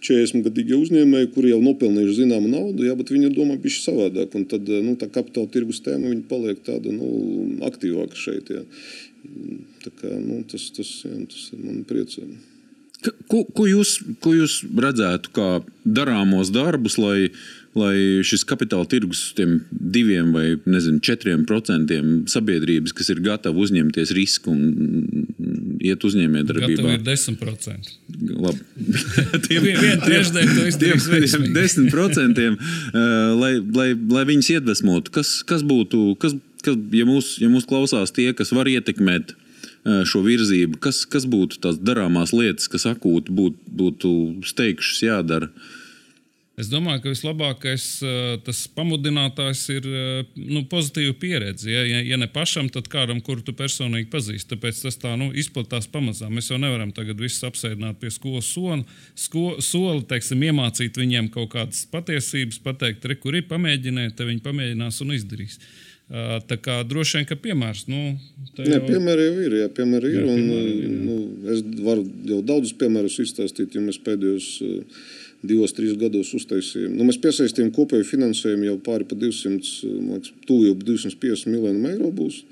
40 0.05 0.45
gadīgi 0.45 0.77
uzņēmēji, 0.77 1.31
kuri 1.35 1.53
jau 1.55 1.61
nopelnījuši 1.65 2.19
zināmu 2.21 2.51
naudu, 2.53 2.85
jā, 2.87 2.95
bet 2.99 3.13
viņi 3.15 3.33
domā 3.37 3.57
bišķi 3.61 3.85
savādāk. 3.87 4.35
Un 4.39 4.47
tad 4.51 4.69
nu, 4.69 4.97
tā 5.01 5.09
kapitāla 5.13 5.51
tirgus 5.53 5.81
tēma 5.85 6.13
paliek 6.29 6.61
tāda 6.67 6.93
nu, 6.93 7.11
aktīvāka 7.65 8.19
šeit. 8.19 8.53
Jā. 8.53 8.65
Tā 9.85 9.93
kā, 10.01 10.11
nu, 10.21 10.43
tas, 10.51 10.69
tas, 10.77 10.91
jā, 11.07 11.17
tas 11.31 11.47
man 11.57 11.85
priecē. 11.89 12.27
Ko, 13.29 13.43
ko, 13.45 13.67
jūs, 13.69 13.99
ko 14.25 14.33
jūs 14.33 14.63
redzētu 14.81 15.33
kā 15.37 15.49
darāmos 15.85 16.53
darbus, 16.53 16.97
lai, 17.01 17.31
lai 17.75 18.23
šis 18.27 18.45
kapitāla 18.47 18.87
tirgus 18.91 19.33
tiem 19.35 19.59
diviem 19.71 20.31
vai 20.35 20.47
nezinu, 20.65 21.01
četriem 21.05 21.43
procentiem 21.49 22.25
sabiedrības, 22.31 22.95
kas 22.95 23.11
ir 23.11 23.23
gatavi 23.25 23.65
uzņemties 23.67 24.15
risku 24.15 24.55
un 24.55 25.25
iet 25.85 26.07
uzņēmējdarbībā. 26.07 26.85
Tā 26.87 26.95
ir 26.97 27.05
10%. 27.07 27.95
Labi. 28.31 28.63
tiem 29.49 29.67
viena 29.67 29.99
trešdaļa 30.05 30.57
to 30.57 30.67
izdarīs. 30.71 31.37
Tiem 31.37 31.49
10%, 31.57 32.43
lai, 33.43 33.53
lai, 33.61 33.89
lai 34.17 34.27
viņus 34.31 34.53
iedvesmotu. 34.57 35.15
Kas, 35.15 35.37
kas 35.47 35.67
būtu, 35.67 36.15
kas, 36.23 36.37
kas, 36.65 36.79
ja 36.95 37.09
mūs, 37.09 37.37
ja 37.43 37.51
mūs 37.53 37.67
klausās 37.69 38.15
tie, 38.15 38.31
kas 38.37 38.55
var 38.55 38.71
ietekmēt 38.71 39.35
šo 40.09 40.23
virzību, 40.25 40.79
kas, 40.81 41.03
kas 41.11 41.27
būtu 41.29 41.59
tās 41.61 41.77
darāmās 41.77 42.33
lietas, 42.33 42.71
kas 42.73 42.87
akūti 42.89 43.35
būtu, 43.35 43.73
būtu 43.83 44.13
steigšas 44.49 45.03
jādara? 45.05 45.51
Es 46.55 46.69
domāju, 46.71 47.01
ka 47.03 47.11
vislabākais 47.11 47.85
tas 48.47 48.59
pamudinātājs 48.77 49.63
ir 49.75 49.87
nu, 50.39 50.61
pozitīva 50.71 51.17
pieredze. 51.19 51.67
Ja, 51.67 51.81
ja, 51.83 52.03
ja 52.07 52.19
ne 52.21 52.29
pašam, 52.31 52.69
tad 52.71 52.87
kādam, 52.93 53.19
kuru 53.27 53.43
tu 53.43 53.57
personīgi 53.59 54.07
pazīsti. 54.13 54.53
Tāpēc 54.53 54.85
tas 54.85 54.99
tā 55.03 55.17
nu, 55.19 55.33
izplatās 55.35 55.89
pamazām. 55.91 56.37
Mēs 56.39 56.53
jau 56.53 56.61
nevaram 56.63 56.93
tagad 56.95 57.19
visus 57.19 57.43
apsēdināt 57.49 57.99
pie 57.99 58.13
skolas 58.15 58.53
soli, 58.55 58.87
sko, 59.19 59.57
soli 59.59 60.07
teiksim, 60.13 60.45
iemācīt 60.47 61.01
viņiem 61.01 61.33
kaut 61.35 61.51
kādas 61.57 61.83
patiesības, 61.91 62.61
pateikt, 62.63 63.11
re, 63.11 63.19
kur 63.19 63.35
ir 63.35 63.49
pamēģiniet, 63.51 64.15
te 64.15 64.29
viņi 64.29 64.47
pamēģinās 64.47 65.03
un 65.03 65.11
izdarīs. 65.19 65.59
Tā 66.47 66.61
kā 66.61 66.79
droši 66.87 67.19
vien, 67.19 67.27
ka 67.27 67.41
piemērs. 67.41 67.87
Nu, 67.91 68.01
jau... 68.61 68.69
Jā, 68.69 68.79
piemēri 68.85 69.27
jau 69.27 69.37
ir. 69.43 69.59
Jā, 69.65 69.69
piemēri 69.75 70.15
ir, 70.15 70.23
jā, 70.23 70.39
piemēri 70.39 70.79
ir 70.79 70.95
un, 70.95 71.05
nu, 71.09 71.19
es 71.51 71.67
varu 71.83 72.07
jau 72.31 72.41
daudzus 72.47 72.79
piemērus 72.79 73.19
izstāstīt, 73.27 73.75
jo 73.75 73.83
mēs 73.89 73.99
pēdējos. 74.07 74.55
Uh, 74.63 75.05
divos, 75.49 75.75
trīs 75.77 75.97
gados 76.01 76.33
uztaisījām. 76.37 76.95
Nu, 76.99 77.09
mēs 77.09 77.21
piesaistījām 77.23 77.73
kopēju 77.75 78.07
finansējumu 78.09 78.71
jau 78.71 78.79
pāri 78.87 79.09
pa 79.09 79.19
200, 79.19 79.93
liekas, 80.11 80.33
tuvu 80.49 80.71
jau 80.71 80.79
250 80.81 81.53
miljoniem 81.53 81.93
eiro 81.93 82.11
būs. 82.15 82.43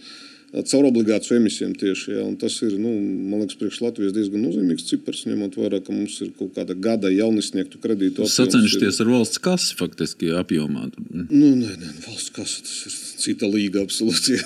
Caur 0.53 0.84
obligāciju 0.84 1.38
emisijām 1.38 1.70
tieši. 1.80 2.11
Jā, 2.12 2.24
tas 2.36 2.59
ir, 2.61 2.74
nu, 2.76 2.90
man 3.30 3.40
liekas, 3.40 3.57
priekš 3.57 3.78
Latvijas 3.86 4.12
diezgan 4.12 4.43
nozīmīgs 4.45 4.84
cipars, 4.90 5.22
ņemot 5.24 5.57
vērā, 5.57 5.80
ka 5.80 5.95
mums 5.97 6.18
ir 6.20 6.34
kaut 6.36 6.53
kāda 6.59 6.76
gada 6.76 7.09
jaunisniegtu 7.09 7.80
kredītu. 7.80 8.26
Sacenšties 8.28 9.01
ar 9.01 9.09
valsts 9.14 9.40
kasi 9.40 9.78
faktiski 9.78 10.34
apjomā. 10.36 10.90
Nu, 11.09 11.24
nē, 11.32 11.72
nē, 11.72 11.95
valsts 12.05 12.34
kasa 12.36 12.66
tas 12.68 12.76
ir 12.84 12.99
cita 13.24 13.49
līga 13.49 13.80
absolūti. 13.86 14.36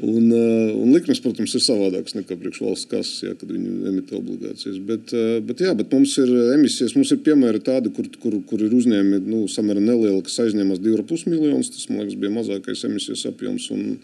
Un, 0.00 0.30
uh, 0.32 0.70
un 0.80 0.94
likmes, 0.94 1.18
protams, 1.20 1.52
ir 1.56 1.60
savādākas 1.60 2.14
nekā 2.16 2.36
priekšvalsts 2.40 2.88
kases, 2.88 3.18
ja, 3.26 3.34
kad 3.36 3.50
viņi 3.52 3.90
emitē 3.90 4.16
obligācijas. 4.16 4.78
Bet, 4.88 5.12
uh, 5.12 5.42
bet, 5.44 5.60
jā, 5.60 5.74
bet 5.76 5.92
mums 5.92 6.14
ir 6.22 6.30
emisijas, 6.54 6.94
mums 6.96 7.12
ir 7.12 7.20
piemēri 7.26 7.60
tādi, 7.66 7.92
kur, 7.92 8.08
kur, 8.22 8.38
kur 8.48 8.64
ir 8.64 8.72
uzņēmumi 8.78 9.20
nu, 9.26 9.42
samērā 9.52 9.82
nelieli, 9.84 10.22
kas 10.24 10.38
aizņemas 10.46 10.80
2,5 10.80 11.28
miljonus. 11.28 11.72
Tas, 11.74 11.84
man 11.90 12.00
liekas, 12.00 12.16
bija 12.22 12.32
mazākais 12.32 12.86
emisijas 12.88 13.26
apjoms. 13.28 13.68
Un, 13.76 13.98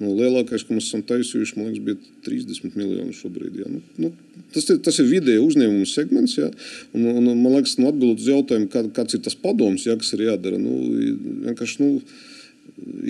nu, 0.00 0.14
lielākais, 0.16 0.64
ko 0.64 0.78
mēs 0.78 0.88
esam 0.88 1.04
taisījuši, 1.12 1.58
man 1.58 1.68
liekas, 1.68 1.84
bija 1.90 2.14
30 2.30 2.80
miljoni 2.80 3.12
šobrīd. 3.20 3.60
Ja. 3.60 3.68
Nu, 3.68 3.82
nu, 4.00 4.12
tas, 4.56 4.64
ir, 4.70 4.80
tas 4.86 5.00
ir 5.02 5.10
vidēji 5.12 5.44
uzņēmumu 5.44 5.90
segments. 5.90 6.38
Ja. 6.40 6.48
Un, 6.96 7.04
un, 7.12 7.28
man 7.34 7.58
liekas, 7.58 7.76
nu, 7.82 7.90
atbildot 7.92 8.24
uz 8.24 8.32
jautājumu, 8.32 8.72
kā, 8.72 8.86
kāds 8.96 9.18
ir 9.18 9.26
tas 9.28 9.36
padoms, 9.36 9.84
ja, 9.84 9.98
kas 10.00 10.16
ir 10.16 10.24
jādara. 10.30 10.56
Nu, 10.62 10.80
vienkārši, 11.50 11.84
nu, 11.84 12.00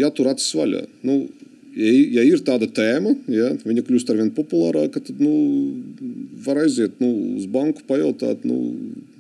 jātur 0.03 0.35
acis 0.35 0.51
vaļā. 0.59 0.83
Nu, 1.07 1.23
ja, 1.77 1.93
ja 2.19 2.25
ir 2.27 2.43
tāda 2.47 2.69
tēma, 2.71 3.15
ja, 3.33 3.51
viņa 3.67 3.85
kļūst 3.87 4.13
ar 4.13 4.21
vien 4.21 4.31
populārāka, 4.35 5.03
tad 5.05 5.21
nu, 5.23 5.35
var 6.47 6.63
aiziet 6.65 7.01
nu, 7.03 7.11
uz 7.39 7.49
banku, 7.51 7.85
pajautāt, 7.89 8.47
nu, 8.49 8.59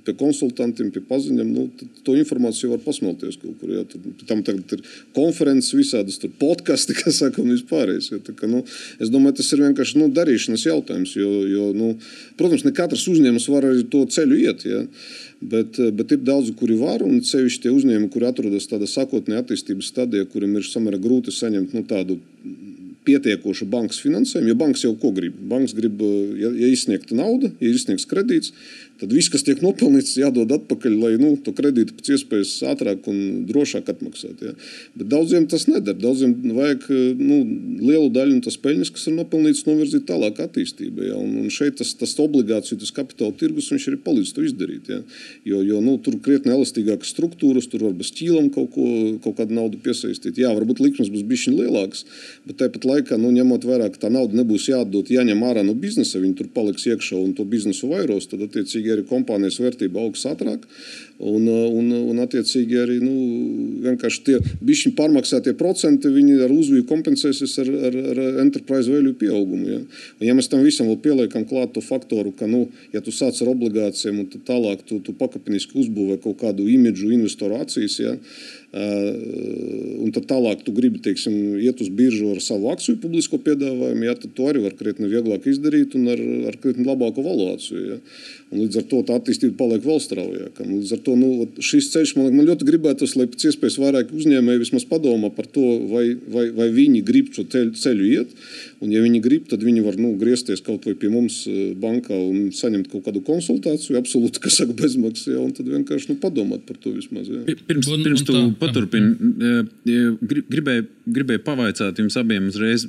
pie 0.05 0.14
konsultantiem, 0.18 0.90
pie 0.94 1.02
paziņām. 1.09 1.50
Nu, 1.55 1.88
to 2.07 2.14
informāciju 2.18 2.72
var 2.74 2.82
pasmelties 2.84 3.38
kaut 3.42 3.59
kur. 3.61 3.72
Ja, 3.74 3.84
tad, 3.88 4.07
tam 4.28 4.42
tagad 4.46 4.76
ir 4.76 4.84
konferences, 5.16 5.74
visādas 5.76 6.20
podkāstu, 6.40 6.96
kas 7.00 7.20
saka, 7.22 7.42
un 7.42 7.55
vispārējais. 7.55 8.11
Ja, 8.12 8.20
ka, 8.28 8.48
nu, 8.50 8.62
es 9.02 9.12
domāju, 9.12 9.38
tas 9.40 9.52
ir 9.55 9.64
vienkārši 9.64 10.00
nu, 10.00 10.11
darīšanas 10.14 10.66
jautājums. 10.68 11.14
Jo, 11.18 11.30
jo, 11.50 11.70
nu, 11.76 11.94
protams, 12.40 12.66
ne 12.66 12.74
katrs 12.76 13.07
uzņēmums 13.12 13.48
var 13.52 13.70
arī 13.70 13.86
to 13.92 14.05
ceļu 14.16 14.40
iet. 14.44 14.66
Ja. 14.68 14.84
Bet, 15.44 15.80
bet 15.96 16.14
ir 16.14 16.22
daudzi, 16.24 16.55
kuri 16.57 16.76
var, 16.80 17.02
un 17.05 17.20
sevišķi 17.24 17.66
tie 17.66 17.72
uzņēmumi, 17.74 18.12
kuri 18.12 18.30
atrodas 18.30 18.68
tādā 18.70 18.88
sākotnējā 18.88 19.42
attīstības 19.42 19.90
stadijā, 19.92 20.28
kuriem 20.30 20.57
ir 20.57 20.64
samērā 20.64 21.00
grūti 21.02 21.34
saņemt 21.34 21.74
nu, 21.76 21.82
tādu 21.88 22.16
pietiekošu 23.05 23.66
bankas 23.70 24.00
finansējumu. 24.02 24.50
Jo 24.50 24.57
bankas 24.59 24.84
jau 24.86 24.94
ko 25.00 25.11
grib? 25.14 25.36
Bankas 25.50 25.74
grib, 25.76 26.00
ja, 26.40 26.50
ja 26.62 26.70
izsniegta 26.72 27.16
nauda, 27.18 27.50
ja 27.61 27.72
izsniegts 27.72 28.09
kredīts, 28.09 28.55
tad 29.05 29.12
viss, 29.12 29.30
kas 29.32 29.44
tiek 29.44 29.61
nopelnīts, 29.64 30.16
jādod 30.16 30.52
atpakaļ, 30.57 30.94
lai 30.96 31.12
nu, 31.20 31.34
to 31.44 31.52
kredītu 31.57 31.96
pēc 31.98 32.11
iespējas 32.16 32.52
ātrāk 32.72 33.05
un 33.11 33.44
drošāk 33.48 33.90
atmaksātu. 33.92 34.50
Ja. 34.50 34.55
Bet 34.96 35.11
daudziem 35.12 35.46
tas 35.50 35.66
neder. 35.68 35.96
Daudziem 36.00 36.32
vajag 36.57 36.86
nu, 37.20 37.40
lielu 37.84 38.09
daļu 38.14 38.38
no 38.38 38.44
tās 38.46 38.57
peļņas, 38.64 38.92
kas 38.94 39.09
ir 39.11 39.16
nopelnītas, 39.18 39.64
novirzīt 39.68 40.07
tālāk 40.09 40.40
attīstībai. 40.46 41.11
Ja. 41.11 41.18
Un, 41.20 41.36
un 41.44 41.52
šeit 41.52 41.76
tas, 41.80 41.92
tas 42.00 42.16
obligāciju, 42.24 42.80
tas 42.80 42.94
kapitāla 42.96 43.36
tirgus, 43.40 43.70
viņš 43.74 43.88
arī 43.92 44.00
palīdz 44.07 44.32
to 44.36 44.46
izdarīt. 44.46 44.90
Ja. 44.90 45.02
Jo, 45.44 45.61
jo 45.66 45.82
nu, 45.84 45.98
tur 46.02 46.16
krietni 46.24 46.55
elastīgākas 46.55 47.12
struktūras, 47.14 47.68
tur 47.70 47.86
var 47.88 47.96
bez 47.98 48.12
ķīlam 48.16 48.48
kaut, 48.55 48.72
ko, 48.74 48.88
kaut 49.24 49.38
kādu 49.42 49.59
naudu 49.59 49.80
piesaistīt. 49.84 50.40
Jā, 50.40 50.55
varbūt 50.57 50.80
likmes 50.84 51.12
būs 51.12 51.26
bišķiņ 51.28 51.59
lielākas, 51.61 52.05
bet 52.48 52.61
tāpat 52.62 52.88
laikā, 52.88 53.20
nu, 53.20 53.32
ņemot 53.34 53.68
vērā, 53.68 53.90
ka 53.92 54.07
tā 54.07 54.12
nauda 54.14 54.40
nebūs 54.40 54.70
jādod, 54.70 55.12
jāņem 55.12 55.44
ārā 55.44 55.64
no 55.66 55.76
biznesa, 55.76 56.22
viņi 56.22 56.38
tur 56.40 56.50
paliks 56.55 56.86
iekšā 56.88 57.18
un 57.20 57.34
to 57.36 57.46
biznesu 57.48 57.90
vairos, 57.90 58.28
tad 58.30 58.44
attiecīgi 58.46 58.93
attiecīgi 58.95 59.01
arī 59.01 59.05
kompānijas 59.09 59.59
vērtība 59.61 60.01
augs 60.01 60.24
ātrāk. 60.26 60.64
Un, 61.18 61.47
un, 61.47 61.92
un 62.11 62.18
attiecīgi 62.18 62.78
arī 62.82 62.99
nu, 62.99 63.12
vienkārši 63.84 64.22
tie 64.26 64.38
bišķi 64.61 64.95
pārmaksātie 64.99 65.55
procenti, 65.55 66.11
viņi 66.11 66.42
ar 66.42 66.51
uzviju 66.51 66.84
kompensēsies 66.88 67.55
ar, 67.62 67.70
ar, 67.70 67.95
ar 68.12 68.40
enterprise 68.42 68.90
value 68.90 69.14
pieaugumu. 69.14 69.68
Ja? 69.68 69.78
Un, 70.18 70.26
ja 70.26 70.34
mēs 70.34 70.51
tam 70.51 70.64
visam 70.64 70.88
vēl 70.90 70.99
pieliekam 71.05 71.47
klāt 71.47 71.72
to 71.74 71.80
faktoru, 71.80 72.32
ka, 72.34 72.49
nu, 72.51 72.66
ja 72.92 73.01
tu 73.01 73.14
sāc 73.14 73.38
ar 73.42 73.53
obligācijām 73.55 74.24
un 74.24 74.28
tālāk 74.45 74.82
tu, 74.88 74.99
tu 75.05 75.14
pakāpeniski 75.14 75.78
uzbūvē 75.84 76.18
kaut 76.24 76.40
kādu 76.42 76.66
imidžu 76.68 77.12
investoru 77.14 77.62
acīs, 77.62 78.01
ja? 78.03 78.18
Un 78.75 80.11
tad 80.14 80.25
tālāk 80.27 80.64
tu 80.66 80.72
gribi 80.75 80.99
teiksim, 81.03 81.35
iet 81.62 81.79
uz 81.83 81.91
biržu 81.95 82.33
ar 82.35 82.41
savu 82.43 82.72
akciju 82.72 82.99
publisko 83.03 83.39
piedāvājumu, 83.45 84.07
ja, 84.09 84.14
tad 84.18 84.33
to 84.35 84.49
arī 84.51 84.64
var 84.64 84.75
krietni 84.79 85.07
vieglāk 85.12 85.47
izdarīt 85.51 85.95
un 85.95 86.09
ar, 86.11 86.22
ar 86.51 86.59
krietni 86.59 86.87
labāku 86.89 87.22
valuāciju. 87.22 87.85
Ja. 87.93 87.99
Un 88.51 88.64
līdz 88.64 88.81
ar 88.81 88.87
to 88.91 89.03
tā 89.07 89.18
attīstība 89.20 89.57
paliek 89.59 89.85
vēl 89.87 90.01
straujāka. 90.03 90.66
Līdz 90.66 90.95
ar 90.97 91.03
to 91.07 91.14
nu, 91.18 91.31
šis 91.62 91.91
ceļš 91.95 92.14
man, 92.18 92.33
man 92.35 92.49
ļoti 92.51 92.66
gribētos, 92.66 93.14
lai 93.18 93.29
pēc 93.31 93.49
iespējas 93.51 93.79
vairāk 93.83 94.11
uzņēmēji 94.14 94.62
vismaz 94.64 94.87
padomā 94.91 95.31
par 95.35 95.49
to, 95.55 95.64
vai, 95.91 96.05
vai, 96.35 96.49
vai 96.55 96.68
viņi 96.75 97.05
grib 97.07 97.31
šo 97.35 97.47
ceļu 97.51 98.11
iet. 98.11 98.35
Un, 98.83 98.91
ja 98.93 99.03
viņi 99.05 99.22
grib, 99.25 99.47
tad 99.51 99.62
viņi 99.64 99.85
var 99.87 99.99
nu, 100.03 100.12
griezties 100.20 100.62
kaut 100.66 100.87
vai 100.87 100.97
pie 100.99 101.11
mums 101.12 101.45
eh, 101.51 101.72
bankā 101.79 102.14
un 102.14 102.51
saņemt 102.55 102.91
kaut 102.93 103.07
kādu 103.07 103.22
konsultāciju, 103.25 103.97
absolūti, 103.99 104.43
kas 104.45 104.59
saka 104.61 104.77
bezmaksas, 104.77 105.31
ja, 105.33 105.41
un 105.41 105.55
tad 105.57 105.70
vienkārši 105.70 106.12
nu, 106.12 106.18
padomāt 106.20 106.66
par 106.68 106.79
to 106.83 106.93
vismaz. 106.95 107.31
Ja. 107.31 107.43
Pirms, 107.70 107.89
pirms 108.05 108.27
tu 108.27 108.35
paturpini, 108.35 108.64
eh, 108.73 110.39
gribēju, 110.53 110.87
gribēju 111.19 111.45
pavaicāt 111.47 112.01
jums 112.01 112.17
abiem 112.21 112.49
uzreiz. 112.51 112.87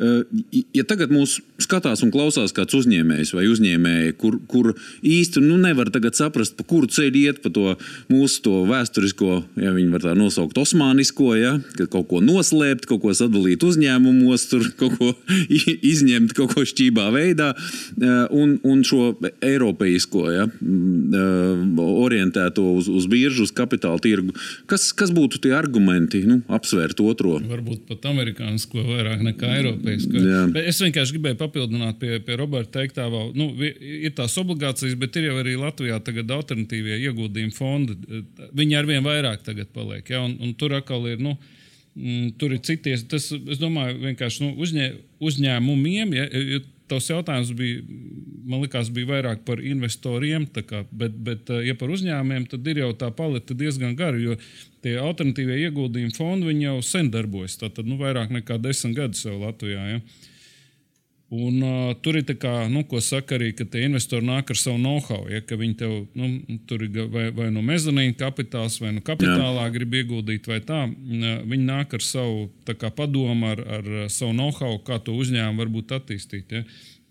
Ja 0.00 0.84
tagad 0.88 1.10
mūs 1.12 1.38
skatās 1.60 2.00
un 2.04 2.12
klausās 2.14 2.54
kāds 2.56 2.72
uzņēmējs 2.78 3.34
vai 3.36 3.44
uzņēmēji, 3.50 4.14
kur, 4.20 4.38
kur 4.48 4.70
īsti 5.04 5.42
nu, 5.44 5.58
nevar 5.60 5.90
saprast, 6.16 6.54
pa 6.56 6.64
kuru 6.64 6.88
ceļu 6.88 7.20
iet, 7.20 7.42
pa 7.44 7.50
to 7.52 7.74
mūsu 8.08 8.40
to 8.46 8.54
vēsturisko, 8.68 9.42
ja 9.60 9.74
viņi 9.76 9.92
var 9.92 10.04
tā 10.06 10.14
nosaukt, 10.16 10.56
osmānisko, 10.56 11.34
ja, 11.36 11.52
ka 11.76 11.84
kaut 11.92 12.08
ko 12.08 12.22
noslēpt, 12.24 12.88
kaut 12.88 13.02
ko 13.04 13.12
sadalīt 13.16 13.60
uzņēmumos, 13.66 14.46
tur 14.48 14.70
kaut 14.80 14.96
ko 14.96 15.10
izņemt, 15.92 16.32
kaut 16.38 16.54
ko 16.54 16.64
šķībā 16.64 17.10
veidā, 17.12 17.50
un, 18.32 18.56
un 18.64 18.80
šo 18.86 19.12
eiropeisko, 19.44 20.24
ja, 20.32 20.48
orientēto 21.84 22.64
uz, 22.78 22.88
uz 22.88 23.08
biržu, 23.10 23.44
uz 23.44 23.52
kapitāla 23.52 24.00
tirgu. 24.00 24.32
Kas, 24.70 24.90
kas 24.96 25.12
būtu 25.12 25.42
tie 25.44 25.52
argumenti, 25.56 26.24
nu, 26.24 26.40
apsvērt 26.48 27.04
otro? 27.04 27.36
Varbūt 27.50 27.84
pat 27.90 28.08
amerikānisko 28.14 28.88
vairāk 28.88 29.28
nekā 29.28 29.52
eiropeisko. 29.90 30.62
Es 30.68 30.80
vienkārši 30.82 31.16
gribēju 31.16 31.38
papildināt 31.40 32.00
pie, 32.00 32.18
pie 32.24 32.36
Roberta 32.40 32.78
teiktā, 32.78 33.06
vēl, 33.12 33.30
nu, 33.36 33.50
ir 33.60 34.14
tās 34.16 34.36
obligācijas, 34.40 34.96
bet 35.00 35.16
ir 35.18 35.28
jau 35.30 35.38
arī 35.42 35.56
Latvijā 35.60 36.00
tagad 36.04 36.30
alternatīvie 36.36 37.00
ieguldījumi 37.08 37.54
fondi. 37.56 37.96
Viņi 38.56 38.78
arvien 38.78 39.06
vairāk 39.06 39.44
tagad 39.46 39.72
paliek. 39.74 40.04
Ja? 40.10 40.24
Un, 40.26 40.36
un 40.40 40.54
tur 40.58 40.76
atkal 40.78 41.06
ir. 41.10 41.22
Nu, 41.22 41.36
mm, 41.94 42.34
Tur 42.40 42.56
ir 42.56 42.62
cities. 42.66 43.06
Tas, 43.10 43.30
es 43.32 43.62
domāju, 43.62 43.98
vienkārši 44.04 44.46
nu, 44.46 44.52
uzņē, 44.64 44.90
uzņēmumiem, 45.30 46.14
ja, 46.18 46.28
Tavs 46.90 47.06
jautājums 47.10 47.52
bija, 47.54 47.82
man 48.50 48.64
liekas, 48.64 48.90
bija 48.94 49.12
vairāk 49.12 49.44
par 49.46 49.62
investoriem, 49.62 50.48
kā, 50.66 50.82
bet, 50.90 51.14
bet, 51.28 51.52
ja 51.66 51.76
par 51.78 51.92
uzņēmumiem, 51.94 52.48
tad 52.50 52.66
ir 52.66 52.82
jau 52.82 52.90
tā 52.98 53.12
paleta 53.14 53.54
diezgan 53.54 53.94
gara, 53.98 54.18
jo 54.18 54.34
tie 54.84 54.96
alternatīvie 54.98 55.60
ieguldījumi 55.68 56.16
fondi 56.16 56.56
jau 56.64 56.80
sen 56.82 57.12
darbojas. 57.14 57.58
Tātad 57.60 57.86
nu, 57.86 58.00
vairāk 58.00 58.34
nekā 58.34 58.58
desmit 58.62 58.98
gadus 58.98 59.24
jau 59.26 59.38
Latvijā. 59.38 59.86
Ja? 59.94 60.02
Un, 61.30 61.60
uh, 61.62 61.92
tur 62.02 62.16
ir 62.18 62.24
tā, 62.26 62.34
kā, 62.42 62.52
nu, 62.66 62.80
ko 62.90 62.98
saka 62.98 63.36
arī, 63.36 63.52
ka 63.54 63.62
tie 63.70 63.84
investori 63.86 64.26
nāk 64.26 64.48
ar 64.50 64.58
savu 64.58 64.80
know-how. 64.82 65.28
Ja, 65.30 65.38
viņi 65.46 65.76
tev 65.78 65.92
nu, 66.18 66.58
tur 66.66 66.82
ir 66.82 67.04
vai, 67.12 67.28
vai 67.36 67.46
no 67.54 67.62
mezonīna 67.62 68.16
kapitāls, 68.18 68.80
vai 68.82 68.90
no 68.96 69.02
kapitālā 69.06 69.68
Jā. 69.68 69.74
grib 69.76 69.94
ieguldīt, 69.94 70.48
vai 70.50 70.58
tā. 70.66 70.80
Viņi 70.90 71.62
nāk 71.68 71.94
ar 71.94 72.02
savu 72.02 72.48
kā, 72.66 72.90
padomu, 72.90 73.52
ar, 73.52 73.62
ar 73.78 74.10
savu 74.10 74.34
know-how, 74.34 74.80
kā 74.82 74.98
to 75.06 75.14
uzņēmumu 75.22 75.62
varbūt 75.62 75.94
attīstīt. 76.00 76.50
Ja. 76.50 76.64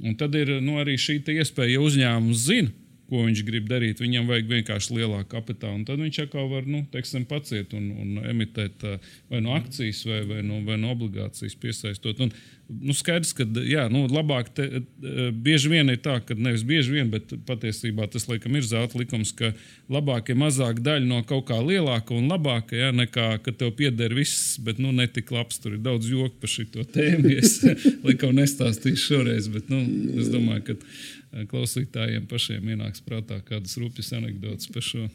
Un 0.04 0.20
tad 0.20 0.36
ir 0.36 0.58
nu, 0.60 0.76
arī 0.84 0.98
šī 1.00 1.22
iespēja, 1.24 1.78
ja 1.78 1.88
uzņēmums 1.88 2.44
zina, 2.44 2.76
ko 3.10 3.24
viņš 3.26 3.42
grib 3.48 3.68
darīt. 3.70 4.04
Viņam 4.04 4.30
vajag 4.30 4.52
vienkārši 4.54 5.00
lielāku 5.00 5.32
kapitālu. 5.34 5.84
Tad 5.88 6.02
viņš 6.02 6.22
atkal 6.26 6.48
var 6.52 6.70
nu, 6.70 6.84
teiksim, 6.94 7.26
paciet 7.30 7.74
un, 7.78 7.90
un 7.98 8.30
emitēt 8.30 8.86
vai 9.32 9.42
no 9.44 9.56
akcijas, 9.58 10.06
vai, 10.08 10.22
vai, 10.30 10.40
no, 10.46 10.62
vai 10.68 10.78
no 10.82 10.94
obligācijas 10.94 11.58
piesaistot. 11.60 12.22
Un, 12.26 12.34
nu, 12.70 12.94
skaidrs, 12.94 13.34
ka 13.38 13.48
jā, 13.66 13.88
nu, 13.92 14.06
labāk 14.14 14.52
te, 14.56 14.68
bieži 15.34 15.72
vien 15.74 15.90
ir 15.90 16.00
tā, 16.06 16.20
ka 16.26 16.38
nevis 16.38 16.64
bieži 16.68 17.00
vien, 17.00 17.10
bet 17.10 17.34
patiesībā 17.50 18.06
tas 18.14 18.28
laikam 18.30 18.58
ir 18.58 18.68
zelta 18.68 19.00
likums, 19.02 19.34
ka 19.38 19.52
labāk 19.92 20.30
ir 20.30 20.40
mazāk 20.40 20.84
daļa 20.86 21.08
no 21.10 21.24
kaut 21.28 21.48
kā 21.50 21.58
lielāka 21.64 22.14
un 22.18 22.30
labāka, 22.30 22.78
jā, 22.78 22.92
nekā 22.96 23.32
ka 23.46 23.54
tev 23.54 23.74
pieder 23.80 24.14
viss, 24.18 24.58
bet 24.62 24.82
nu, 24.82 24.94
netik 24.96 25.34
labs. 25.34 25.58
Tur 25.60 25.76
ir 25.76 25.82
daudz 25.84 26.08
joku 26.08 26.38
par 26.40 26.52
šo 26.52 26.68
tēmu. 26.70 27.32
Es 27.40 27.58
laikam 28.06 28.38
nestāstīšu 28.38 29.16
šoreiz, 29.16 29.50
bet 29.52 29.72
nu, 29.74 29.82
es 30.22 30.30
domāju, 30.32 30.70
ka 30.70 30.78
Eh, 30.80 31.19
klausītājiem 31.50 32.28
pašiem 32.30 32.76
ienāks 32.76 33.04
prātā 33.06 33.42
kādas 33.46 33.78
rupjas 33.82 34.14
anekdotas 34.18 34.70
par 34.74 34.86
šo. 34.86 35.08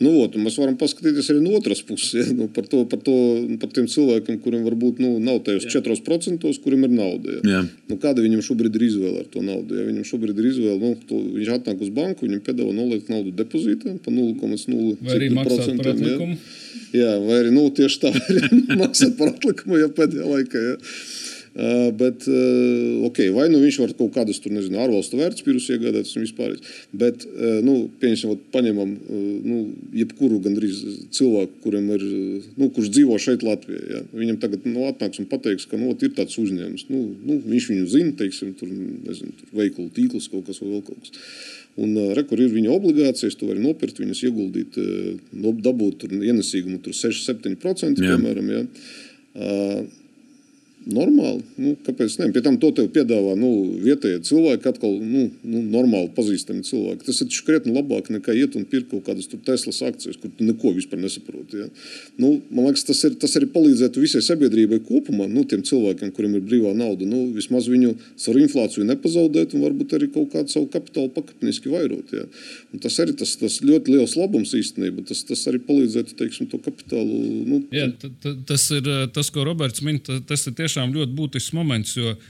Nu, 0.00 0.14
ot, 0.22 0.36
mēs 0.40 0.54
varam 0.56 0.78
paskatīties 0.80 1.26
arī 1.28 1.42
no 1.44 1.58
otras 1.58 1.82
puses, 1.84 2.14
ja? 2.16 2.22
nu, 2.32 2.46
par, 2.56 2.64
to, 2.72 2.86
par, 2.88 3.02
to, 3.04 3.14
par 3.60 3.68
tiem 3.76 3.84
cilvēkiem, 3.90 4.38
kuriem 4.40 4.62
varbūt 4.64 5.02
nu, 5.04 5.10
nav 5.20 5.42
tajos 5.44 5.66
4%, 5.68 6.48
kuriem 6.64 6.86
ir 6.88 6.94
nauda. 6.94 7.34
Ja? 7.34 7.40
Jā. 7.52 7.60
Nu, 7.90 7.98
kāda 8.00 8.24
viņam 8.24 8.40
šobrīd 8.46 8.78
ir 8.78 8.86
izvēle 8.86 9.26
ar 9.26 9.28
to 9.28 9.44
naudu? 9.44 9.76
Ja? 9.76 9.84
Viņam 9.90 10.06
šobrīd 10.08 10.40
ir 10.40 10.48
izvēle, 10.54 10.78
nu, 10.80 10.94
to, 11.04 11.20
viņš 11.36 11.52
atnāk 11.58 11.84
uz 11.84 11.92
banku, 11.98 12.24
viņam 12.24 12.40
piedāvā 12.48 12.72
noliekt 12.78 13.12
naudu 13.12 13.34
depozītā 13.42 13.98
0,0%. 14.06 15.04
Vai 15.04 15.18
arī 15.18 15.28
par 15.36 15.52
atlikumu? 15.52 16.32
Ja? 16.32 16.40
Jā, 16.96 17.12
vai 17.26 17.42
arī 17.42 17.52
nu, 17.52 17.66
tieši 17.68 18.00
tā, 18.06 18.14
maksāt 18.80 19.20
par 19.20 19.34
atlikumu, 19.34 19.82
ja 19.82 19.92
pēdējā 19.92 20.32
laikā. 20.32 20.64
Ja? 20.70 20.78
Bet, 21.50 22.28
uh, 22.30 23.02
ok, 23.08 23.18
vai 23.34 23.48
nu 23.50 23.58
viņš 23.58 23.78
var 23.82 23.92
kaut 23.98 24.12
kādas 24.14 24.38
tur, 24.38 24.52
nezinu, 24.54 24.78
ārvalstu 24.78 25.18
vērtspapīrus 25.18 25.66
iegādāties 25.74 26.14
un 26.14 26.24
vispār. 26.24 26.54
Bet, 26.94 27.24
nu, 27.66 27.74
pieņemsim, 28.02 28.36
paņemam, 28.54 28.92
nu, 29.42 29.58
jebkuru 29.98 30.38
gandrīz 30.44 30.78
cilvēku, 31.16 31.58
kuriem 31.64 31.90
ir, 31.96 32.04
nu, 32.54 32.70
kurš 32.70 32.92
dzīvo 32.94 33.18
šeit 33.22 33.42
Latvijā. 33.46 33.82
Ja? 33.90 34.02
Viņam 34.14 34.38
tagad 34.42 34.66
nu, 34.68 34.86
atnāks 34.88 35.22
un 35.22 35.26
pateiks, 35.30 35.66
ka 35.70 35.80
nu, 35.80 35.90
ir 35.96 36.14
tāds 36.16 36.38
uzņēmums. 36.40 36.86
Nu, 36.92 37.02
nu, 37.26 37.40
viņš 37.50 37.70
viņu 37.72 37.88
zina, 37.96 38.14
teiksim, 38.20 38.54
tur, 38.58 38.70
nezinu, 38.70 39.34
tur 39.40 39.62
veikalu 39.62 39.90
tīkls 39.96 40.30
kaut 40.30 40.46
kas 40.46 40.62
vai 40.62 40.70
vēl 40.76 40.84
kaut 40.86 41.02
kas. 41.02 41.24
Un, 41.80 41.94
re, 42.16 42.24
kur 42.28 42.40
ir 42.42 42.50
viņa 42.52 42.70
obligācijas, 42.74 43.36
tu 43.38 43.48
vari 43.48 43.62
nopirkt 43.62 44.00
viņas, 44.02 44.22
ieguldīt, 44.26 44.78
dabūt 45.66 46.06
ienesīgumu 46.10 46.82
6-7%. 46.86 47.98
Piemēram, 48.00 48.54
ja. 48.54 48.64
Normāli. 50.88 51.42
Nu, 51.60 51.74
kāpēc 51.84 52.16
ne? 52.20 52.30
Pie 52.32 52.42
tam 52.44 52.56
to 52.60 52.70
tev 52.76 52.88
piedāvā 52.94 53.34
nu, 53.38 53.50
vietējie 53.84 54.22
cilvēki, 54.30 54.70
atkal 54.70 54.94
nu, 54.96 55.26
nu, 55.44 55.62
normāli 55.72 56.08
pazīstami 56.16 56.64
cilvēki. 56.66 57.04
Tas 57.06 57.20
ir 57.24 57.40
krietni 57.46 57.74
labāk 57.76 58.08
nekā 58.12 58.34
iet 58.36 58.56
un 58.56 58.64
pirkt 58.68 58.90
kaut 58.92 59.04
kādas 59.08 59.28
Teslas 59.30 59.80
akcijas, 59.84 60.18
kur 60.20 60.32
tu 60.36 60.46
neko 60.46 60.72
vispār 60.76 61.00
nesaproti. 61.02 61.64
Ja? 61.64 61.68
Nu, 62.20 62.32
man 62.48 62.68
liekas, 62.68 62.86
tas, 62.88 63.02
ir, 63.08 63.16
tas 63.20 63.36
arī 63.38 63.50
palīdzētu 63.52 64.02
visai 64.02 64.22
sabiedrībai 64.24 64.80
kopumā, 64.86 65.28
nu, 65.30 65.44
tiem 65.48 65.62
cilvēkiem, 65.66 66.14
kuriem 66.16 66.38
ir 66.38 66.46
brīvā 66.48 66.72
nauda. 66.76 67.08
Nu, 67.08 67.26
vismaz 67.36 67.68
viņu 67.70 67.92
ar 68.30 68.40
inflāciju 68.40 68.86
nepazaudēt 68.88 69.56
un 69.56 69.64
varbūt 69.66 69.96
arī 69.98 70.10
kaut 70.14 70.32
kādu 70.34 70.52
savu 70.52 70.68
kapitālu 70.72 71.12
pakāpeniski 71.16 71.72
vairot. 71.72 72.14
Ja? 72.14 72.24
Un 72.72 72.82
tas 72.82 72.96
arī 73.02 73.16
tas, 73.20 73.34
tas 73.40 73.60
ļoti 73.64 73.96
liels 73.96 74.16
labums 74.18 74.54
īstenībā. 74.56 75.04
Tas, 75.08 75.24
tas 75.28 75.44
arī 75.50 75.60
palīdzētu 75.66 76.16
teiksim, 76.18 76.48
to 76.50 76.60
kapitālu. 76.62 77.20
Nu, 77.50 77.62
Jā, 77.74 77.88
tas 78.48 78.66
ir 78.76 78.88
tas, 79.14 79.32
ko 79.34 79.44
Roberts 79.46 79.82
min. 79.86 80.00
Tas 80.00 80.46
ir 80.48 80.54
tieši 80.58 80.69
tiešām 80.70 80.94
ļoti 80.94 81.16
būtisks 81.18 81.54
moments, 81.58 81.96
jo 81.98 82.14
uh, 82.14 82.20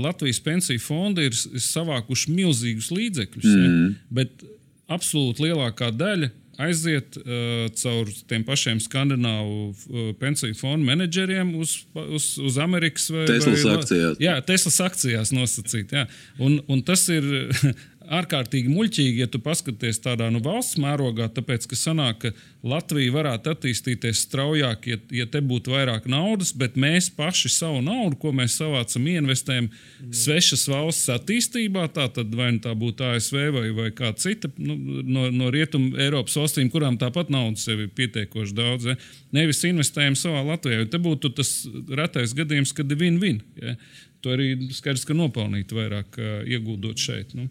Latvijas 0.00 0.40
pensiju 0.44 0.80
fondi 0.80 1.28
ir, 1.28 1.36
savākuši 1.36 2.32
milzīgus 2.32 2.88
līdzekļus, 2.94 3.50
mm. 3.50 3.60
ja, 3.60 4.16
bet 4.20 4.48
absolūti 4.94 5.46
lielākā 5.46 5.92
daļa 5.92 6.32
aiziet 6.62 7.16
uh, 7.18 7.66
caur 7.74 8.10
tiem 8.30 8.44
pašiem 8.46 8.80
skandināvu 8.82 9.56
uh, 9.70 10.10
pensiju 10.20 10.54
fondu 10.58 10.86
menedžeriem 10.86 11.54
uz, 11.58 11.80
uz, 11.94 12.28
uz 12.38 12.58
Amerikas 12.62 13.08
vai 13.10 13.26
Teslas 13.26 13.64
akcijās. 13.72 14.20
Jā, 14.22 14.36
Teslas 14.46 14.78
akcijās 14.84 15.34
nosacīt. 15.34 15.94
Jā. 15.94 16.06
Un, 16.38 16.60
un 16.70 16.84
tas 16.86 17.06
ir 17.12 17.26
ārkārtīgi 18.12 18.70
muļķīgi, 18.72 19.22
ja 19.22 19.28
tu 19.30 19.40
paskaties 19.42 20.00
tādā 20.04 20.28
nu, 20.32 20.40
valsts 20.44 20.78
mērogā, 20.80 21.28
tāpēc 21.32 21.66
ka 21.70 21.78
sanāk, 21.78 22.20
ka 22.24 22.32
Latvija 22.64 23.12
varētu 23.12 23.52
attīstīties 23.52 24.22
straujāk, 24.24 24.86
ja, 24.88 24.98
ja 25.12 25.26
te 25.28 25.42
būtu 25.44 25.74
vairāk 25.74 26.06
naudas, 26.08 26.54
bet 26.56 26.78
mēs 26.80 27.10
paši 27.12 27.50
savu 27.52 27.82
naudu, 27.84 28.16
ko 28.20 28.32
mēs 28.36 28.56
savācam, 28.60 29.08
investējam 29.12 29.68
mm. 29.68 30.14
svešas 30.16 30.64
valsts 30.72 31.12
attīstībā, 31.12 31.86
tā 31.96 32.06
tad 32.14 32.32
vai 32.36 32.52
nu 32.56 32.62
tā 32.64 32.72
būtu 32.78 33.04
ASV 33.10 33.40
vai, 33.56 33.66
vai 33.76 33.90
kāda 33.96 34.24
cita 34.24 34.52
nu, 34.56 34.78
no, 35.04 35.28
no 35.34 35.52
rietumu 35.52 35.98
Eiropas 36.00 36.38
valstīm, 36.40 36.72
kurām 36.72 36.96
tāpat 37.00 37.32
naudas 37.34 37.68
ir 37.68 37.86
pietiekoši 37.96 38.56
daudz. 38.56 38.88
Ja? 38.92 38.96
Nevis 39.36 39.64
investējam 39.68 40.16
savā 40.18 40.44
Latvijā, 40.48 40.82
jo 40.82 40.90
te 40.92 41.02
būtu 41.04 41.34
tas 41.36 41.52
retais 41.92 42.32
gadījums, 42.36 42.72
kad 42.76 42.90
ir 42.92 43.00
win-win. 43.00 43.44
Ja? 43.60 43.76
To 44.24 44.32
arī 44.32 44.54
skaidrs, 44.72 45.04
ka 45.04 45.16
nopelnīt 45.16 45.72
vairāk 45.76 46.16
ieguldot 46.48 47.00
šeit. 47.00 47.34
Nu. 47.36 47.50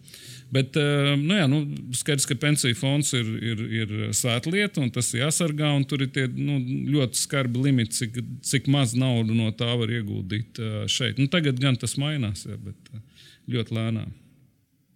Bet 0.54 0.76
uh, 0.80 1.12
nu, 1.20 1.36
jā, 1.38 1.46
nu, 1.50 1.60
skaidrs, 1.96 2.26
ka 2.30 2.36
pensiju 2.40 2.76
fonds 2.78 3.12
ir, 3.16 3.30
ir, 3.52 3.62
ir 3.82 3.94
svētlieta 4.16 4.82
un 4.82 4.90
tas 4.94 5.12
ir 5.14 5.24
jāsargā. 5.24 5.70
Tur 5.90 6.04
ir 6.06 6.10
tie 6.14 6.26
nu, 6.34 6.58
ļoti 6.96 7.22
skarbi 7.22 7.62
limiti, 7.68 8.00
cik, 8.02 8.20
cik 8.46 8.68
maz 8.74 8.96
naudu 8.98 9.36
no 9.38 9.52
tā 9.54 9.70
var 9.78 9.92
ieguldīt 9.94 10.60
uh, 10.62 10.82
šeit. 10.90 11.22
Nu, 11.22 11.30
tagad 11.30 11.62
gan 11.62 11.78
tas 11.80 11.96
mainās, 12.00 12.46
jā, 12.48 12.58
bet 12.58 12.94
uh, 12.94 13.24
ļoti 13.54 13.78
lēnām. 13.78 14.12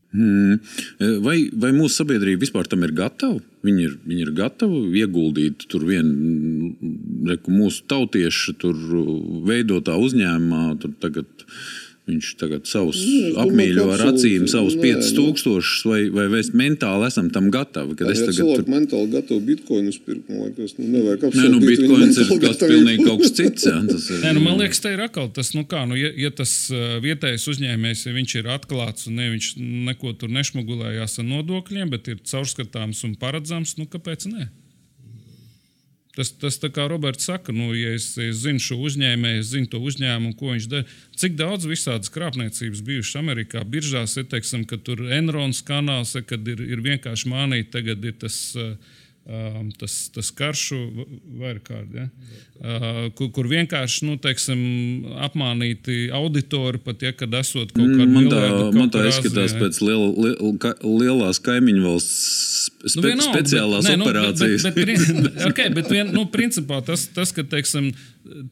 Hmm. 0.08 0.56
Vai, 1.20 1.36
vai 1.52 1.68
mūsu 1.76 1.98
sabiedrība 2.00 2.46
vispār 2.46 2.68
tam 2.70 2.86
ir 2.86 2.94
gatava? 2.96 3.42
Viņi 3.66 3.82
ir, 3.84 3.96
viņi 4.08 4.22
ir 4.24 4.30
gatavi 4.38 5.02
ieguldīt 5.02 5.66
tur 5.68 5.84
vienu, 5.84 6.70
mūsu 7.52 7.84
tautiešu 7.90 8.54
tur 8.62 8.78
veidotā 9.44 9.98
uzņēmumā. 10.00 10.62
Tur 10.80 10.94
tagad 11.02 11.37
Viņš 12.08 12.28
tagad 12.40 12.64
savus 12.64 12.96
nu, 13.04 13.34
apmīļo 13.42 13.82
ar 13.92 14.02
acīm, 14.08 14.46
savus 14.48 14.78
5000, 14.80 15.88
vai, 15.90 15.98
vai 16.14 16.24
mēs 16.32 16.48
mentāli 16.56 17.04
esam 17.10 17.26
tam 17.34 17.50
gatavi. 17.52 17.98
Kad 17.98 18.12
es 18.14 18.22
tagad 18.22 18.48
tur... 18.48 18.62
mentāli 18.72 19.10
gatavi 19.12 19.44
bitkoinus 19.50 19.98
pirkt, 20.06 20.30
man 20.30 20.46
liekas, 20.46 20.72
nu, 20.78 20.86
nevajag 20.94 21.26
apšaubīt. 21.28 21.42
Nē, 21.42 21.50
nu, 21.52 21.60
bitkoins 21.66 22.20
ir 22.22 22.30
kaut 22.46 22.64
pilnīgi 22.64 23.04
kaut 23.04 23.24
kas 23.24 23.34
cits. 23.36 23.66
Jā, 23.68 23.74
tas 23.90 24.06
ir, 24.14 24.22
Nē, 24.24 24.32
nu, 24.38 24.44
man 24.46 24.56
liekas, 24.62 24.80
te 24.84 24.94
ir 24.94 25.02
atkal 25.04 25.28
tas, 25.36 25.52
nu 25.56 25.66
kā, 25.68 25.82
nu, 25.90 25.98
ja, 26.00 26.08
ja 26.16 26.32
tas 26.38 26.54
vietējais 27.04 27.44
uzņēmējs, 27.52 28.06
ja 28.08 28.14
viņš 28.16 28.36
ir 28.40 28.48
atklāts 28.56 29.10
un 29.10 29.20
ne, 29.20 29.28
viņš 29.34 29.50
neko 29.90 30.14
tur 30.22 30.32
nešmugulējās 30.38 31.20
ar 31.20 31.28
nodokļiem, 31.28 31.92
bet 31.92 32.08
ir 32.14 32.24
caurskatāms 32.24 33.04
un 33.04 33.18
paredzams, 33.20 33.76
nu 33.76 33.84
kāpēc 33.90 34.30
ne? 34.32 34.48
Tas, 36.18 36.32
tas 36.34 36.56
tā 36.58 36.66
kā 36.74 36.88
Roberts 36.90 37.28
saka, 37.28 37.52
nu, 37.54 37.68
ja 37.78 37.92
es, 37.94 38.08
es 38.18 38.40
zinu 38.42 38.58
šo 38.58 38.80
uzņēmēju, 38.88 39.42
es 39.44 39.52
zinu 39.52 39.70
to 39.70 39.78
uzņēmumu, 39.86 40.34
ko 40.38 40.50
viņš 40.50 40.64
dara. 40.72 40.96
Cik 41.18 41.36
daudz 41.38 41.68
visādas 41.70 42.10
krāpniecības 42.10 42.82
bijušas 42.88 43.20
Amerikā, 43.20 43.62
biržās, 43.62 44.16
ir, 44.18 44.26
teiksim, 44.32 44.64
ka 44.66 44.80
tur 44.82 45.04
Enrons 45.14 45.62
kanāls, 45.62 46.16
kad 46.26 46.50
ir, 46.50 46.64
ir 46.66 46.82
vienkārši 46.82 47.30
mānīti, 47.30 47.70
tagad 47.76 48.02
ir 48.10 48.18
tas. 48.26 48.40
Uh, 48.58 48.96
Um, 49.28 49.66
tas, 49.76 49.92
tas 50.08 50.30
karšu 50.32 50.76
vairkārt, 51.36 51.90
ja? 51.92 52.06
uh, 52.64 53.10
kur, 53.12 53.28
kur 53.36 53.48
vienkārši 53.50 54.06
nu, 54.08 54.14
teiksim, 54.24 54.62
apmānīti 55.20 56.06
auditori, 56.16 56.80
pat 56.80 57.04
ja 57.04 57.12
kad 57.12 57.36
esot 57.36 57.74
kaut 57.76 57.92
kādā 57.92 58.06
man 58.08 58.30
tā, 58.32 58.40
man 58.72 58.94
tā 58.94 59.02
izskatās 59.10 59.52
pēc 59.60 59.82
liel, 59.84 60.06
liel, 60.16 60.54
ka, 60.62 60.72
lielās 60.80 61.42
kaimiņu 61.44 61.84
valsts 61.84 62.70
spe, 62.86 63.02
nu, 63.02 63.04
vienalga, 63.10 63.28
speciālās 63.34 63.90
bet, 63.90 64.06
operācijas. 64.06 64.64
Ne, 64.64 64.72
nu, 64.72 64.78
bet, 64.78 64.94
bet, 64.94 65.20
bet, 65.26 65.44
okay, 65.50 65.74
bet 65.76 65.92
vien, 65.92 66.14
nu, 66.16 66.24
principā 66.32 66.80
tas, 66.88 67.04
tas 67.12 67.36
ka 67.36 67.44
teiksim, 67.52 67.90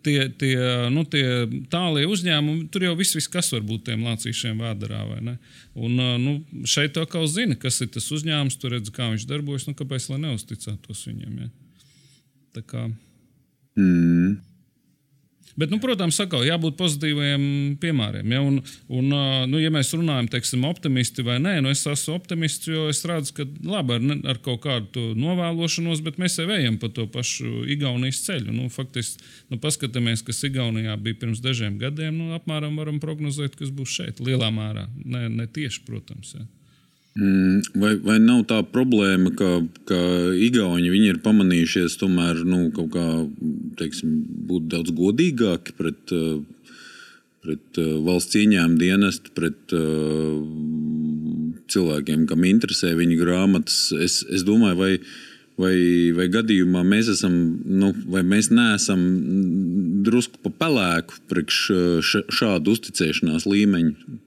tie, 0.07 0.29
tie, 0.41 0.57
nu, 0.93 1.05
tie 1.11 1.25
tālie 1.73 2.07
uzņēmumi, 2.09 2.69
tur 2.73 2.87
jau 2.87 2.95
viss, 2.99 3.17
viss 3.19 3.31
kas 3.33 3.53
var 3.55 3.65
būt 3.67 3.87
tiem 3.91 4.05
lācīšiem 4.07 4.63
vēdā. 4.63 5.37
Un 5.77 6.01
nu, 6.23 6.35
šeit 6.69 6.95
to 6.97 7.05
kaut 7.11 7.31
zina, 7.33 7.59
kas 7.61 7.81
ir 7.85 7.91
tas 7.95 8.09
uzņēmums, 8.15 8.59
tur 8.61 8.77
redz, 8.77 8.93
kā 8.95 9.11
viņš 9.13 9.29
darbojas, 9.29 9.69
nu, 9.69 9.77
kāpēc 9.79 10.09
lai 10.13 10.23
neusticētos 10.25 11.07
viņam. 11.11 11.39
Ja? 11.45 11.51
Tā 12.57 12.65
kā. 12.67 12.87
Mm. 13.77 14.37
Bet, 15.57 15.71
nu, 15.73 15.79
protams, 15.81 16.19
sakau, 16.21 16.43
jābūt 16.45 16.77
pozitīviem 16.77 17.45
piemēriem. 17.81 18.33
Ja, 18.35 18.43
un, 18.45 18.59
un, 18.93 19.15
nu, 19.49 19.61
ja 19.63 19.71
mēs 19.73 19.95
runājam, 19.97 20.29
teiksim, 20.35 20.67
optimisti 20.69 21.25
vai 21.25 21.39
nē, 21.41 21.55
nu, 21.65 21.73
es 21.73 21.87
esmu 21.89 22.19
optimists, 22.19 22.69
jo 22.69 22.91
es 22.93 23.01
redzu, 23.09 23.33
ka 23.39 23.47
labi 23.65 23.97
ar, 23.97 24.05
ar 24.35 24.41
kaut 24.45 24.61
kādu 24.67 25.07
novēlošanos, 25.17 26.03
bet 26.05 26.21
mēs 26.21 26.37
jau 26.43 26.49
ejam 26.53 26.77
pa 26.83 26.91
to 26.93 27.07
pašu 27.13 27.65
Igaunijas 27.73 28.21
ceļu. 28.27 28.53
Nu, 28.53 28.69
faktiski, 28.73 29.25
nu, 29.49 29.61
paskatāmies, 29.63 30.25
kas 30.27 30.45
Igaunijā 30.45 30.99
bija 31.01 31.23
pirms 31.25 31.41
dažiem 31.45 31.81
gadiem, 31.81 32.13
nu, 32.21 32.35
apmēram 32.37 32.77
varam 32.77 33.01
prognozēt, 33.01 33.57
kas 33.57 33.73
būs 33.73 33.97
šeit, 33.97 34.21
lielā 34.21 34.53
mērā. 34.53 34.85
Ne, 35.09 35.31
ne 35.33 35.49
tieši, 35.49 35.87
protams. 35.89 36.37
Ja. 36.37 36.45
Mm, 37.17 37.63
vai, 37.81 37.95
vai 38.05 38.19
nav 38.21 38.43
tā 38.51 38.59
problēma, 38.69 39.31
ka, 39.39 39.63
ka 39.89 39.99
Igauni 40.37 40.91
ir 41.09 41.23
pamanījušies 41.25 41.97
tomēr 41.97 42.43
nu, 42.45 42.67
kaut 42.77 42.91
kā 42.93 43.05
teiksim, 43.81 44.19
būt 44.51 44.67
daudz 44.75 44.93
godīgāki 44.93 45.73
pret, 45.79 46.13
eh, 46.13 46.43
pret 47.41 47.81
eh, 47.81 47.95
valsts 48.05 48.37
ieņēmumu 48.37 48.77
dienestu, 48.83 49.33
pret 49.33 49.73
uh, 49.73 50.37
cilvēkiem, 51.73 52.27
kam 52.29 52.45
interesē 52.45 52.93
viņa 52.99 53.17
grāmatas? 53.23 53.79
Es, 53.97 54.19
es 54.29 54.45
domāju, 54.45 54.77
vai, 54.83 54.93
vai, 55.57 55.75
vai 56.21 56.29
gadījumā 56.37 56.85
mēs 56.85 57.09
esam, 57.15 57.33
nu, 57.65 57.95
vai 58.13 58.27
mēs 58.29 58.53
neesam 58.53 59.09
drusku 60.05 60.45
pa 60.45 60.53
pelēku 60.67 61.17
priekš 61.33 61.65
šādu 62.29 62.77
uzticēšanās 62.77 63.49
līmeņu. 63.49 64.21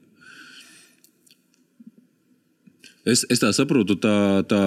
Es, 3.08 3.22
es 3.32 3.40
tā 3.40 3.48
saprotu, 3.56 3.94
tā, 3.96 4.42
tā, 4.44 4.62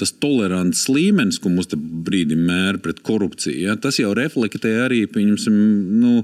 tas 0.00 0.12
tolerants 0.22 0.86
līmenis, 0.88 1.36
ko 1.36 1.50
mums 1.52 1.68
brīdī 1.76 2.32
mēra 2.38 2.80
pret 2.80 3.02
korupciju, 3.04 3.66
ja, 3.66 3.74
tas 3.76 3.98
jau 4.00 4.14
reflektē 4.16 4.72
arī, 4.86 5.02
nu, 5.20 6.22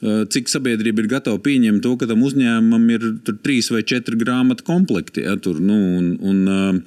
cik 0.00 0.48
sabiedrība 0.48 1.04
ir 1.04 1.10
gatava 1.12 1.36
pieņemt 1.44 1.84
to, 1.84 1.92
ka 2.00 2.08
tam 2.08 2.24
uzņēmumam 2.24 2.88
ir 2.96 3.06
trīs 3.44 3.68
vai 3.68 3.84
četri 3.84 4.16
grāmatu 4.24 4.64
komplekti. 4.64 5.26
Ja, 5.28 5.36
tur, 5.36 5.60
nu, 5.60 5.76
un, 6.00 6.10
un, 6.24 6.82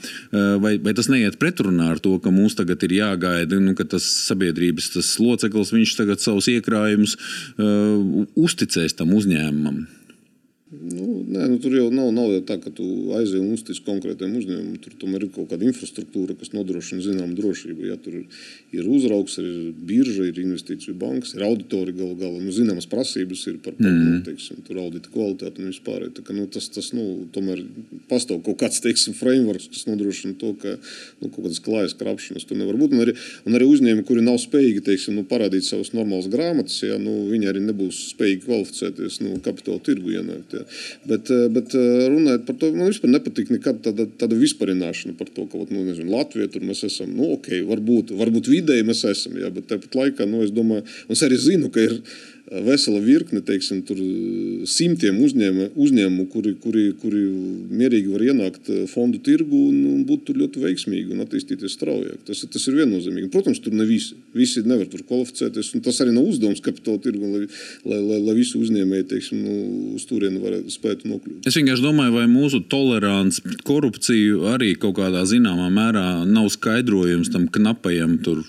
vai, 0.64 0.80
vai 0.82 0.98
tas 0.98 1.12
neiet 1.14 1.38
pretrunā 1.38 1.94
ar 1.94 2.02
to, 2.02 2.18
ka 2.18 2.34
mums 2.34 2.58
tagad 2.58 2.82
ir 2.90 2.98
jāgaida, 2.98 3.62
nu, 3.62 3.78
ka 3.78 3.86
tas 3.94 4.10
sabiedrības 4.26 4.96
tas 4.98 5.16
loceklis, 5.22 5.74
savus 6.24 6.50
iekrājumus 6.50 7.14
uh, 7.60 8.26
uzticēs 8.42 8.98
tam 8.98 9.14
uzņēmumam? 9.14 9.84
Nu, 10.74 11.06
nē, 11.28 11.46
nu, 11.52 11.58
tur 11.62 11.74
jau 11.76 11.86
nav, 11.94 12.10
nav 12.16 12.32
jau 12.34 12.42
tā, 12.48 12.56
ka 12.62 12.72
tu 12.74 12.86
aizej 13.18 13.42
un 13.42 13.54
uztic 13.54 13.78
konkrētiem 13.86 14.34
uzņēmumam. 14.40 14.80
Tur 14.82 14.96
tomēr 15.02 15.28
ir 15.28 15.32
kaut 15.36 15.52
kāda 15.52 15.68
infrastruktūra, 15.70 16.36
kas 16.40 16.54
nodrošina 16.56 17.04
zināmu 17.06 17.38
drošību. 17.38 17.86
Ja, 17.92 17.98
tur 18.02 18.18
ir 18.74 18.90
uzraugs, 18.90 19.38
ir 19.42 19.70
birža, 19.86 20.26
ir 20.30 20.40
investīciju 20.42 20.96
bankas, 21.00 21.36
ir 21.38 21.46
auditori 21.46 21.94
galu 21.96 22.18
galā. 22.18 22.42
Nu, 22.42 22.54
zināmas 22.56 22.88
prasības 22.90 23.44
ir 23.52 23.60
par 23.64 23.78
mm. 23.78 24.24
teiksim, 24.26 24.64
audita 24.82 25.12
kvalitāti 25.14 25.62
un 25.62 25.70
vispār. 25.70 26.08
Tā, 26.16 26.26
ka, 26.26 26.36
nu, 26.36 26.48
tas, 26.52 26.68
tas 26.74 26.90
nu, 26.98 27.06
tomēr 27.36 27.62
pastāv 28.10 28.42
kaut 28.48 28.60
kāds 28.64 28.82
teiksim, 28.84 29.16
frameworks, 29.20 29.70
kas 29.74 29.86
nodrošina 29.92 30.40
to, 30.42 30.56
ka 30.64 30.76
nu, 31.22 31.30
kaut 31.30 31.44
kādas 31.44 31.62
klājas 31.64 31.98
krāpšanas 32.00 32.50
tur 32.50 32.60
nevar 32.60 32.80
būt. 32.82 32.98
Un 32.98 33.06
arī, 33.06 33.16
un 33.46 33.60
arī 33.60 33.70
uzņēmumi, 33.70 34.08
kuri 34.10 34.26
nav 34.26 34.42
spējīgi 34.42 34.84
teiksim, 34.90 35.20
nu, 35.20 35.28
parādīt 35.30 35.70
savas 35.70 35.94
normālas 35.94 36.32
grāmatas, 36.34 36.82
ja, 36.86 36.98
nu, 37.02 37.28
viņi 37.30 37.52
arī 37.54 37.64
nebūs 37.70 38.02
spējīgi 38.16 38.46
kvalificēties 38.48 39.22
nu, 39.24 39.38
kapitāla 39.46 39.84
tirgu 39.86 40.18
ienākt. 40.18 40.58
Ja. 40.58 40.63
Bet, 41.10 41.32
eh, 41.34 41.48
bet 41.54 41.76
eh, 41.78 42.06
runājot 42.12 42.46
par 42.48 42.58
to, 42.62 42.72
man 42.76 42.92
vispār 42.92 43.14
nepatīk 43.14 43.52
nekad 43.54 43.82
tāda, 43.86 44.08
tāda 44.20 44.38
vispārināšana 44.40 45.18
par 45.20 45.32
to, 45.34 45.48
ka 45.52 45.64
nu, 45.70 45.86
nezinu, 45.88 46.12
Latvijā 46.14 46.50
tur 46.54 46.66
mēs 46.68 46.84
esam. 46.88 47.12
Nu, 47.18 47.32
okay, 47.38 47.64
varbūt, 47.68 48.16
varbūt 48.20 48.52
vidēji 48.52 48.88
mēs 48.88 49.04
esam, 49.12 49.38
jā, 49.42 49.52
bet 49.54 49.70
tāpat 49.72 49.98
laikā 50.00 50.28
nu, 50.30 50.44
es 50.46 50.54
domāju, 50.56 50.86
un 51.08 51.18
es 51.18 51.26
arī 51.26 51.40
zinu, 51.42 51.72
ka 51.74 51.84
ir 51.84 52.00
vesela 52.62 53.00
virkne, 53.02 53.42
teiksim, 53.46 53.82
simtiem 54.70 55.18
uzņēma, 55.24 55.70
uzņēmumu, 55.80 56.26
kuri, 56.32 56.54
kuri, 56.62 56.86
kuri 57.02 57.22
mierīgi 57.74 58.12
var 58.14 58.26
ienākt 58.28 58.70
eh, 58.70 58.84
fondu 58.92 59.22
tirgu 59.24 59.58
un, 59.70 60.04
būt 60.08 60.34
ļoti 60.38 60.62
veiksmīgi 60.62 61.16
un 61.16 61.24
attīstīties 61.24 61.74
straujāk. 61.78 62.22
Tas, 62.28 62.44
tas 62.54 62.68
ir 62.70 62.78
viennozīmīgi. 62.82 63.32
Protams, 63.34 63.62
tur 63.64 63.76
ne 63.78 63.88
visi, 63.90 64.18
visi 64.38 64.64
nevar 64.68 64.90
tur 64.92 65.06
kvalificēties, 65.08 65.74
un 65.78 65.86
tas 65.86 66.02
arī 66.04 66.14
nav 66.16 66.28
uzdevums 66.30 66.62
kapitāla 66.64 67.02
tirgu, 67.04 67.32
lai, 67.34 67.44
lai, 67.88 68.00
lai, 68.00 68.20
lai 68.28 68.38
visi 68.38 68.60
uzņēmēji, 68.60 69.08
teiksim, 69.14 69.42
nu, 69.44 69.56
uz 69.98 70.06
turieni 70.10 70.42
varētu 70.44 70.74
spēt 70.74 71.06
nokļūt. 71.10 71.50
Es 71.50 71.58
vienkārši 71.58 71.86
domāju, 71.86 72.18
vai 72.20 72.28
mūsu 72.32 72.62
tolerants 72.72 73.42
pret 73.44 73.64
korupciju 73.66 74.46
arī 74.54 74.74
kaut 74.80 74.98
kādā 75.00 75.24
zināmā 75.30 75.70
mērā 75.74 76.08
nav 76.30 76.52
skaidrojums 76.54 77.32
tam 77.34 77.48
knapajam 77.54 78.20
tur 78.24 78.44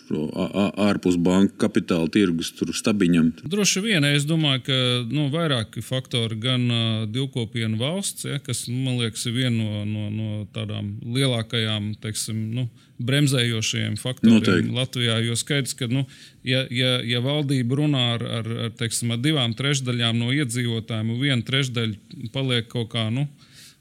ārpus 0.85 1.17
banka 1.21 1.67
kapitāla 1.67 2.11
tirgus 2.13 2.53
stabiņam. 2.75 3.31
Droši 3.51 3.83
vien 3.85 3.94
viena, 3.95 4.11
es 4.15 4.27
domāju, 4.27 4.63
ka 4.67 4.77
nu, 5.11 5.29
vairāki 5.33 5.83
faktori, 5.85 6.39
gan 6.43 6.65
uh, 6.67 7.05
divkopienu 7.11 7.79
valsts, 7.81 8.27
ja, 8.27 8.41
kas 8.43 8.67
nu, 8.71 8.81
man 8.87 8.99
liekas, 9.03 9.27
ir 9.31 9.37
viena 9.37 9.55
no, 9.55 9.85
no, 9.87 10.09
no 10.11 10.41
tādām 10.55 10.97
lielākajām 11.15 11.95
teiksim, 12.03 12.41
nu, 12.57 12.67
bremzējošajiem 13.05 13.97
faktoriem 13.99 14.39
Noteikti. 14.39 14.75
Latvijā. 14.75 15.17
Jo 15.27 15.35
skaidrs, 15.39 15.75
ka 15.79 15.89
nu, 15.91 16.05
ja, 16.47 16.63
ja, 16.71 16.97
ja 17.03 17.23
valdība 17.25 17.81
runā 17.81 18.05
ar, 18.17 18.27
ar, 18.41 18.53
ar, 18.67 18.75
teiksim, 18.79 19.15
ar 19.15 19.23
divām 19.23 19.55
trešdaļām 19.59 20.21
no 20.21 20.31
iedzīvotājiem, 20.35 21.11
un 21.11 21.23
viena 21.23 21.43
trešdaļa 21.47 22.31
paliek 22.35 22.71
kaut 22.71 22.93
kā. 22.95 23.09
Nu, 23.15 23.27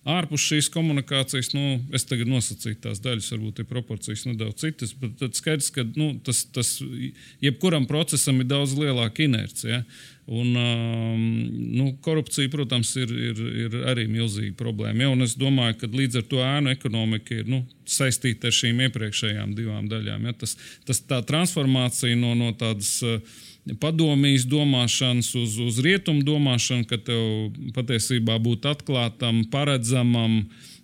Ārpus 0.03 0.43
šīs 0.43 0.67
komunikācijas, 0.67 1.53
nu, 1.55 1.77
es 1.95 2.03
tagad 2.03 2.27
nosacīju 2.27 2.81
tās 2.83 2.99
daļas, 3.03 3.29
varbūt 3.31 3.61
ir 3.63 3.67
proporcijas 3.69 4.25
nedaudz 4.27 4.65
citas, 4.65 4.91
bet 4.99 5.37
skaidrs, 5.39 5.69
ka 5.71 5.85
nu, 5.95 6.09
tas, 6.27 6.41
tas 6.51 6.73
jebkuram 7.43 7.87
procesam 7.87 8.41
ir 8.43 8.49
daudz 8.49 8.75
lielāka 8.75 9.23
inercija. 9.23 9.79
Ja? 9.79 10.09
Un, 10.27 10.57
um, 10.59 11.23
nu, 11.75 11.85
korupcija, 12.03 12.51
protams, 12.51 12.91
ir, 12.99 13.15
ir, 13.29 13.39
ir 13.63 13.79
arī 13.91 14.05
milzīga 14.11 14.57
problēma. 14.59 15.07
Ja? 15.07 15.15
Es 15.23 15.37
domāju, 15.39 15.79
ka 15.79 15.91
līdz 15.95 16.19
ar 16.19 16.27
to 16.31 16.43
ēnu 16.43 16.75
ekonomika 16.75 17.39
ir 17.39 17.47
nu, 17.51 17.61
saistīta 17.87 18.51
ar 18.51 18.59
šīm 18.59 18.83
iepriekšējām 18.89 19.55
divām 19.55 19.87
daļām. 19.91 20.27
Ja? 20.27 20.35
Tas, 20.43 20.57
tas, 20.87 20.99
tā 21.07 21.23
transformācija 21.31 22.19
no, 22.19 22.35
no 22.39 22.51
tādas. 22.59 22.97
Uh, 23.07 23.41
padomjas 23.79 24.45
domāšanas 24.49 25.31
uz, 25.39 25.57
uz 25.63 25.79
rietumu 25.83 26.23
domāšanu, 26.27 26.87
ka 26.89 26.99
tev 26.99 27.53
patiesībā 27.75 28.37
būt 28.43 28.67
atklātam, 28.73 29.43
paredzamam 29.51 30.43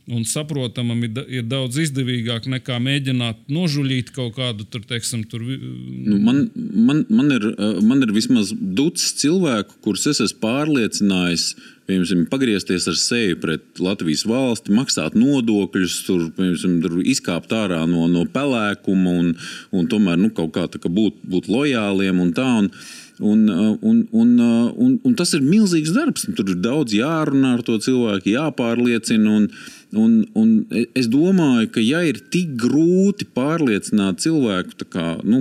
un 0.09 0.23
saprotamam 0.25 1.03
ir, 1.05 1.19
ir 1.29 1.43
daudz 1.45 1.77
izdevīgāk 1.83 2.47
nekā 2.49 2.79
mēģināt 2.81 3.43
nožuļīt 3.51 4.09
kaut 4.15 4.39
kādu 4.39 4.65
tur, 4.65 4.81
teiksim, 4.89 5.25
tur. 5.29 5.43
Nu, 5.43 6.17
man, 6.23 6.47
man, 6.55 7.03
man, 7.13 7.29
ir, 7.35 7.45
man 7.85 8.01
ir 8.05 8.15
vismaz 8.15 8.53
ducis 8.55 9.13
cilvēku, 9.21 9.77
kurus 9.85 10.07
es 10.09 10.23
esmu 10.25 10.41
pārliecinājis 10.47 11.51
piemēram, 11.89 12.25
pagriezties 12.29 12.87
ar 12.91 12.97
seju 12.99 13.39
pret 13.41 13.81
Latvijas 13.81 14.25
valsti, 14.29 14.73
maksāt 14.77 15.17
nodokļus, 15.17 15.99
tur, 16.07 16.27
piemēram, 16.37 16.79
tur 16.85 16.99
izkāpt 17.01 17.53
ārā 17.55 17.81
no, 17.89 18.05
no 18.11 18.25
pelēkuma 18.29 19.17
un, 19.23 19.35
un 19.75 19.91
tomēr 19.91 20.19
nu, 20.21 20.31
kaut 20.35 20.53
kā, 20.55 20.67
kā 20.77 20.91
būt, 20.91 21.23
būt 21.29 21.49
lojāliem 21.51 22.21
un 22.21 22.33
tā. 22.37 22.47
Un, 22.63 22.71
Un, 23.19 23.41
un, 23.51 23.97
un, 24.15 24.29
un, 24.39 24.93
un 25.03 25.15
tas 25.19 25.33
ir 25.35 25.43
milzīgs 25.43 25.91
darbs. 25.95 26.23
Tur 26.37 26.53
ir 26.53 26.61
daudz 26.63 26.95
jārunā 26.95 27.57
ar 27.57 27.65
to 27.67 27.75
cilvēku, 27.83 28.31
jāpārliecina. 28.37 29.35
Un, 29.41 29.49
Un, 29.97 30.19
un 30.37 30.49
es 30.93 31.07
domāju, 31.09 31.65
ka 31.73 31.81
ja 31.81 32.03
ir 32.05 32.19
tik 32.29 32.51
grūti 32.61 33.25
pārliecināt 33.33 34.19
cilvēku, 34.21 34.85
kā, 34.85 35.05
nu, 35.25 35.39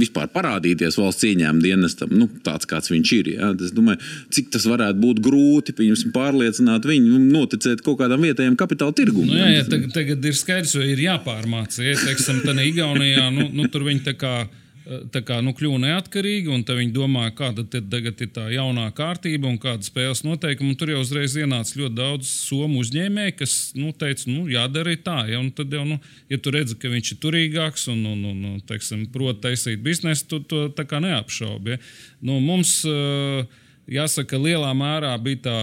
vispār 0.00 0.30
parādīties 0.32 0.96
valsts 0.96 1.26
ieņēmuma 1.28 1.60
dienestam, 1.60 2.14
nu, 2.16 2.30
tāds 2.46 2.68
kāds 2.70 2.88
viņš 2.88 3.12
ir, 3.18 3.28
ja, 3.34 3.50
es 3.52 3.74
domāju, 3.76 4.00
cik 4.32 4.48
tas 4.56 4.64
varētu 4.72 5.02
būt 5.02 5.20
grūti 5.26 5.76
pārliecināt 6.14 6.88
viņu, 6.88 7.12
nu, 7.12 7.20
noticēt 7.36 7.84
kaut 7.84 8.00
kādam 8.00 8.24
vietējam 8.24 8.56
kapitāla 8.56 8.96
tirgumam. 8.96 9.34
Nu, 9.34 9.42
jā, 9.42 9.52
jā, 9.58 9.68
tagad, 9.68 9.92
tagad 9.98 10.32
ir 10.32 10.40
skaidrs, 10.40 10.72
ka 10.78 10.88
ir 10.88 11.04
jāpārmāca. 11.04 11.84
Ja, 11.84 12.00
teiksim, 12.06 12.40
Igaunijā, 12.62 13.28
nu, 13.36 13.50
nu, 13.52 13.68
tur 13.68 13.84
viņi 13.84 14.06
tā 14.08 14.16
kā 14.16 14.36
kā, 14.82 15.38
nu, 15.44 15.52
kļuva 15.54 15.78
neatkarīgi, 15.84 16.50
un 16.50 16.64
viņi 16.66 16.94
domāja, 16.94 17.32
kāda 17.38 17.64
tagad 17.70 18.20
ir 18.24 18.30
tā 18.34 18.48
jaunā 18.50 18.88
kārtība 18.96 19.46
un 19.50 19.58
kāda 19.62 19.86
spēles 19.86 20.24
noteikuma. 20.26 20.74
Tur 20.78 20.90
jau 20.94 21.02
uzreiz 21.04 21.36
ienāca 21.38 21.78
ļoti 21.78 21.96
daudz 21.98 22.30
somu 22.48 22.82
uzņēmēju, 22.82 23.36
kas 23.38 23.56
nu, 23.78 23.92
teica, 23.94 24.26
nu, 24.30 24.48
jādara 24.50 24.96
tā. 25.06 25.18
Ja, 25.30 25.42
tad 25.54 25.72
jau, 25.72 25.84
nu, 25.88 26.00
ja 26.32 26.38
tu 26.42 26.54
redzi, 26.54 26.76
ka 26.82 26.90
viņš 26.92 27.14
ir 27.14 27.20
turīgāks 27.22 27.88
un, 27.92 28.04
un, 28.10 28.24
un, 28.32 28.44
un 28.54 28.60
teiksim, 28.66 29.06
prot 29.14 29.42
taisīt 29.44 29.82
biznesu, 29.84 30.26
tu 30.28 30.42
to 30.50 30.66
neapšaubi. 31.06 31.76
Ja. 31.76 31.82
Nu, 32.22 32.40
mums, 32.42 32.80
uh, 32.88 33.46
Jāsaka, 33.90 34.38
lielā 34.38 34.68
mērā 34.78 35.10
bija 35.18 35.40
tā, 35.42 35.54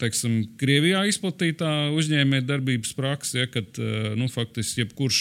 teiksim, 0.00 0.32
Krievijā 0.58 1.04
izplatītā 1.06 1.68
uzņēmējdarbības 1.94 2.90
praksa, 2.98 3.44
ja, 3.44 3.50
kad 3.54 3.78
nu, 4.18 4.26
faktiski 4.32 4.82
jebkurš 4.82 5.20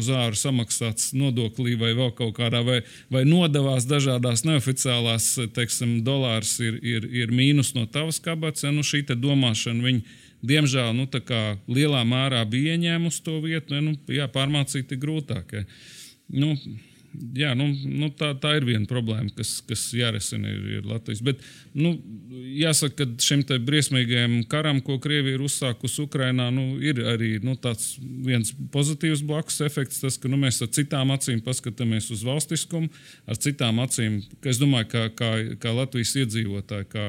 uz 0.00 0.08
āru 0.08 0.38
samaksāts 0.40 1.10
nodoklī 1.12 1.76
vai 1.76 1.92
vēl 1.98 2.14
kaut 2.16 2.32
kādā, 2.38 2.62
vai, 2.64 2.78
vai 3.12 3.26
nodevās 3.28 3.84
dažādās 3.90 4.46
neoficiālās, 4.48 5.34
teiksim, 5.52 5.98
dolārs 6.06 6.54
ir, 6.64 6.78
ir, 6.80 7.08
ir 7.12 7.34
mīnus 7.34 7.74
no 7.76 7.84
tavas 7.84 8.22
kabatas. 8.24 8.64
Ja, 8.64 8.72
nu, 8.72 8.86
šī 8.86 9.04
domāšana, 9.12 9.84
viņi, 9.84 10.16
diemžēl, 10.48 10.94
nu, 10.96 11.04
lielā 11.68 12.06
mērā 12.08 12.40
bija 12.48 12.78
ieņēmusi 12.78 13.20
to 13.28 13.36
vietu, 13.44 13.76
ja, 13.76 13.84
nu, 13.84 13.98
jā, 14.08 14.30
pārmācīt 14.32 14.96
ir 14.96 15.04
grūtāk. 15.04 15.58
Ja. 15.60 15.68
Nu, 16.32 16.56
jā, 17.36 17.52
nu, 17.58 17.68
nu, 17.84 18.08
tā, 18.16 18.32
tā 18.40 18.54
ir 18.58 18.66
viena 18.66 18.86
problēma, 18.88 19.30
kas, 19.36 19.56
kas 19.66 19.84
jārisina 19.96 20.50
ir, 20.50 20.62
ir 20.78 20.88
Latvijas. 20.88 21.22
Bet 21.24 21.42
nu, 21.76 21.94
jāsaka, 22.56 23.04
ka 23.04 23.24
šim 23.24 23.44
briesmīgajam 23.66 24.38
karam, 24.50 24.80
ko 24.84 24.98
Krievija 25.02 25.36
ir 25.36 25.44
uzsākusi 25.44 26.04
Ukrajinā, 26.06 26.48
nu, 26.54 26.78
ir 26.82 27.02
arī 27.12 27.34
nu, 27.44 27.56
viens 28.26 28.52
pozitīvs 28.74 29.24
blakus 29.28 29.60
efekts. 29.64 30.02
Tas, 30.02 30.18
ka 30.20 30.30
nu, 30.32 30.40
mēs 30.40 30.62
ar 30.64 30.72
citām 30.74 31.14
acīm 31.14 31.42
paskatāmies 31.44 32.10
uz 32.14 32.24
valstiskumu, 32.26 32.90
ar 33.26 33.40
citām 33.40 33.82
acīm, 33.84 34.22
ka 34.40 34.52
es 34.52 34.60
domāju, 34.62 34.90
ka 34.92 35.08
kā, 35.18 35.32
kā 35.62 35.74
Latvijas 35.76 36.16
iedzīvotāji. 36.24 36.90
Kā, 36.92 37.08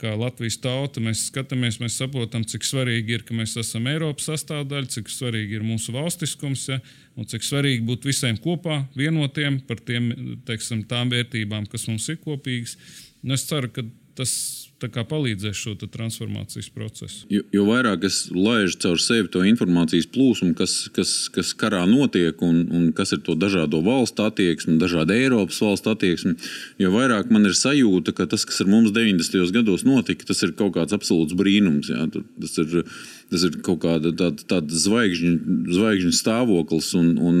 kā 0.00 0.12
Latvijas 0.14 0.58
tauta, 0.60 1.00
mēs 1.00 1.26
skatāmies, 1.30 1.78
mēs 1.80 1.96
saprotam, 1.98 2.44
cik 2.44 2.66
svarīgi 2.66 3.16
ir, 3.16 3.24
ka 3.26 3.34
mēs 3.34 3.56
esam 3.58 3.88
Eiropas 3.88 4.28
sastāvdaļa, 4.28 4.90
cik 4.92 5.08
svarīgi 5.10 5.56
ir 5.58 5.64
mūsu 5.66 5.94
valstiskums, 5.96 6.66
ja, 6.68 6.78
un 7.16 7.28
cik 7.28 7.46
svarīgi 7.46 7.86
būt 7.88 8.04
visiem 8.06 8.36
kopā, 8.42 8.82
vienotiem 8.98 9.58
par 9.66 9.80
tiem, 9.80 10.12
teiksim, 10.46 10.84
tām 10.90 11.10
vērtībām, 11.14 11.66
kas 11.72 11.88
mums 11.88 12.08
ir 12.12 12.20
kopīgas. 12.22 12.76
Un 13.24 13.34
es 13.34 13.46
ceru, 13.48 13.72
ka 13.72 13.86
tas 14.16 14.34
palīdzēs 14.80 15.56
šo 15.56 15.74
transformācijas 15.80 16.68
procesu. 16.74 17.26
Jo, 17.32 17.42
jo 17.52 17.64
vairāk 17.64 18.04
es 18.04 18.28
laižu 18.34 18.76
caur 18.84 19.00
sevi 19.00 19.30
to 19.32 19.42
informācijas 19.48 20.06
plūsmu, 20.12 20.54
kas, 20.56 20.88
kas, 20.92 21.28
kas 21.32 21.54
karā 21.56 21.86
notiek, 21.88 22.36
un, 22.42 22.66
un 22.70 22.92
kas 22.92 23.12
ir 23.16 23.22
to 23.24 23.34
dažādo 23.34 23.80
valstu 23.82 24.26
attieksme, 24.26 24.76
dažādu 24.80 25.16
Eiropas 25.16 25.60
valstu 25.64 25.94
attieksme, 25.94 26.36
jo 26.78 26.92
vairāk 26.92 27.32
man 27.32 27.48
ir 27.48 27.56
sajūta, 27.56 28.12
ka 28.12 28.28
tas, 28.28 28.44
kas 28.44 28.60
ar 28.60 28.68
mums 28.68 28.92
90. 28.92 29.52
gados 29.56 29.86
notika, 29.88 30.28
tas 30.28 30.42
ir 30.44 30.52
kaut 30.52 30.76
kāds 30.76 30.96
absolūts 30.96 31.36
brīnums. 31.36 31.88
Jā. 31.92 32.08
Tas 32.12 32.58
ir, 32.60 32.82
tas 33.30 33.44
ir 33.46 33.58
kaut 33.66 33.80
kāda 33.82 34.12
tāda, 34.16 34.44
tāda 34.52 34.80
zvaigžņu, 34.84 35.32
zvaigžņu 35.74 36.12
stāvoklis 36.14 36.92
un, 36.98 37.12
un, 37.18 37.40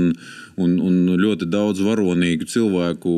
un, 0.58 0.76
un 0.82 0.96
ļoti 1.20 1.48
daudz 1.50 1.82
varonīgu 1.86 2.48
cilvēku 2.50 3.12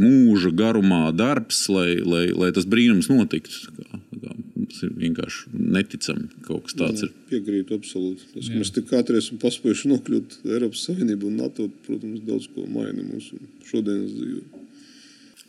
mūža 0.00 0.52
garumā 0.56 1.08
darbs, 1.16 1.66
lai, 1.72 1.98
lai, 2.00 2.28
lai 2.32 2.50
tas 2.56 2.68
brīnums 2.68 3.10
notiktu. 3.12 3.74
Kā, 3.76 4.00
kā, 4.22 4.36
tas 4.70 4.84
ir 4.86 4.94
vienkārši 5.00 5.50
neticami. 5.76 6.28
Kaut 6.46 6.68
kas 6.68 6.78
tāds 6.78 7.04
ir. 7.06 7.12
Piekrītu 7.30 7.76
absolūti. 7.80 8.28
Tas, 8.34 8.50
mēs 8.54 8.72
tik 8.76 8.92
ātri 8.96 9.20
esam 9.20 9.40
paspējuši 9.42 9.90
nokļūt 9.92 10.38
Eiropas 10.48 10.86
Savienību 10.88 11.28
un 11.30 11.40
NATO, 11.42 11.68
protams, 11.86 12.22
daudz 12.26 12.48
ko 12.54 12.66
maina 12.70 13.04
mūsu 13.04 13.40
šodienas 13.68 14.14
dzīvē. 14.16 14.64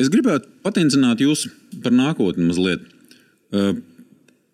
Es 0.02 0.10
gribētu 0.10 0.50
patencināt 0.66 1.22
jūs 1.22 1.46
par 1.84 1.94
nākotni 1.94 2.48
mazliet. 2.50 2.88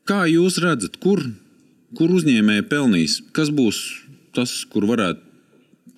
Kā 0.08 0.24
jūs 0.30 0.60
redzat, 0.64 0.96
kur, 1.04 1.20
kur 1.98 2.12
uzņēmēji 2.16 2.68
pelnīs? 2.72 3.18
Kas 3.36 3.52
būs 3.52 3.82
tas, 4.36 4.62
kur 4.72 4.88
varētu 4.88 5.24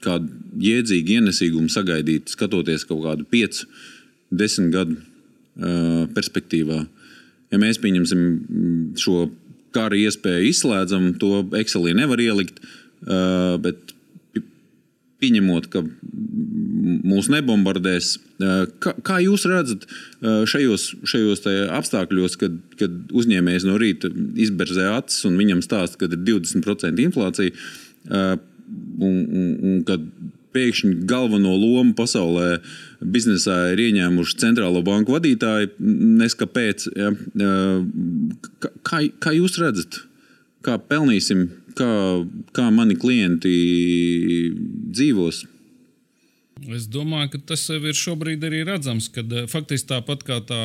kādu 0.04 0.32
jēdzīgu 0.64 1.20
ienesīgumu 1.20 1.70
sagaidīt, 1.70 2.32
skatoties 2.34 2.88
kaut 2.90 3.04
kādu 3.04 3.28
5, 3.30 3.62
10 4.42 4.72
gadu 4.74 4.98
uh, 4.98 6.08
perspektīvā? 6.16 6.82
Ja 7.54 7.62
mēs 7.62 7.82
pieņemsim 7.82 8.26
šo 8.98 9.28
kara 9.76 9.98
iespēju, 10.00 10.50
izslēdzam, 10.50 11.12
to 11.22 11.44
Excelī 11.60 11.94
nevar 11.98 12.22
ielikt, 12.24 12.64
uh, 12.64 13.60
bet 13.62 13.89
pieņemot, 15.20 15.68
ka 15.74 15.84
mūs 17.10 17.30
nebombardēs. 17.32 18.14
Kā, 18.84 18.94
kā 19.06 19.20
jūs 19.24 19.46
redzat 19.50 19.86
šajos, 20.22 20.90
šajos 21.08 21.46
apstākļos, 21.76 22.38
kad, 22.40 22.58
kad 22.80 23.14
uzņēmējs 23.16 23.68
no 23.68 23.78
rīta 23.82 24.12
izberzē 24.40 24.90
acis 24.96 25.28
un 25.30 25.38
viņam 25.40 25.64
stāsta, 25.66 26.00
ka 26.00 26.10
ir 26.10 26.20
20% 26.24 27.06
inflācija, 27.06 27.56
un, 28.10 29.18
un, 29.24 29.50
un 29.60 29.82
kad 29.88 30.06
pēkšņi 30.56 31.06
galveno 31.10 31.54
lomu 31.54 31.94
pasaulē 31.98 32.60
biznesā 33.00 33.58
ir 33.74 33.84
ieņēmuši 33.86 34.40
centrālo 34.42 34.82
banku 34.86 35.14
vadītāji, 35.14 35.74
neskapēc. 36.24 36.88
Ja, 36.98 37.12
kā, 38.88 39.04
kā 39.22 39.36
jūs 39.36 39.60
redzat, 39.62 40.02
kā 40.66 40.80
pelnīsim 40.90 41.48
kā, 41.78 41.94
kā 42.56 42.68
mani 42.74 42.98
klienti 43.00 43.56
dzīvos. 44.90 45.46
Es 46.68 46.88
domāju, 46.92 47.30
ka 47.34 47.40
tas 47.54 47.62
ir 47.72 47.96
šobrīd 47.96 48.44
arī 48.44 48.62
redzams, 48.68 49.08
ka 49.14 49.24
eh, 49.24 49.46
faktiski 49.50 49.88
tāpat 49.94 50.26
kā 50.28 50.40
tā 50.48 50.60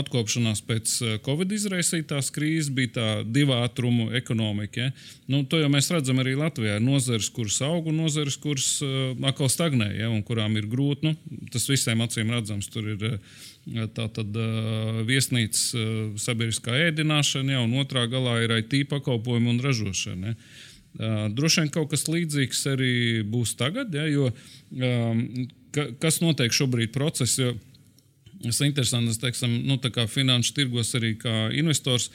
atkopšanās 0.00 0.62
pēc 0.66 0.94
eh, 1.04 1.16
Covid 1.26 1.52
izraisītās 1.54 2.32
krīzes 2.34 2.72
bija 2.74 2.92
tā 2.96 3.06
divu 3.22 3.54
ātrumu 3.54 4.08
ekonomika. 4.18 4.88
Ja? 4.88 4.94
Nu, 5.30 5.44
to 5.46 5.60
jau 5.60 5.70
mēs 5.72 5.90
redzam 5.94 6.18
arī 6.22 6.34
Latvijā. 6.38 6.80
Ir 6.80 6.86
nozares, 6.86 7.30
kuras 7.34 7.60
aug, 7.66 7.90
un 7.90 8.00
nozares, 8.02 8.38
kuras 8.40 8.68
uh, 8.84 9.12
atkal 9.26 9.50
stagnē, 9.52 9.90
ja? 10.00 10.10
un 10.10 10.22
kurām 10.26 10.58
ir 10.58 10.68
grūti. 10.70 11.10
Nu, 11.10 11.46
tas 11.52 11.66
visiem 11.70 12.02
acīm 12.04 12.32
redzams. 12.34 12.70
Tur 12.72 12.90
ir 12.94 13.06
uh, 13.06 13.38
tā 13.66 14.06
tad 14.14 14.36
uh, 14.38 15.02
viesnīcas 15.08 15.64
sabiedriskā 16.22 16.76
ēdināšana, 16.88 17.56
ja? 17.56 17.64
un 17.66 17.74
otrā 17.82 18.06
galā 18.10 18.38
ir 18.44 18.54
IT 18.60 18.86
pakalpojumi 18.92 19.54
un 19.54 19.62
ražošana. 19.64 20.32
Ja? 20.32 20.38
Droši 21.36 21.60
vien 21.60 21.72
kaut 21.74 21.90
kas 21.92 22.06
līdzīgs 22.08 22.62
arī 22.72 22.92
būs 23.28 23.52
tagad, 23.58 23.92
ja, 23.92 24.06
jo 24.08 24.30
um, 24.30 25.18
ka, 25.74 25.90
kas 26.00 26.22
notiek 26.22 26.54
šobrīd 26.56 26.94
procesā. 26.94 27.52
Tas 28.42 28.58
ir 28.60 28.68
interesanti, 28.68 29.10
es 29.14 29.20
teiksim, 29.20 29.52
nu, 29.64 29.78
finanšu 30.12 30.52
tirgos 30.56 30.92
arī 30.98 31.14
kā 31.20 31.48
investors. 31.56 32.10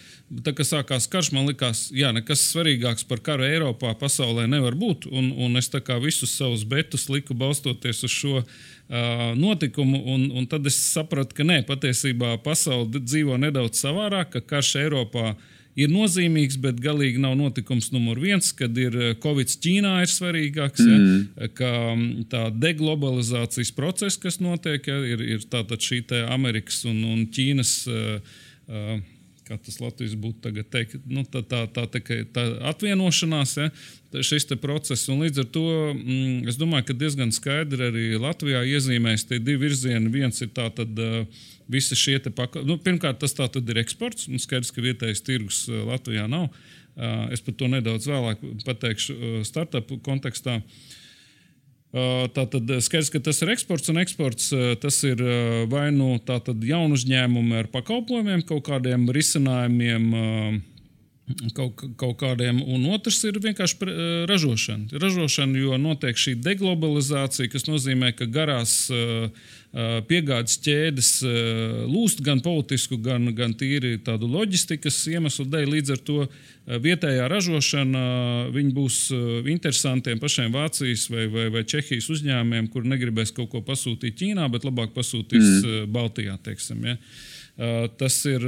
Tā 0.45 0.53
kā 0.55 0.65
sākās 0.67 1.07
karš, 1.11 1.31
man 1.35 1.47
likās, 1.49 1.87
ka 1.95 2.11
nekas 2.13 2.43
svarīgāks 2.51 3.07
par 3.09 3.23
karu 3.25 3.47
Eiropā, 3.47 3.95
pasaulē 3.99 4.45
nevar 4.51 4.77
būt. 4.77 5.07
Un, 5.09 5.31
un 5.33 5.57
es 5.57 5.71
visus 6.03 6.35
savus 6.37 6.63
betus 6.67 7.07
liku 7.09 7.33
balstoties 7.37 8.03
uz 8.05 8.13
šo 8.13 8.35
uh, 8.41 8.45
notikumu. 9.39 10.03
Un, 10.13 10.27
un 10.37 10.45
tad 10.51 10.67
es 10.69 10.77
sapratu, 10.91 11.35
ka 11.39 11.47
nē, 11.47 11.63
patiesībā 11.69 12.37
pasaule 12.45 13.01
dzīvo 13.01 13.39
nedaudz 13.41 13.81
savādāk, 13.81 14.35
ka 14.35 14.45
karš 14.55 14.75
Eiropā 14.85 15.33
ir 15.33 15.60
ir 15.79 15.91
nozīmīgs, 15.91 16.57
bet 16.61 16.81
galīgi 16.83 17.21
nav 17.21 17.37
notikums 17.39 17.91
numur 17.93 18.19
viens, 18.21 18.51
kad 18.55 18.75
ir 18.79 18.97
eh, 18.97 19.13
Covid 19.21 19.53
Ķīnā 19.63 19.93
ir 20.03 20.11
svarīgāks. 20.11 20.83
Mm. 20.83 21.23
Ja, 21.37 21.51
ka 21.55 21.71
mm, 21.93 22.27
tā 22.31 22.43
deglobalizācijas 22.51 23.73
process, 23.77 24.19
kas 24.21 24.41
notiek, 24.43 24.87
ja, 24.87 24.99
ir, 25.13 25.23
ir 25.37 25.47
tātad 25.51 25.83
šī 25.83 26.03
Amerikas 26.27 26.83
un, 26.89 27.03
un 27.13 27.25
Ķīnas. 27.31 27.73
Uh, 27.89 28.37
uh, 28.67 29.01
kā 29.51 29.59
tas 29.59 29.79
Latvijas 29.83 30.15
būtu 30.15 30.39
tagad 30.47 30.71
teikt, 30.71 31.03
nu, 31.05 31.25
tā, 31.27 31.43
tā, 31.43 31.65
tā, 31.75 31.83
tā, 31.91 32.19
tā 32.33 32.45
atvienošanās, 32.71 33.55
ja, 33.59 33.69
šis 34.23 34.47
process. 34.63 35.09
Un 35.11 35.25
līdz 35.25 35.43
ar 35.43 35.49
to 35.51 35.65
mm, 35.91 36.49
es 36.51 36.59
domāju, 36.59 36.89
ka 36.89 36.99
diezgan 37.03 37.35
skaidri 37.35 37.89
arī 37.91 38.05
Latvijā 38.15 38.63
iezīmēs 38.77 39.27
tie 39.27 39.39
divi 39.43 39.67
virzieni. 39.67 40.13
Viens 40.13 40.39
ir 40.41 40.53
tā 40.55 40.71
tad. 40.75 40.95
Uh, 40.95 41.47
visi 41.71 41.95
šie 41.95 42.19
pakalpojumi. 42.19 42.67
Nu, 42.67 42.77
pirmkārt, 42.83 43.21
tas 43.21 43.35
ir 43.71 43.79
eksports. 43.79 44.27
Nu, 44.31 44.39
skaidrs, 44.41 44.73
ka 44.75 44.83
vietējais 44.83 45.23
tirgus 45.23 45.63
uh, 45.69 45.85
Latvijā 45.87 46.27
nav. 46.27 46.49
Uh, 46.91 47.29
es 47.31 47.43
par 47.43 47.55
to 47.55 47.69
nedaudz 47.71 48.09
vēlāk 48.09 48.41
pateikšu 48.65 49.15
uh, 49.15 49.37
startup 49.47 49.93
kontekstā. 50.03 50.59
Tātad 51.91 52.69
skaidrs, 52.79 53.09
ka 53.11 53.19
tas 53.19 53.41
ir 53.43 53.49
eksports, 53.51 53.89
un 53.91 53.99
eksports 53.99 54.51
tas 54.79 54.99
ir 55.03 55.19
vai 55.67 55.89
nu 55.91 56.13
jaunu 56.63 56.95
uzņēmumu 56.95 57.57
ar 57.59 57.67
pakalpojumiem, 57.73 58.45
kaut 58.47 58.63
kādiem 58.69 59.09
risinājumiem 59.11 60.05
kaut, 61.57 61.81
kaut 61.99 62.17
kādiem, 62.21 62.61
un 62.63 62.85
otrs 62.93 63.21
ir 63.27 63.39
vienkārši 63.41 63.79
pre, 63.79 63.95
ražošana. 64.29 64.99
Ražošana, 65.01 65.57
jo 65.61 65.79
notiek 65.81 66.17
šī 66.17 66.35
deglobalizācija, 66.43 67.51
kas 67.51 67.67
nozīmē, 67.69 68.13
ka 68.17 68.29
garās 68.29 68.91
piegādes 70.07 70.57
ķēdes 70.65 71.09
lūst 71.87 72.19
gan 72.25 72.41
politisku, 72.43 72.97
gan, 72.99 73.29
gan 73.35 73.53
tīri 73.55 73.95
tādu 74.03 74.27
loģistikas 74.27 74.97
iemeslu 75.13 75.45
dēļ. 75.47 75.69
Līdz 75.71 75.93
ar 75.95 76.01
to 76.09 76.25
vietējā 76.83 77.29
ražošana 77.31 78.03
būs 78.75 78.97
interesantiem 79.47 80.19
pašiem 80.19 80.51
Vācijas 80.51 81.07
vai, 81.11 81.29
vai, 81.31 81.47
vai 81.53 81.63
Čehijas 81.63 82.09
uzņēmumiem, 82.11 82.67
kur 82.73 82.83
negribēs 82.83 83.31
kaut 83.35 83.53
ko 83.53 83.63
pasūtīt 83.63 84.19
Ķīnā, 84.19 84.49
bet 84.51 84.67
labāk 84.67 84.91
pasūtīs 84.97 85.47
mm. 85.61 85.87
Baltijā. 85.95 86.35
Teiksim, 86.43 86.83
ja. 86.91 86.97
Tas 88.01 88.15
ir 88.25 88.45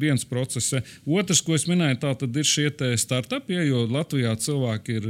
viens 0.00 0.24
process. 0.28 0.78
Otrs, 1.04 1.42
ko 1.44 1.56
es 1.58 1.66
minēju, 1.68 1.98
tā 2.00 2.14
ir 2.40 2.48
šie 2.48 2.70
startupi, 2.96 3.58
ja, 3.58 3.66
jo 3.66 3.84
Latvijā 3.90 4.32
cilvēki 4.38 4.98
ir 5.00 5.08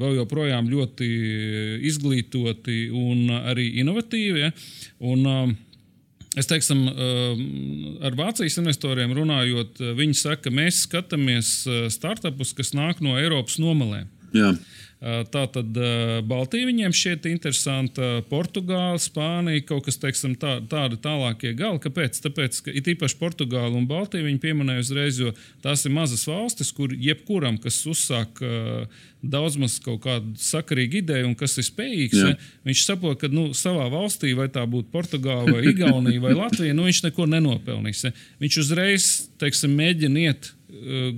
vēl 0.00 0.18
joprojām 0.18 0.68
ļoti 0.68 1.08
izglītoti 1.88 2.90
un 2.92 3.30
arī 3.40 3.70
inovatīvi. 3.84 4.46
Ja, 4.46 4.54
un, 5.00 5.56
Es 6.38 6.46
teiksim, 6.46 6.84
ar 8.06 8.14
Vācijas 8.14 8.60
investoriem 8.60 9.10
runājot, 9.16 9.80
viņi 9.98 10.14
saka, 10.14 10.44
ka 10.44 10.52
mēs 10.54 10.84
skatāmies 10.84 11.48
startupus, 11.90 12.52
kas 12.54 12.70
nāk 12.70 13.00
no 13.02 13.16
Eiropas 13.18 13.56
nomalēm. 13.58 14.06
Jā. 14.36 14.52
Tā 15.00 15.42
tad 15.48 15.78
Baltija 16.28 16.66
viņiem 16.68 16.92
šķiet 16.92 17.24
interesanta, 17.30 18.08
Portugāla, 18.28 18.98
Spānija, 19.00 19.62
kaut 19.70 19.86
kas 19.86 19.96
teiksim, 19.96 20.34
tā, 20.36 20.58
tādi 20.68 20.98
tālākie 21.00 21.54
gali. 21.56 21.80
Kāpēc? 21.80 22.18
Tāpēc, 22.26 22.58
ka 22.66 22.74
it 22.76 22.90
īpaši 22.92 23.16
Portugāla 23.16 23.72
un 23.78 23.86
Baltija 23.88 24.26
viņi 24.26 24.42
pieminēja 24.42 24.84
uzreiz, 24.84 25.22
jo 25.22 25.32
tās 25.64 25.86
ir 25.88 25.94
mazas 25.96 26.26
valstis, 26.28 26.74
kur 26.76 26.92
jebkuram, 26.92 27.56
kas 27.64 27.80
uzsāk 27.88 28.44
daudz 29.24 29.56
maz 29.60 29.78
kaut 29.80 30.02
kādu 30.04 30.34
sakarīgu 30.40 31.00
ideju 31.00 31.30
un 31.30 31.34
kas 31.38 31.56
ir 31.60 31.66
spējīgs, 31.66 32.20
ja, 32.20 32.36
viņš 32.68 32.84
saprot, 32.84 33.20
ka 33.20 33.32
nu, 33.32 33.50
savā 33.56 33.88
valstī, 33.92 34.34
vai 34.36 34.50
tā 34.52 34.66
būtu 34.68 34.92
Portugāla, 34.92 35.48
vai 35.48 35.64
Igaunija, 35.72 36.20
vai 36.28 36.36
Latvija, 36.42 36.76
nu, 36.76 36.84
viņš 36.88 37.04
neko 37.08 37.28
nenopelnīs. 37.28 38.04
Ja. 38.04 38.14
Viņš 38.44 38.62
uzreiz 38.64 39.10
teiksim, 39.40 39.76
mēģina 39.80 40.28
iet 40.28 40.52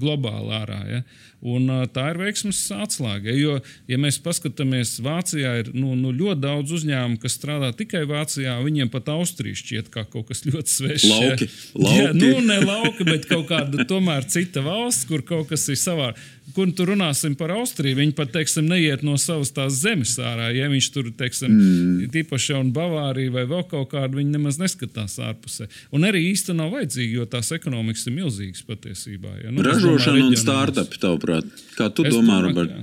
globāli 0.01 0.57
ārā. 0.57 0.81
Ja. 0.89 1.03
Un, 1.43 1.67
tā 1.91 2.05
ir 2.13 2.21
veiksmes 2.21 2.61
atslēga. 2.71 3.33
Jo, 3.35 3.57
ja 3.91 3.99
mēs 3.99 4.21
paskatāmies, 4.23 4.95
Vācijā 5.03 5.57
ir 5.65 5.71
nu, 5.75 5.97
nu, 5.99 6.13
ļoti 6.15 6.39
daudz 6.45 6.75
uzņēmumu, 6.79 7.19
kas 7.23 7.35
strādā 7.35 7.73
tikai 7.75 8.05
Vācijā. 8.07 8.55
Viņiem 8.63 8.93
pat 8.93 9.11
Austrija 9.11 9.59
šķiet 9.59 9.91
kā 9.91 10.05
kaut 10.07 10.31
kas 10.31 10.45
ļoti 10.47 10.75
svešs. 10.77 11.09
Lauki, 11.11 11.49
lauki. 11.83 11.99
Jā, 11.99 12.13
nu, 12.15 12.31
ne 12.47 12.61
lauki, 12.63 13.09
bet 13.09 13.27
kaut 13.31 13.49
kāda 13.51 13.89
tomēr 13.91 14.29
cita 14.31 14.63
valsts, 14.63 15.09
kur 15.11 15.27
kaut 15.27 15.51
kas 15.51 15.67
ir 15.73 15.81
savā. 15.83 16.13
Kur 16.53 16.69
tur 16.77 16.91
runāsim 16.91 17.37
par 17.39 17.53
Austriju? 17.55 17.97
Viņi 18.01 18.15
pat, 18.19 18.33
teiksim, 18.35 18.67
neiet 18.69 19.05
no 19.07 19.15
savas 19.21 19.53
tās 19.55 19.77
zemes 19.81 20.17
ārā. 20.21 20.51
Ja 20.53 20.67
viņš 20.73 20.89
tur, 20.93 21.11
teiksim, 21.17 21.53
mm. 21.55 22.09
tīpaši 22.13 22.53
jau 22.53 22.63
Bavārija 22.77 23.33
vai 23.33 23.45
vēl 23.49 23.63
kaut 23.71 23.93
kādu, 23.95 24.19
viņi 24.19 24.35
nemaz 24.35 24.59
neskatās 24.61 25.17
ārpusē. 25.23 25.69
Un 25.95 26.09
arī 26.09 26.25
īsti 26.33 26.57
nav 26.59 26.75
vajadzīgi, 26.75 27.21
jo 27.21 27.29
tās 27.31 27.55
ekonomikas 27.55 28.05
ir 28.11 28.17
milzīgas 28.19 28.67
patiesībā. 28.69 29.37
Ja? 29.45 29.55
Nu, 29.55 29.65
Ražošana 29.65 30.27
un 30.27 30.37
startup, 30.41 30.99
tavuprāt. 31.01 31.49
Kā 31.79 31.89
tu 31.95 32.05
es 32.11 32.19
domā, 32.19 32.43
Robert? 32.45 32.75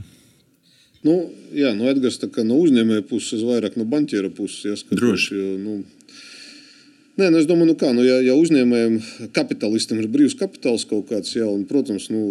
Nu, 1.06 1.20
jā, 1.56 1.76
no 1.78 1.88
Edgars 1.92 2.20
no 2.44 2.58
uzņēmēja 2.64 3.06
puses, 3.12 3.44
vairāk 3.46 3.78
no 3.80 3.86
banķiera 3.88 4.32
puses. 4.36 4.66
Ieskatos, 4.72 5.00
Droši. 5.00 5.36
Jo, 5.36 5.54
nu, 5.62 5.78
Nē, 7.20 7.28
nu 7.34 7.40
es 7.42 7.48
domāju, 7.50 7.74
nu 7.74 7.76
kā, 7.76 7.90
nu, 7.92 8.04
ja, 8.06 8.20
ja 8.24 8.32
uzņēmējiem, 8.40 8.94
kapitālistiem 9.36 9.98
ir 10.00 10.08
brīvs 10.12 10.38
kapitāls 10.40 10.86
kaut 10.88 11.10
kāds, 11.10 11.34
jā, 11.36 11.44
un, 11.52 11.66
protams, 11.68 12.06
nu, 12.14 12.22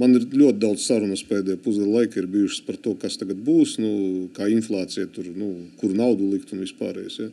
man 0.00 0.16
ir 0.16 0.24
ļoti 0.32 0.62
daudz 0.62 0.86
sarunas 0.86 1.20
pēdējā 1.28 1.58
pusgada 1.60 1.90
laikā 1.92 2.22
ir 2.22 2.28
bijušas 2.32 2.62
par 2.64 2.78
to, 2.80 2.94
kas 3.02 3.18
tagad 3.20 3.42
būs, 3.44 3.74
nu, 3.82 3.90
kā 4.36 4.48
inflācija 4.48 5.10
tur, 5.12 5.28
nu, 5.36 5.50
kur 5.80 5.92
naudu 5.98 6.30
likt 6.30 6.54
un 6.56 6.62
vispārējais. 6.64 7.18
Ja. 7.20 7.28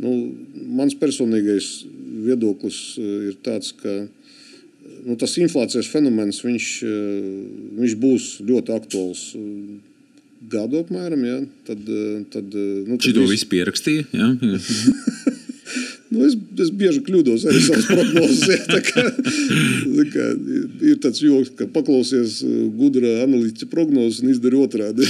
Nu, 0.00 0.14
mans 0.78 0.96
personīgais 1.02 1.68
viedoklis 2.24 2.80
eh, 2.96 3.28
ir 3.28 3.36
tāds, 3.44 3.74
ka 3.82 3.98
nu, 5.04 5.18
tas 5.20 5.36
inflācijas 5.42 5.90
fenomens 5.92 6.40
viņš, 6.46 6.70
eh, 6.86 7.28
viņš 7.82 7.98
būs 8.06 8.30
ļoti 8.48 8.76
aktuāls 8.78 9.26
eh, 9.36 9.76
gadu 10.56 10.80
apmēram. 10.80 11.28
Ja? 11.28 11.36
Tad, 11.68 11.84
tad, 12.32 12.56
nu, 12.56 12.96
tad 12.96 13.10
Šito 13.10 13.28
visu 13.28 13.52
pierakstīja. 13.52 14.08
Ja? 14.16 14.32
Nu, 16.12 16.26
es, 16.26 16.34
es 16.60 16.70
bieži 16.76 17.00
kļūdos 17.06 17.46
arī 17.48 17.60
savās 17.64 17.88
prognozēs. 17.88 18.50
Ja, 18.52 18.58
tā 18.68 18.80
kā, 18.84 19.04
tā 19.96 20.04
kā, 20.12 20.26
ir 20.90 20.98
tāds 21.02 21.22
joks, 21.24 21.52
ka 21.56 21.66
paklausies 21.72 22.40
gudra 22.76 23.22
analītiķa 23.24 23.68
prognozes 23.72 24.20
un 24.22 24.32
izdari 24.34 24.60
otrādi. 24.60 25.08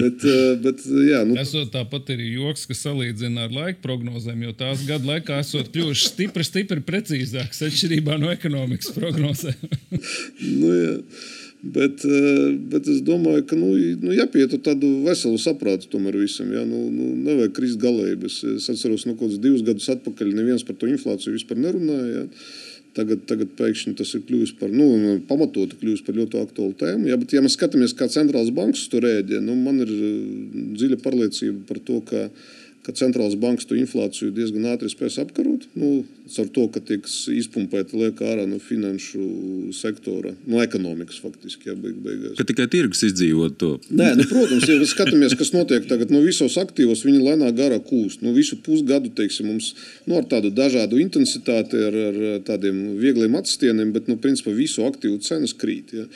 bet, 0.00 0.26
bet, 0.64 0.84
jā, 1.08 1.24
nu. 1.26 1.38
Esot 1.42 1.72
tāpat 1.74 2.14
arī 2.14 2.30
joks, 2.36 2.66
ka 2.70 2.78
salīdzina 2.78 3.48
ar 3.48 3.54
laika 3.54 3.82
prognozēm, 3.84 4.46
jo 4.46 4.56
tās 4.58 4.84
gadu 4.88 5.10
laikā 5.10 5.40
esot 5.42 5.72
kļuvušas 5.74 6.12
stipri, 6.14 6.46
stipri 6.46 6.84
precīzākas 6.84 7.64
atšķirībā 7.68 8.18
no 8.22 8.30
ekonomikas 8.34 8.94
prognozēm. 8.94 9.64
nu, 10.60 10.76
jā. 10.78 10.94
Bet, 11.64 12.02
eh, 12.04 12.52
bet 12.68 12.88
es 12.92 13.00
domāju, 13.00 13.46
ka 13.48 13.56
nu, 13.56 13.70
nu, 14.02 14.12
jāpiet 14.12 14.52
tādu 14.66 14.90
veselu 15.06 15.38
saprātu 15.40 15.88
tomēr 15.88 16.18
visam. 16.20 16.50
Ja? 16.52 16.64
Nu, 16.68 16.82
nu, 16.92 17.14
nevajag 17.24 17.54
krist 17.56 17.80
galēji. 17.80 18.18
Es, 18.28 18.68
atceros, 18.68 19.06
nu, 19.08 19.14
kaut 19.14 19.30
kādus 19.30 19.40
divus 19.40 19.64
gadus 19.64 19.88
atpakaļ 19.94 20.34
neviens 20.36 20.66
par 20.66 20.76
to 20.76 20.90
inflāciju 20.92 21.38
vispār 21.38 21.62
nerunāja. 21.64 22.24
Ja? 22.26 22.26
Tagad, 22.94 23.24
tagad 23.26 23.54
pēkšņi 23.58 23.94
tas 23.98 24.12
ir 24.14 24.22
kļuvis 24.28 24.52
par 24.60 24.70
nu, 24.70 25.16
pamatoti, 25.26 25.78
kļuvis 25.80 26.04
par 26.06 26.18
ļoti 26.18 26.42
aktuālu 26.42 26.76
tēmu. 26.78 27.08
Ja, 27.10 27.16
bet, 27.18 27.32
ja 27.34 27.42
mēs 27.42 27.56
skatāmies, 27.56 27.96
kā 27.96 28.06
centrālās 28.12 28.52
bankas 28.54 28.84
tur 28.92 29.02
rēģē, 29.06 29.40
nu, 29.42 29.56
man 29.58 29.80
ir 29.82 29.90
eh, 29.94 30.20
dziļa 30.76 31.00
pārliecība 31.02 31.64
par 31.70 31.80
to, 31.88 32.02
ka 32.10 32.28
ka 32.84 32.92
centrālās 32.96 33.36
bankas 33.40 33.68
to 33.68 33.78
inflāciju 33.78 34.34
diezgan 34.34 34.68
ātri 34.74 34.90
spēs 34.92 35.16
apkarot. 35.22 35.68
Nu, 35.78 36.04
Caur 36.24 36.46
to, 36.48 36.62
ka 36.72 36.80
tiks 36.80 37.26
izpumpēta 37.28 37.98
lieka 38.00 38.24
ārā 38.24 38.46
no 38.48 38.56
finanšu 38.56 39.72
sektora, 39.76 40.30
no 40.48 40.62
ekonomikas 40.64 41.18
faktiski. 41.20 41.68
Jā, 41.68 41.74
beig, 41.76 41.98
beigās. 42.00 42.38
Ka 42.38 42.46
tikai 42.48 42.64
tirgus 42.72 43.02
izdzīvot 43.04 43.58
to. 43.60 43.74
Nē, 43.92 44.14
nu, 44.16 44.24
protams, 44.30 44.64
ja 44.64 44.78
mēs 44.80 44.94
skatāmies, 44.96 45.34
kas 45.36 45.52
notiek 45.52 45.84
tagad, 45.90 46.08
no 46.08 46.22
nu, 46.22 46.24
visos 46.24 46.56
aktīvos, 46.60 47.02
viņi 47.04 47.20
lēnā 47.26 47.50
garā 47.56 47.76
kūst. 47.84 48.22
Nu, 48.24 48.32
visu 48.36 48.56
pusgadu, 48.64 49.12
teiksim, 49.12 49.50
mums 49.52 49.74
nu, 50.08 50.16
ar 50.16 50.24
tādu 50.30 50.48
dažādu 50.56 50.96
intensitāti, 51.02 51.82
ar, 51.90 51.98
ar 52.08 52.40
tādiem 52.48 52.80
viegliem 53.02 53.36
atstieniem, 53.36 53.92
bet, 53.92 54.08
nu, 54.08 54.16
principā, 54.16 54.56
visu 54.56 54.86
aktīvu 54.88 55.20
cenas 55.28 55.52
krīt. 55.60 55.92
Ja? 55.92 56.06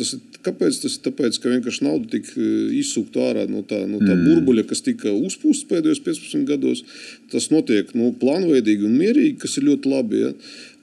Tas 0.00 0.14
ir, 0.16 0.24
kāpēc? 0.48 0.80
Tas 0.86 0.96
ir 0.96 1.04
tāpēc, 1.10 1.42
ka 1.42 1.52
vienkārši 1.52 1.84
nauda 1.84 2.08
tika 2.16 2.32
e, 2.40 2.48
izsūkta 2.80 3.28
ārā 3.34 3.44
no 3.52 3.60
tā, 3.68 3.82
no 3.84 4.00
tā 4.00 4.14
mm. 4.16 4.24
burbuļa, 4.30 4.64
kas 4.72 4.80
tika 4.86 5.12
uzpūsts 5.12 5.68
pēdējos 5.68 6.00
15 6.08 6.17
gados. 6.48 6.84
Tas 7.32 7.50
notiek 7.52 7.90
nu, 7.98 8.12
plānveidīgi 8.20 8.86
un 8.88 8.98
mierīgi, 8.98 9.36
kas 9.42 9.58
ir 9.58 9.68
ļoti 9.70 9.92
labi. 9.92 10.24
Ja? 10.24 10.32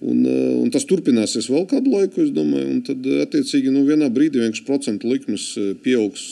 Un, 0.06 0.22
eh, 0.26 0.53
un 0.62 0.70
tas 0.70 0.86
turpināsies 0.86 1.47
vēl 1.49 1.64
kādu 1.70 1.89
laiku, 1.89 2.22
es 2.22 2.30
domāju. 2.34 2.68
Un 2.76 2.82
tad, 2.86 3.06
eh, 3.10 3.24
attiecīgi, 3.26 3.72
nu, 3.74 3.82
vienā 3.88 4.06
brīdī 4.14 4.38
vienkārši 4.38 4.66
procentu 4.68 5.10
likmes 5.10 5.45
eh, 5.58 5.72
pieaugs 5.82 6.26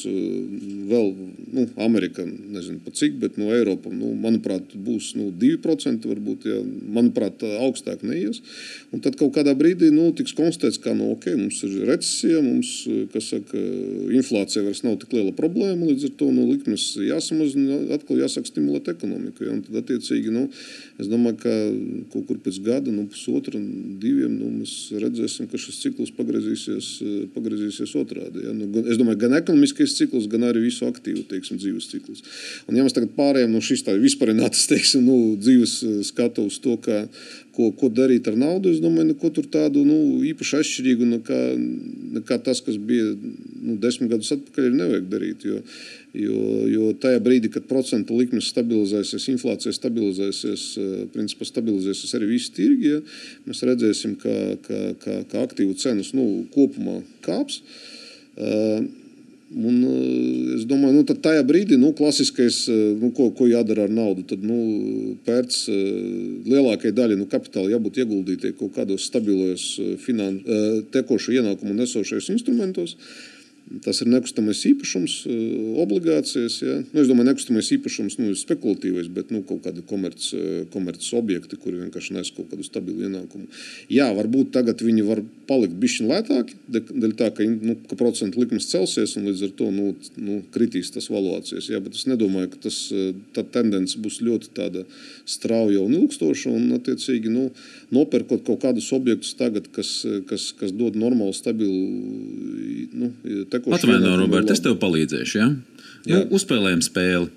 vēl, 0.92 1.08
nu, 1.56 1.66
Amerikā, 1.82 2.26
nezinu 2.28 2.84
pat 2.86 3.00
cik, 3.00 3.16
bet 3.22 3.40
no 3.42 3.50
Eiropā, 3.56 3.90
nu, 3.90 4.12
manuprāt, 4.20 4.76
būs 4.78 5.14
nu, 5.18 5.32
2%, 5.42 6.06
varbūt, 6.12 6.46
ja, 6.52 6.60
manuprāt, 6.98 7.42
augstāk 7.66 8.04
neies. 8.06 8.44
Un 8.94 9.02
tad 9.02 9.18
kaut 9.18 9.34
kādā 9.40 9.56
brīdī, 9.58 9.90
nu, 9.96 10.12
tiks 10.14 10.36
konstatēts, 10.38 10.78
ka, 10.84 10.94
nu, 10.98 11.10
ok, 11.16 11.32
mums 11.40 11.64
ir 11.66 11.88
recesija, 11.90 12.44
mums, 12.46 12.76
kas 13.16 13.32
saka, 13.34 13.64
inflācija 14.14 14.66
vairs 14.68 14.84
nav 14.86 15.00
tik 15.02 15.18
liela 15.18 15.34
problēma, 15.34 15.90
līdz 15.90 16.12
ar 16.12 16.16
to, 16.22 16.30
nu, 16.36 16.46
likmes 16.52 16.92
jāsamazina, 17.02 17.82
atkal 17.98 18.22
jāsāk 18.22 18.52
stimulēt 18.52 18.94
ekonomiku. 18.94 19.48
Ja, 19.48 19.58
un 19.58 19.66
tad, 19.66 19.82
attiecīgi, 19.82 20.30
nu, 20.36 20.46
es 21.02 21.10
domāju, 21.10 21.42
ka 21.42 21.58
kaut 22.14 22.30
kur 22.30 22.42
pēc 22.44 22.62
gada, 22.62 22.94
nu, 22.94 23.08
pusotra, 23.10 23.63
diviem, 24.02 24.34
nu, 24.36 24.50
mēs 24.60 24.74
redzēsim, 25.02 25.48
ka 25.52 25.60
šis 25.62 25.80
cikls 25.84 26.12
pagriezīsies, 26.18 26.90
pagriezīsies 27.36 27.94
otrādi. 28.00 28.44
Ja? 28.46 28.54
Nu, 28.56 28.68
es 28.84 29.00
domāju, 29.00 29.22
gan 29.26 29.38
ekonomiskais 29.40 29.96
cikls, 29.98 30.28
gan 30.32 30.46
arī 30.48 30.66
visu 30.66 30.88
aktīvu 30.88 31.26
teiksim, 31.30 31.60
dzīves 31.62 31.90
cikls. 31.92 32.24
Un, 32.68 32.78
ja 32.78 32.86
mēs 32.86 32.96
tagad 32.96 33.16
pārējām 33.18 33.56
no 33.56 33.64
šīs 33.64 33.86
vispārinātas 34.04 34.68
teiksim, 34.72 35.06
nu, 35.08 35.38
dzīves 35.40 35.80
skatu 36.10 36.48
uz 36.50 36.60
to, 36.64 36.76
ka, 36.84 37.04
ko, 37.56 37.72
ko 37.80 37.90
darīt 37.94 38.28
ar 38.32 38.38
naudu, 38.40 38.74
es 38.74 38.82
domāju, 38.84 39.12
neko 39.14 39.34
tur 39.36 39.50
tādu 39.52 39.84
nu, 39.88 40.00
īpaši 40.34 40.60
atšķirīgu 40.62 41.10
nekā, 41.18 41.42
nekā 42.20 42.40
tas, 42.46 42.64
kas 42.66 42.80
bija 42.82 43.12
nu, 43.14 43.78
desmit 43.82 44.12
gadus 44.14 44.34
atpakaļ, 44.36 44.72
nevajag 44.78 45.12
darīt. 45.12 45.48
Jo, 45.48 45.62
Jo, 46.14 46.40
jo 46.70 46.92
tajā 47.02 47.18
brīdī, 47.26 47.50
kad 47.50 47.66
procentu 47.66 48.14
likmes 48.20 48.52
stabilizēsies, 48.54 49.24
inflācija 49.34 49.74
stabilizēsies, 49.74 50.66
eh, 50.78 50.92
principā 51.14 51.48
stabilizēsies 51.50 52.14
arī 52.20 52.28
visi 52.36 52.52
tirgi, 52.54 52.92
ja, 52.92 53.00
mēs 53.48 53.64
redzēsim, 53.66 54.14
ka, 54.22 54.36
ka, 54.62 54.82
ka, 55.02 55.16
ka 55.32 55.42
aktīvu 55.48 55.74
cenas 55.74 56.14
nu, 56.14 56.46
kopumā 56.54 57.02
kāps. 57.26 57.64
Uh, 58.38 58.86
Un, 59.54 59.84
uh, 59.86 60.54
es 60.56 60.64
domāju, 60.66 60.96
nu, 60.96 61.04
tajā 61.06 61.44
brīdī 61.46 61.76
nu, 61.78 61.92
klasiskais, 61.94 62.64
nu, 62.98 63.12
ko, 63.14 63.28
ko 63.38 63.46
jādara 63.46 63.84
ar 63.86 63.92
naudu, 63.94 64.24
tad 64.26 64.42
nu, 64.42 64.56
pērts 65.28 65.68
uh, 65.70 65.76
lielākajai 66.50 66.96
daļai 66.98 67.20
nu, 67.20 67.28
kapitāla 67.30 67.70
jābūt 67.76 68.00
ieguldītai 68.02 68.56
kaut 68.58 68.74
kādos 68.74 69.06
stabilos 69.06 69.68
finan, 70.02 70.40
tekošu 70.96 71.36
ienākumu 71.38 71.78
nesošajos 71.78 72.32
instrumentos. 72.34 72.96
Uh, 72.98 73.33
Tas 73.82 74.04
ir 74.04 74.10
nekustamais 74.12 74.60
īpašums, 74.70 75.14
eh, 75.26 75.82
obligācijas. 75.82 76.62
Ja? 76.62 76.76
Nu, 76.94 77.02
es 77.02 77.08
domāju, 77.10 77.32
nekustamais 77.32 77.72
īpašums 77.74 78.20
nu, 78.20 78.30
ir 78.30 78.38
spekulatīvais, 78.38 79.10
bet 79.10 79.32
nu, 79.34 79.42
kaut 79.42 79.64
kādi 79.66 79.82
komerces 79.90 80.36
komerc 80.74 81.02
objekti, 81.18 81.58
kuri 81.58 81.82
vienkārši 81.82 82.14
nes 82.14 82.30
kaut 82.36 82.52
kādu 82.52 82.66
stabilu 82.66 83.08
ienākumu. 83.08 83.48
Jā, 83.90 84.12
varbūt 84.14 84.52
tagad 84.54 84.84
viņi 84.84 85.06
var 85.08 85.24
palikt 85.50 85.74
bišķiņ 85.82 86.10
lētāki, 86.12 86.58
dēļ 86.70 87.16
tā, 87.18 87.32
ka, 87.34 87.44
nu, 87.44 87.76
ka 87.90 87.98
procentu 88.00 88.42
likmes 88.44 88.70
celsies 88.70 89.16
un 89.18 89.26
līdz 89.30 89.44
ar 89.48 89.56
to 89.58 89.72
nu, 89.74 89.96
nu, 90.18 90.42
kritīs 90.54 90.92
tas 90.94 91.10
valuācijas. 91.10 91.72
Jā, 91.74 91.82
bet 91.84 91.98
es 91.98 92.06
nedomāju, 92.10 92.52
ka 92.54 92.64
tas, 92.68 92.92
eh, 92.94 93.14
tā 93.34 93.46
tendence 93.58 93.98
būs 93.98 94.22
ļoti 94.22 94.54
strauja 95.26 95.82
un 95.82 95.98
ilgstoša. 95.98 96.54
Un, 96.54 96.70
attiecīgi, 96.78 97.32
nu, 97.32 97.50
nopērkot 97.94 98.46
kaut 98.46 98.62
kādus 98.62 98.92
objektus 98.94 99.34
tagad, 99.40 99.72
kas, 99.74 100.06
kas, 100.30 100.52
kas 100.60 100.72
dod 100.76 100.96
normālu, 101.00 101.34
stabilu 101.34 101.74
nu. 102.94 103.12
Atvaino, 103.72 104.18
Robert, 104.20 104.52
es 104.52 104.62
tev 104.64 104.78
palīdzēšu. 104.82 105.40
Ja? 105.40 105.50
Nu, 106.10 106.24
uzspēlējam 106.36 106.84
spēli. 106.84 107.30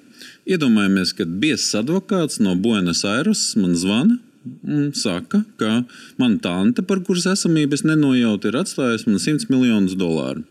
Iedomājamies, 0.47 1.13
ka 1.19 1.27
biezs 1.27 1.75
advokāts 1.79 2.41
no 2.43 2.55
Buenos 2.59 3.03
Aires 3.07 3.49
man 3.59 3.75
zvana 3.79 4.19
un 4.63 4.93
saka, 4.95 5.43
ka 5.59 5.81
mana 6.21 6.39
tante, 6.43 6.85
par 6.87 7.01
kuras 7.07 7.27
esamību 7.33 7.75
es 7.75 7.83
nenojautu, 7.87 8.51
ir 8.51 8.61
atstājusi 8.61 9.11
man 9.11 9.23
100 9.23 9.51
miljonus 9.51 9.97
dolāru. 9.99 10.45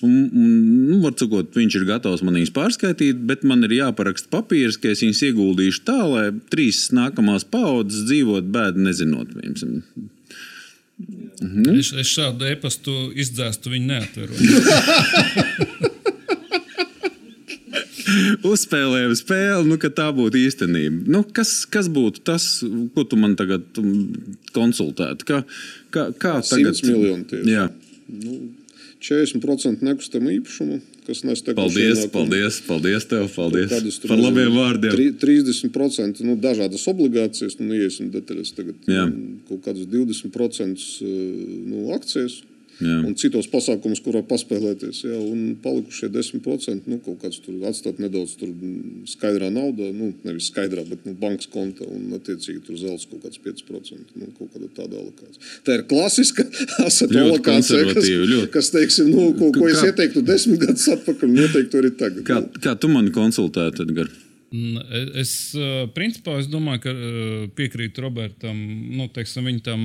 Un, 0.00 0.12
un, 0.32 0.52
nu, 0.88 1.10
sakot, 1.20 1.50
viņš 1.56 1.76
ir 1.76 1.84
gatavs 1.88 2.22
man 2.24 2.38
viņus 2.38 2.54
pārskaitīt, 2.56 3.18
bet 3.28 3.42
man 3.48 3.66
ir 3.66 3.74
jāparaksta 3.76 4.30
papīrs, 4.32 4.78
ka 4.80 4.92
es 4.94 5.02
viņus 5.04 5.20
ieguldīšu 5.28 5.82
tā, 5.88 5.98
lai 6.08 6.24
trīs 6.52 6.86
nākamās 6.96 7.44
paudzes 7.48 8.06
dzīvot 8.08 8.48
bēdu 8.52 8.86
nezinot. 8.86 9.34
Piemēram, 9.36 9.82
Mhm. 11.40 11.78
Es, 11.78 11.92
es 11.96 12.10
šādu 12.12 12.44
e-pastu 12.50 12.92
izdzēstu, 13.16 13.72
viņu 13.72 13.86
neatveru. 13.94 14.32
Uzspēlējām 18.50 19.12
spēli, 19.18 19.68
nu, 19.68 19.76
ka 19.80 19.90
tā 19.94 20.08
būtu 20.14 20.40
īstenība. 20.40 21.04
Nu, 21.14 21.22
kas, 21.36 21.64
kas 21.70 21.88
būtu 21.92 22.24
tas, 22.26 22.46
ko 22.94 23.04
tu 23.06 23.18
man 23.20 23.36
tagad 23.38 23.62
konsultētu? 24.56 25.28
Kā, 25.28 25.42
kā, 25.94 26.08
kā 26.12 26.34
tagad? 26.42 26.74
100 26.74 26.88
miljoni 26.90 27.28
tieši. 27.30 27.52
Jā. 27.54 27.68
Nu, 28.10 28.38
40% 29.00 29.86
nekustamo 29.86 30.32
īpašumu 30.34 30.80
kas 31.06 31.22
nes 31.26 31.42
tev 31.44 31.56
paldies, 31.58 32.04
paldies, 32.12 32.60
paldies 32.66 33.06
tev, 33.10 33.26
paldies 33.34 33.98
par 34.04 34.20
labiem 34.20 34.52
vārdiem. 34.54 34.94
30% 35.22 36.22
nu, 36.26 36.36
dažādas 36.40 36.86
obligācijas, 36.90 37.58
nu, 37.60 37.70
neiesim 37.72 38.12
detaļas 38.14 38.54
tagad, 38.56 38.78
Jā. 38.90 39.06
kaut 39.48 39.64
kādus 39.66 39.88
20% 39.90 40.86
nu, 41.70 41.90
akcijas. 41.96 42.40
Jā. 42.80 42.96
un 43.04 43.16
citos 43.20 43.48
pasākumos, 43.52 44.00
kurā 44.04 44.22
paspēlēties. 44.24 45.02
Jā, 45.04 45.18
un 45.20 45.56
palikušie 45.60 46.08
10% 46.14 46.88
nu, 46.88 46.96
kaut 47.04 47.18
kāds 47.24 47.40
tur 47.44 47.58
atstāt 47.68 48.00
nedaudz 48.00 48.36
tur 48.40 48.54
skaidrā 49.10 49.50
naudā, 49.52 49.90
nu, 49.92 50.10
nevis 50.24 50.48
skaidrā, 50.48 50.86
bet 50.88 51.04
nu, 51.08 51.12
bankas 51.20 51.50
konta 51.52 51.84
un 51.84 52.14
attiecīgi 52.16 52.64
tur 52.66 52.78
zelts 52.80 53.04
kaut 53.10 53.26
kāds 53.26 53.42
5%. 53.44 54.16
Nu, 54.16 54.30
kaut 54.38 54.54
kāda 54.54 54.70
tāda 54.78 54.96
alokācija. 55.02 55.44
Tā 55.66 55.76
ir 55.76 55.84
klasiska 55.90 56.46
asata 56.86 57.20
alokācija, 57.26 57.82
kas, 57.92 58.08
ļoti. 58.08 58.48
kas 58.56 58.72
teiksim, 58.72 59.12
nu, 59.12 59.28
ko, 59.36 59.52
ko 59.58 59.68
es 59.68 59.84
ieteiktu 59.84 60.24
desmit 60.24 60.64
gadus 60.64 60.88
atpakaļ, 60.96 61.36
noteikti 61.36 61.80
arī 61.82 61.92
tagad. 62.00 62.24
Kā, 62.28 62.40
kā 62.64 62.76
tu 62.80 62.92
mani 62.92 63.12
konsultētu, 63.14 63.84
Edgar? 63.84 64.08
Es, 65.20 65.52
principā, 65.94 66.40
es 66.40 66.48
domāju, 66.50 66.82
ka 66.82 66.94
piekrītu 67.58 68.02
Robertam, 68.02 68.56
nu, 68.96 69.06
teiksim, 69.14 69.46
viņa 69.46 69.62
tam 69.68 69.84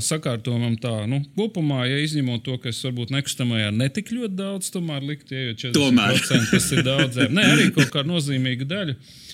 sakārtojumam 0.00 0.78
tā, 0.80 0.94
nu, 1.10 1.20
kopumā, 1.36 1.82
ja 1.90 2.00
izņemot 2.00 2.44
to, 2.46 2.56
ka 2.62 2.70
es 2.72 2.80
varbūt 2.86 3.12
nekustamajā 3.12 3.70
netik 3.76 4.12
ļoti 4.14 4.38
daudz, 4.38 4.72
tomēr 4.72 5.04
likt, 5.04 5.32
ja 5.34 5.50
jau 5.50 5.56
40% 5.68 6.50
tas 6.54 6.72
ir 6.72 6.82
daudz. 6.86 7.22
Nē, 7.28 7.46
arī 7.54 7.70
kaut 7.76 7.92
kāda 7.92 8.08
nozīmīga 8.14 8.68
daļa. 8.70 8.96
Uh, 8.96 9.25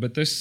bet 0.00 0.18
es 0.22 0.32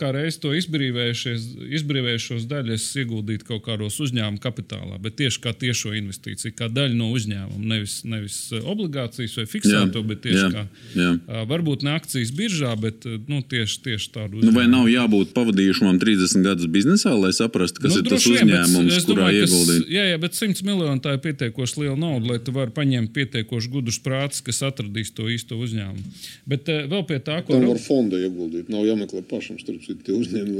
kā 0.00 0.10
reiz 0.14 0.38
to 0.42 0.50
izbrīvējušos 0.56 2.46
daļu, 2.50 2.72
es 2.74 2.86
ieguldītu 2.98 3.46
kaut 3.46 3.62
kādos 3.66 3.98
uzņēmuma 4.02 4.40
kapitālā, 4.42 4.98
bet 5.02 5.18
tieši 5.20 5.42
kā 5.44 5.52
tiešo 5.56 5.92
investīciju, 5.96 6.54
kā 6.56 6.68
daļu 6.72 6.96
no 6.98 7.10
uzņēmuma. 7.14 7.62
Nevis, 7.66 7.98
nevis 8.08 8.38
obligācijas 8.58 9.36
vai 9.40 9.46
fiksēto, 9.50 10.00
jā, 10.02 10.06
bet 10.08 10.22
tieši 10.24 10.40
jā, 10.40 10.50
kā 10.54 10.64
jā. 10.96 11.10
Uh, 11.16 11.44
varbūt 11.50 11.84
ne 11.86 11.94
akcijas 11.96 12.32
biržā, 12.36 12.72
bet 12.80 13.06
nu, 13.28 13.42
tieši, 13.46 13.80
tieši 13.86 14.10
tādu. 14.14 14.42
Nu, 14.42 14.54
vai 14.56 14.66
nav 14.70 14.88
jābūt 14.90 15.34
pavadījušam 15.36 16.00
30 16.02 16.46
gadus 16.46 16.70
biznesā, 16.72 17.12
lai 17.16 17.32
saprastu, 17.36 17.84
kas 17.84 17.94
nu, 17.94 18.02
ir 18.02 18.10
tas 18.10 18.26
uzņēmums, 18.26 18.90
vien, 18.90 19.06
kurā 19.10 19.30
ieguldīt? 19.34 19.86
Jā, 19.92 20.08
jā, 20.10 20.18
bet 20.22 20.38
100 20.38 20.66
miljoni 20.66 21.04
tā 21.04 21.16
ir 21.16 21.22
pietiekoši 21.24 21.82
liela 21.84 21.96
nauda, 22.00 22.32
lai 22.32 22.40
tu 22.42 22.54
vari 22.56 22.74
paņemt 22.76 23.12
pietiekoši 23.16 23.72
gudrus 23.72 24.00
prātus, 24.02 24.42
kas 24.44 24.62
atradīs 24.66 25.12
to 25.16 25.28
īsto 25.32 25.58
uzņēmumu. 25.60 26.16
Bet 26.48 26.70
uh, 26.72 26.84
vēl 26.90 27.06
pie 27.08 27.20
tā, 27.22 27.40
ko. 27.46 27.56
Tā 27.56 27.62
var 27.62 27.82
fonda 27.82 28.20
ieguldīt. 28.46 28.70
Nav 28.72 28.86
jāmeklē 28.86 29.22
pašam, 29.28 29.58
starp 29.60 29.82
citu, 29.84 30.02
tie 30.06 30.14
uzņēmumi 30.16 30.56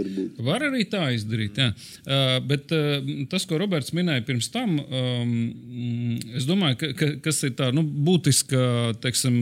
var 0.46 0.64
arī 0.66 0.84
tā 0.90 1.02
izdarīt. 1.14 1.58
Jā. 1.58 1.70
Uh, 2.04 2.36
bet 2.46 2.72
uh, 2.74 2.98
tas, 3.30 3.46
ko 3.48 3.58
Roberts 3.60 3.94
minēja 3.96 4.24
pirms 4.26 4.48
tam, 4.52 4.76
um, 4.80 5.32
es 6.36 6.46
domāju, 6.48 6.78
ka, 6.80 6.92
ka, 6.98 7.10
kas 7.24 7.42
ir 7.46 7.56
tā 7.58 7.70
nu, 7.74 7.82
būtiska, 7.82 8.96
teiksim, 9.02 9.36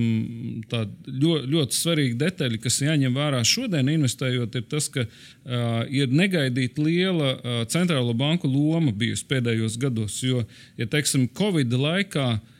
tā 0.70 0.84
ļoti, 1.06 1.50
ļoti 1.54 1.78
svarīga 1.78 2.20
detaļa, 2.26 2.62
kas 2.64 2.80
jāņem 2.84 3.18
vērā 3.18 3.42
šodien, 3.48 3.92
investējot, 3.96 4.58
ir 4.60 4.66
tas, 4.70 4.88
ka 4.92 5.06
uh, 5.06 5.84
ir 5.90 6.12
negaidīta 6.14 6.84
liela 6.84 7.34
uh, 7.34 7.60
centrālo 7.70 8.14
banku 8.16 8.50
loma 8.50 8.94
bijusi 8.94 9.26
pēdējos 9.30 9.78
gados. 9.82 10.20
Jo, 10.24 10.44
ja 10.80 10.88
teiksim, 10.90 11.28
Covid 11.34 11.72
laikā 11.74 12.28
uh, 12.36 12.50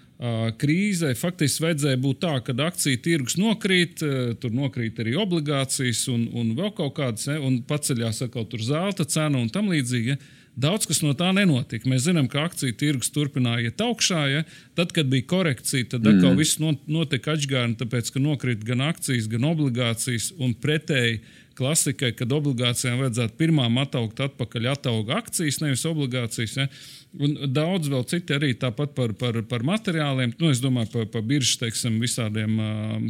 krīzē 0.61 1.11
faktiski 1.19 1.65
vajadzēja 1.65 1.99
būt 2.01 2.21
tā, 2.23 2.37
ka 2.47 2.55
akciju 2.67 3.01
tirgus 3.05 3.37
nokrīt, 3.41 4.01
tur 4.41 4.55
nokrīt 4.55 5.01
arī 5.03 5.17
obligācijas 5.21 6.07
un, 6.13 6.29
un 6.33 6.55
vēl 6.57 6.71
kaut 6.77 6.95
kādas, 6.97 7.27
un 7.35 7.61
paceļās 7.69 8.23
atkal 8.29 8.47
zelta 8.63 9.05
cena 9.05 9.41
un 9.41 9.51
tam 9.53 9.69
līdzīgi. 9.73 10.15
Ja. 10.15 10.41
Daudz 10.55 10.87
kas 10.87 11.01
no 11.03 11.17
tā 11.19 11.33
nenotika. 11.35 11.89
Mēs 11.91 12.05
zinām, 12.07 12.29
ka 12.31 12.45
akciju 12.47 12.77
tirgus 12.79 13.11
turpināja 13.15 13.73
iet 13.73 13.81
augšā. 13.83 14.21
Ja? 14.31 14.43
Tad, 14.79 14.93
kad 14.95 15.09
bija 15.11 15.27
korekcija, 15.33 15.89
tad 15.97 16.07
atkal 16.07 16.31
mm. 16.31 16.39
viss 16.39 16.61
notika 16.63 17.35
atgādni, 17.35 17.75
tāpēc 17.81 18.13
ka 18.15 18.23
nokrīt 18.23 18.63
gan 18.67 18.85
akcijas, 18.87 19.27
gan 19.31 19.49
obligācijas 19.51 20.31
un 20.39 20.55
pretēji 20.55 21.19
klasikai, 21.59 22.13
kad 22.19 22.33
obligācijām 22.35 23.01
vajadzētu 23.03 23.37
pirmām 23.39 23.79
ataugt 23.83 24.21
atpakaļ, 24.25 24.69
atauga 24.73 25.19
akcijas, 25.23 25.61
nevis 25.63 25.85
obligācijas. 25.89 26.57
Ja? 26.59 26.67
Un 27.15 27.37
daudz 27.55 27.91
vēl 27.93 28.05
citi 28.11 28.35
arī 28.35 28.53
tāpat 28.59 28.95
par, 28.97 29.15
par, 29.19 29.39
par 29.51 29.65
materiāliem. 29.67 30.35
Nu, 30.41 30.51
es 30.51 30.63
domāju, 30.63 30.91
par, 30.95 31.09
par 31.15 31.27
biržas, 31.27 31.59
teiksim, 31.63 32.01
visādiem 32.03 32.57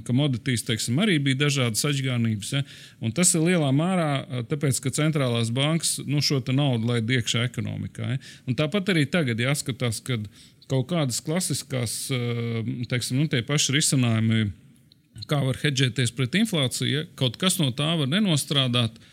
komoditīs, 0.07 0.67
teiksim, 0.69 0.99
arī 1.03 1.19
bija 1.25 1.45
dažādas 1.47 1.85
atgādnības. 1.89 2.55
Ja? 2.59 2.65
Un 3.05 3.15
tas 3.17 3.33
ir 3.35 3.47
lielā 3.47 3.71
mērā 3.75 4.11
tāpēc, 4.51 4.83
ka 4.85 4.93
centrālās 4.95 5.53
bankas 5.55 5.97
nu, 6.05 6.23
šo 6.25 6.43
naudu 6.53 6.93
laid 6.93 7.11
iekšā 7.11 7.47
ekonomikā. 7.49 8.17
Ja? 8.17 8.21
Un 8.49 8.59
tāpat 8.59 8.93
arī 8.93 9.07
tagad 9.11 9.41
jāskatās, 9.41 10.03
ka 10.05 10.21
kaut 10.71 10.89
kādas 10.93 11.21
klasiskās, 11.25 11.97
teiksim, 12.89 13.19
nu, 13.21 13.29
tie 13.29 13.43
paši 13.45 13.75
risinājumi 13.77 14.47
kā 15.31 15.41
var 15.45 15.59
hedžēties 15.63 16.15
pret 16.17 16.39
inflāciju, 16.41 16.91
ja 16.93 17.09
kaut 17.19 17.39
kas 17.41 17.61
no 17.63 17.71
tā 17.77 17.95
var 18.01 18.11
nenostrādāt. 18.11 18.97
Uh, 19.01 19.11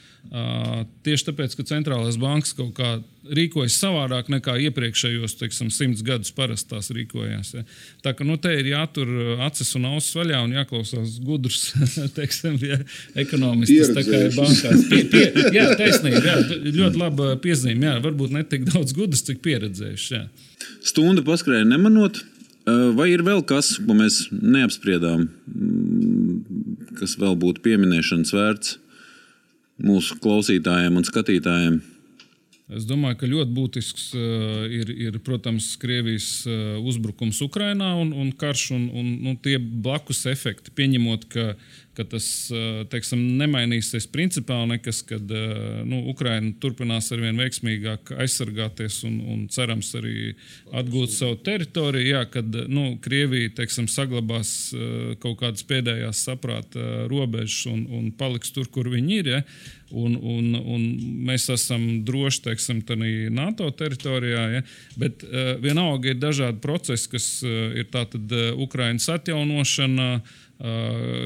tieši 1.02 1.32
tāpēc, 1.32 1.56
ka 1.58 1.64
centrālās 1.66 2.16
bankas 2.22 2.54
kaut 2.54 2.76
kā 2.78 2.92
rīkojas 3.26 3.74
savādāk 3.82 4.30
nekā 4.30 4.54
iepriekšējos 4.68 5.34
teiksim, 5.40 5.72
simts 5.74 6.04
gadus 6.06 6.30
parasti 6.36 6.70
tās 6.76 6.92
rīkojās. 6.94 7.50
Ja. 7.58 7.64
Tā 8.06 8.14
kā 8.18 8.26
nu, 8.28 8.38
te 8.42 8.54
ir 8.54 8.70
jātur 8.70 9.10
acis 9.48 9.74
un 9.80 9.90
ausis 9.90 10.14
vaļā 10.20 10.44
un 10.46 10.54
jāklausās 10.56 11.18
gudrs 11.26 11.72
teiksim, 12.18 12.60
ja, 12.62 12.78
ekonomists. 13.26 13.94
Tā 13.98 14.06
kā 14.08 14.24
ir 14.28 14.36
bankās. 14.38 14.86
Pie, 14.92 15.02
pie, 15.12 15.26
jā, 15.58 15.68
taisnība, 15.80 16.22
jā, 16.22 16.38
ļoti 16.70 17.02
laba 17.02 17.34
piezīme. 17.42 17.90
Jā, 17.90 17.98
varbūt 18.06 18.38
ne 18.38 18.46
tik 18.48 18.70
daudz 18.70 18.94
gudrs, 18.98 19.26
cik 19.26 19.42
pieredzējuši. 19.46 20.22
Stunda 20.86 21.26
paskrēja 21.26 21.66
nemanot. 21.68 22.22
Vai 22.68 23.08
ir 23.10 23.24
vēl 23.26 23.42
kas, 23.50 23.74
ko 23.82 23.96
mēs 23.98 24.28
neapspriedām, 24.32 25.26
mm, 25.50 26.92
kas 27.00 27.18
vēl 27.18 27.34
būtu 27.42 27.64
pieminēšanas 27.66 28.34
vērts 28.38 28.76
mūsu 29.82 30.20
klausītājiem 30.22 31.00
un 31.00 31.08
skatītājiem? 31.08 31.80
Es 32.72 32.86
domāju, 32.88 33.18
ka 33.20 33.28
ļoti 33.28 33.52
būtisks 33.52 34.04
ir, 34.72 34.92
ir, 34.94 35.18
protams, 35.26 35.74
Krievijas 35.82 36.46
uzbrukums 36.80 37.42
Ukrajinā 37.44 37.90
un, 38.00 38.14
un 38.16 38.30
karš 38.32 38.70
un, 38.78 38.86
un 38.96 39.10
nu, 39.26 39.34
tie 39.44 39.58
blakus 39.60 40.24
efekti. 40.32 40.72
Pieņemot, 40.78 41.26
ka 41.34 41.50
ka 41.98 42.06
tas 42.08 42.26
teiksim, 42.92 43.20
nemainīsies 43.40 44.08
principāli 44.12 44.76
nekas, 44.76 45.02
kad 45.08 45.34
nu, 45.88 46.02
Ukraina 46.12 46.54
turpinās 46.64 47.12
ar 47.12 47.24
vien 47.24 47.40
veiksmīgāk 47.42 48.14
aizsargāties 48.22 49.02
un, 49.08 49.18
un 49.34 49.44
cerams 49.52 49.92
arī 50.00 50.32
atgūt 50.78 51.16
savu 51.16 51.40
teritoriju. 51.44 52.14
Jā, 52.14 52.24
kad 52.32 52.56
nu, 52.72 52.96
Krievija 53.04 53.52
teiksim, 53.62 53.90
saglabās 53.92 54.54
kaut 55.24 55.42
kādas 55.44 55.68
pēdējās 55.68 56.24
saprāta 56.30 57.06
robežas 57.12 57.66
un, 57.72 57.86
un 57.92 58.10
paliks 58.16 58.56
tur, 58.56 58.72
kur 58.72 58.90
viņi 58.92 59.22
ir. 59.22 59.32
Ja? 59.36 59.44
Un, 59.92 60.16
un, 60.16 60.54
un 60.56 60.84
mēs 61.28 61.50
esam 61.52 61.84
droši 62.08 62.46
teiksim, 62.46 62.80
NATO 63.36 63.68
teritorijā, 63.76 64.46
ja? 64.56 64.62
bet 65.00 65.26
uh, 65.28 65.58
vienalga 65.62 66.14
ir 66.14 66.22
dažādi 66.22 66.62
procesi, 66.64 67.10
kas 67.12 67.28
uh, 67.44 67.74
ir 67.76 67.90
tātad 67.92 68.32
uh, 68.32 68.54
Ukraiņas 68.64 69.10
atjaunošana. 69.18 70.08
Uh, 70.22 70.40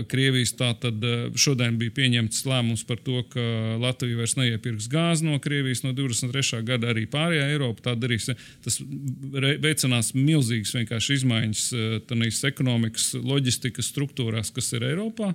Krievijas 0.07 0.53
tātad 0.55 1.01
šodien 1.36 1.75
bija 1.79 1.91
pieņemts 1.97 2.45
lēmums 2.47 2.86
par 2.88 3.01
to, 3.03 3.19
ka 3.33 3.43
Latvija 3.81 4.21
vairs 4.21 4.38
neiepirks 4.39 4.88
gāzi 4.91 5.27
no 5.27 5.36
Krievijas 5.43 5.83
no 5.83 5.91
23. 5.97 6.61
gada. 6.67 6.93
Arī 6.93 7.03
pārējā 7.11 7.49
Eiropa 7.51 7.89
tā 7.89 7.95
darīs. 7.99 8.29
Tas 8.63 8.79
veicinās 8.79 10.13
milzīgas 10.15 10.71
vienkārši 10.77 11.17
izmaiņas 11.19 11.65
tādās 12.07 12.39
ekonomikas, 12.47 13.09
loģistikas 13.19 13.91
struktūrās, 13.91 14.53
kas 14.55 14.71
ir 14.77 14.88
Eiropā. 14.93 15.33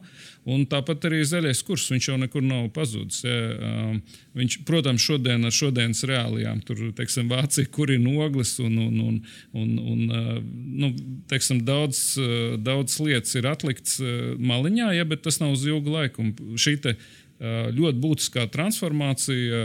Un 0.48 0.64
tāpat 0.70 1.04
arī 1.10 1.20
zaļais 1.28 1.60
kurs, 1.68 1.90
viņš 1.92 2.08
jau 2.08 2.16
nekur 2.22 2.44
nav 2.46 2.70
pazudis. 2.72 3.20
Ja. 3.26 3.92
Viņš, 4.40 4.60
protams, 4.64 5.04
šodien 5.04 5.44
ar 5.44 5.52
šodienas 5.52 6.00
reālijām, 6.08 6.64
tur, 6.64 6.80
teiksim, 6.96 7.28
Vācija, 7.28 7.68
kur 7.68 7.90
ir 7.92 8.00
noglis 8.00 8.54
un, 8.62 8.78
un, 8.80 8.98
un, 9.10 9.20
un, 9.52 9.76
un 9.92 10.02
nu, 10.80 10.92
teiksim, 11.28 11.60
daudz, 11.66 12.14
daudz 12.64 12.96
lietas 13.02 13.36
ir 13.36 13.50
atliktas 13.50 13.89
maliņā, 13.98 14.92
ja, 14.98 15.08
bet 15.08 15.24
tas 15.26 15.40
nav 15.42 15.56
uz 15.56 15.66
ilgu 15.66 15.96
laiku. 15.96 16.22
Un 16.22 16.56
šī 16.60 16.76
te, 16.84 16.94
ļoti 17.40 17.96
būtiskā 18.02 18.44
transformācija 18.52 19.60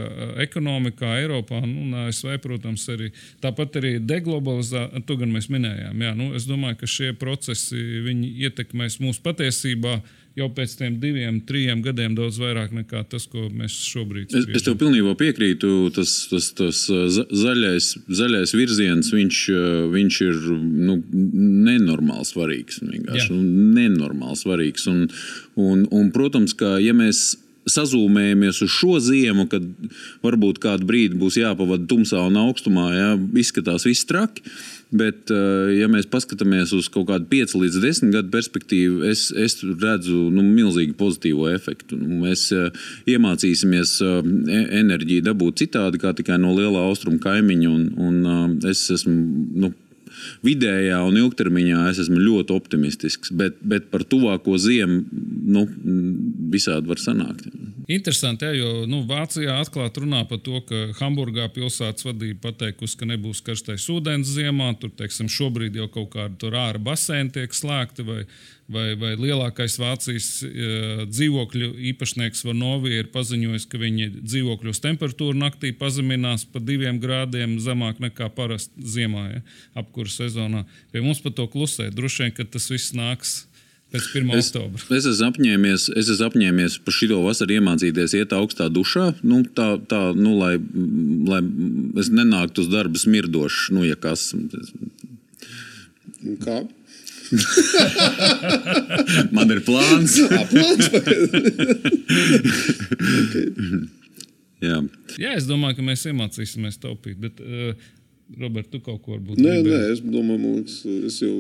ekonomikā, 0.45 1.17
Eiropā 1.19 1.59
nu, 1.65 1.84
un 1.84 2.05
ASV, 2.05 2.38
protams, 2.43 2.86
arī 2.93 3.09
tāpat 3.43 3.82
arī 3.82 3.97
deglobalizācija, 3.99 5.03
to 5.07 5.17
gan 5.19 5.34
mēs 5.36 5.49
minējām. 5.51 6.05
Jā, 6.07 6.13
nu, 6.15 6.30
es 6.39 6.47
domāju, 6.47 6.80
ka 6.82 6.88
šie 6.88 7.11
procesi 7.19 7.82
ietekmēs 8.47 9.01
mūsu 9.03 9.19
patiesībā 9.26 9.99
jau 10.36 10.49
pēc 10.51 10.73
tam 10.79 10.97
diviem, 10.99 11.39
trim 11.47 11.81
gadiem 11.86 12.15
daudz 12.17 12.39
vairāk 12.41 12.73
nekā 12.75 13.05
tas, 13.11 13.27
ko 13.31 13.47
mēs 13.47 13.77
šobrīd 13.88 14.33
redzam. 14.33 14.51
Es, 14.51 14.59
es 14.59 14.67
tev 14.67 14.75
pilnībā 14.81 15.15
piekrītu. 15.19 15.71
Tas, 15.95 16.15
tas, 16.31 16.49
tas 16.57 16.81
zaļais, 17.45 17.91
zaļais 18.19 18.55
virziens, 18.57 19.13
viņš, 19.15 19.39
viņš 19.95 20.19
ir 20.27 20.43
nu, 20.89 20.99
nenormāli 21.69 22.27
svarīgs. 22.27 22.81
Vienkārši 22.83 23.31
Jā. 23.31 23.39
nenormāli 23.79 24.39
svarīgs. 24.41 24.89
Un, 24.91 25.07
un, 25.55 25.88
un, 25.88 26.11
protams, 26.15 26.55
ka 26.57 26.75
ja 26.83 26.95
mēs 26.97 27.36
sazūmējamies 27.65 28.61
uz 28.61 28.69
šo 28.69 28.99
ziemu, 29.01 29.47
kad 29.49 29.63
varbūt 30.25 30.59
kādu 30.61 30.86
brīdi 30.86 31.17
būs 31.17 31.39
jāpavada 31.39 31.88
tumsā 31.89 32.21
un 32.27 32.38
augstumā, 32.43 32.89
ja, 32.93 33.07
izskatās 33.41 33.88
viss 33.88 34.05
traki. 34.05 34.43
Bet, 34.93 35.31
eh, 35.33 35.71
ja 35.79 35.88
mēs 35.89 36.05
paskatāmies 36.09 36.71
uz 36.77 36.88
kaut 36.93 37.07
kādu 37.09 37.25
5 37.31 37.55
līdz 37.57 37.79
10 37.81 38.11
gadu 38.13 38.29
perspektīvu, 38.33 39.01
es, 39.09 39.27
es 39.33 39.57
redzu 39.65 40.27
nu, 40.33 40.43
milzīgi 40.45 40.93
pozitīvo 40.99 41.49
efektu. 41.51 41.97
Nu, 41.97 42.21
mēs 42.25 42.47
uh, 42.53 42.69
iemācīsimies 43.09 43.95
uh, 44.05 44.19
enerģiju 44.81 45.25
dabūt 45.25 45.63
citādi, 45.63 46.01
kā 46.01 46.13
tikai 46.15 46.38
no 46.41 46.53
lielā 46.55 46.86
austrumu 46.86 47.19
kaimiņa. 47.23 47.71
Un, 47.71 47.89
un, 47.97 48.59
es 48.69 48.86
esmu 48.93 49.15
nu, 49.65 49.73
vidējā 50.45 51.01
un 51.05 51.17
ilgtermiņā 51.19 51.88
es 51.89 52.03
esmu 52.05 52.21
ļoti 52.21 52.55
optimistisks. 52.55 53.33
Bet, 53.36 53.57
bet 53.65 53.89
par 53.91 54.05
tuvāko 54.07 54.59
ziemu 54.61 55.01
nu, 55.55 55.65
visādi 56.53 56.93
var 56.93 57.01
sanākt. 57.01 57.49
Interesanti, 57.88 58.45
ja, 58.45 58.53
jo 58.57 58.86
nu, 58.89 59.03
Vācijā 59.05 59.59
atklāti 59.61 60.01
runā 60.01 60.23
par 60.25 60.39
to, 60.41 60.57
ka 60.65 60.88
Hamburgā 60.97 61.45
pilsētas 61.53 62.07
vadība 62.07 62.47
pateikusi, 62.47 62.97
ka 62.97 63.05
nebūs 63.11 63.43
karstais 63.45 63.86
ūdens 63.93 64.31
ziemā. 64.33 64.71
Tur 64.81 64.89
teiksim, 64.97 65.29
šobrīd 65.29 65.77
jau 65.77 65.86
kaut 65.93 66.09
kāda 66.15 66.49
ārā 66.63 66.81
baseina 66.81 67.29
tiek 67.36 67.53
slēgta. 67.53 68.07
Vai, 68.07 68.23
vai, 68.73 68.88
vai 68.97 69.13
lielākais 69.21 69.77
Vācijas 69.77 70.29
uh, 70.47 71.05
dzīvokļu 71.11 71.71
īpašnieks 71.91 72.41
Vanovija 72.47 73.03
ir 73.03 73.11
paziņojis, 73.13 73.69
ka 73.69 73.81
viņa 73.81 74.11
dzīvokļos 74.17 74.81
temperatūra 74.81 75.38
naktī 75.45 75.75
pazeminās 75.77 76.47
pa 76.49 76.63
diviem 76.63 76.97
grādiem 77.03 77.59
zemāk 77.61 78.01
nekā 78.01 78.31
parasti 78.33 78.81
ziemā, 78.97 79.27
ja, 79.36 79.43
apkurss 79.77 80.23
sezonā. 80.23 80.65
Pie 80.89 81.05
mums 81.05 81.21
par 81.21 81.38
to 81.38 81.45
klusē. 81.53 81.91
Droši 81.93 82.25
vien, 82.25 82.33
ka 82.33 82.49
tas 82.49 82.71
viss 82.73 82.97
nāks 82.97 83.43
Pēc 83.95 84.05
1. 84.11 84.27
Es, 84.35 84.49
oktobra. 84.51 84.81
Es 84.97 85.05
esmu 85.07 85.29
apņēmies, 85.31 85.81
es 85.95 86.09
esmu 86.11 86.25
apņēmies 86.27 86.73
par 86.83 86.93
šo 86.97 87.19
vasaru 87.23 87.55
iemācīties 87.57 88.11
iet 88.19 88.31
augstā 88.35 88.65
dušā, 88.73 89.05
nu, 89.23 89.35
tā, 89.55 89.69
tā, 89.89 90.01
nu, 90.17 90.31
lai, 90.41 90.55
lai 91.29 91.41
es 92.03 92.09
nenāktu 92.11 92.57
uz 92.65 92.69
darbu 92.73 92.97
smirdošs. 92.99 93.69
Nu, 93.75 93.81
ja 93.87 93.95
kas. 93.95 94.21
Kā? 96.43 96.57
Man 99.35 99.47
ir 99.55 99.61
plāns. 99.65 100.13
Jā, 100.19 100.41
plāns 100.51 100.85
okay. 100.99 101.19
Jā. 104.65 104.79
Jā, 105.19 105.35
es 105.35 105.45
domāju, 105.47 105.79
ka 105.79 105.85
mēs 105.85 106.05
iemācīsimies 106.09 106.79
taupīt. 106.83 107.19
Bet, 107.21 107.41
uh, 107.43 107.75
Roberts, 108.41 108.71
tu 108.73 108.80
kaut 108.82 109.03
ko 109.05 109.13
varbūt 109.13 109.38
nē, 109.38 109.51
nē, 109.61 109.80
es 109.93 109.99
domāju, 110.01 110.51
liekas, 110.57 110.78
es 111.07 111.17
jau. 111.21 111.34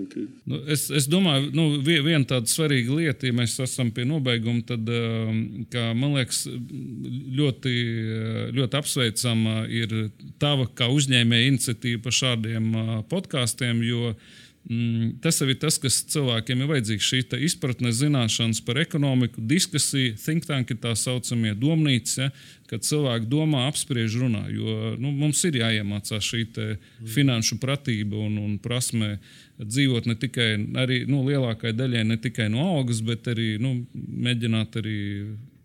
Okay. 0.00 0.24
Nu, 0.50 0.58
es, 0.74 0.88
es 0.90 1.06
domāju, 1.10 1.52
nu, 1.54 1.66
viena 1.86 2.24
tāda 2.26 2.50
svarīga 2.50 2.96
lieta, 2.98 3.28
ja 3.28 3.36
mēs 3.38 3.54
esam 3.62 3.92
pie 3.94 4.02
nobeiguma, 4.08 4.64
tad, 4.66 4.90
um, 4.90 5.38
kā, 5.70 5.86
man 5.94 6.16
liekas, 6.18 6.42
ļoti, 7.38 7.74
ļoti 8.58 8.80
apsveicama 8.80 9.64
ir 9.70 9.94
tava 10.42 10.66
kā 10.74 10.90
uzņēmēja 10.90 11.52
iniciatīva 11.52 12.02
par 12.08 12.18
šādiem 12.18 12.72
uh, 12.74 12.96
podkāstiem, 13.12 13.84
jo 13.86 14.10
uh, 14.10 14.32
Mm, 14.64 15.18
tas 15.20 15.42
ir 15.44 15.50
tas, 15.60 15.76
kas 15.76 15.98
cilvēkiem 16.08 16.62
ir 16.64 16.68
vajadzīgs. 16.70 17.04
Šī 17.04 17.18
izpratne, 17.44 17.90
zināšanas 17.92 18.62
par 18.64 18.78
ekonomiku, 18.80 19.42
diskusija, 19.44 20.14
think 20.16 20.46
tank 20.48 20.72
tā 20.80 20.94
saucamie 20.96 21.52
domnīcas, 21.52 22.16
ja, 22.22 22.30
kad 22.70 22.86
cilvēki 22.86 23.28
domā, 23.28 23.66
apspriež, 23.68 24.16
runā. 24.22 24.46
Jo 24.48 24.94
nu, 24.96 25.12
mums 25.12 25.44
ir 25.44 25.60
jāiemācās 25.60 26.24
šī 26.24 26.46
finanšu 27.12 27.60
pratība 27.60 28.16
un, 28.24 28.38
un 28.40 28.56
prasme 28.58 29.18
dzīvot 29.60 30.08
ne 30.08 30.16
tikai 30.16 30.48
arī, 30.80 31.02
nu, 31.12 31.20
lielākajai 31.28 31.76
daļai 31.76 32.06
ne 32.08 32.16
tikai 32.24 32.48
no 32.48 32.64
algas, 32.78 33.04
bet 33.04 33.28
arī 33.34 33.58
nu, 33.60 33.82
mēģināt 33.92 34.80
arī 34.80 35.02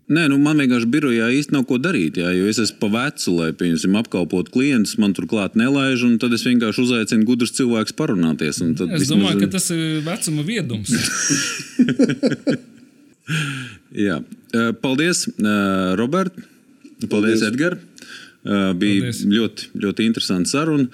Nē, 0.09 0.23
nu 0.31 0.39
man 0.41 0.57
vienkārši 0.57 0.87
birojā 0.89 1.27
īsti 1.37 1.53
nav 1.53 1.67
ko 1.69 1.77
darīt. 1.77 2.15
Jā, 2.17 2.31
jo 2.33 2.47
es 2.49 2.57
esmu 2.63 2.79
pa 2.81 2.87
vecu, 2.95 3.33
lai, 3.37 3.49
piemēram, 3.53 3.97
apkalpotu 3.99 4.49
klientus, 4.55 4.95
man 5.01 5.13
turklāt 5.13 5.53
nelaiž, 5.59 6.01
un 6.07 6.15
tad 6.21 6.33
es 6.33 6.45
vienkārši 6.47 6.81
uzaicinu 6.81 7.27
gudrus 7.27 7.53
cilvēkus 7.59 7.93
parunāties. 7.99 8.57
Es 8.57 8.79
vismaz... 8.79 9.11
domāju, 9.11 9.43
ka 9.43 9.51
tas 9.53 9.69
ir 9.75 9.99
vecuma 10.07 10.45
viedums. 10.47 10.95
jā, 14.07 14.17
paldies, 14.81 15.27
Robert. 16.01 16.33
Paldies, 17.05 17.11
paldies. 17.13 17.45
Edgars. 17.51 17.85
Bija 18.81 19.05
paldies. 19.05 19.21
ļoti, 19.29 19.69
ļoti 19.85 20.09
interesanti 20.09 20.55
saruna. 20.55 20.89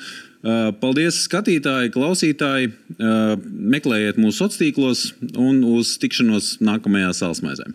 Paldies, 0.83 1.21
skatītāji, 1.29 1.95
klausītāji. 1.95 2.73
Meklējiet 2.99 4.19
mūsu 4.19 4.43
sociālos 4.43 4.59
tīklos 4.59 5.07
un 5.39 5.63
uz 5.71 5.95
tikšanos 6.03 6.57
nākamajā 6.67 7.15
sālsmaizē. 7.23 7.71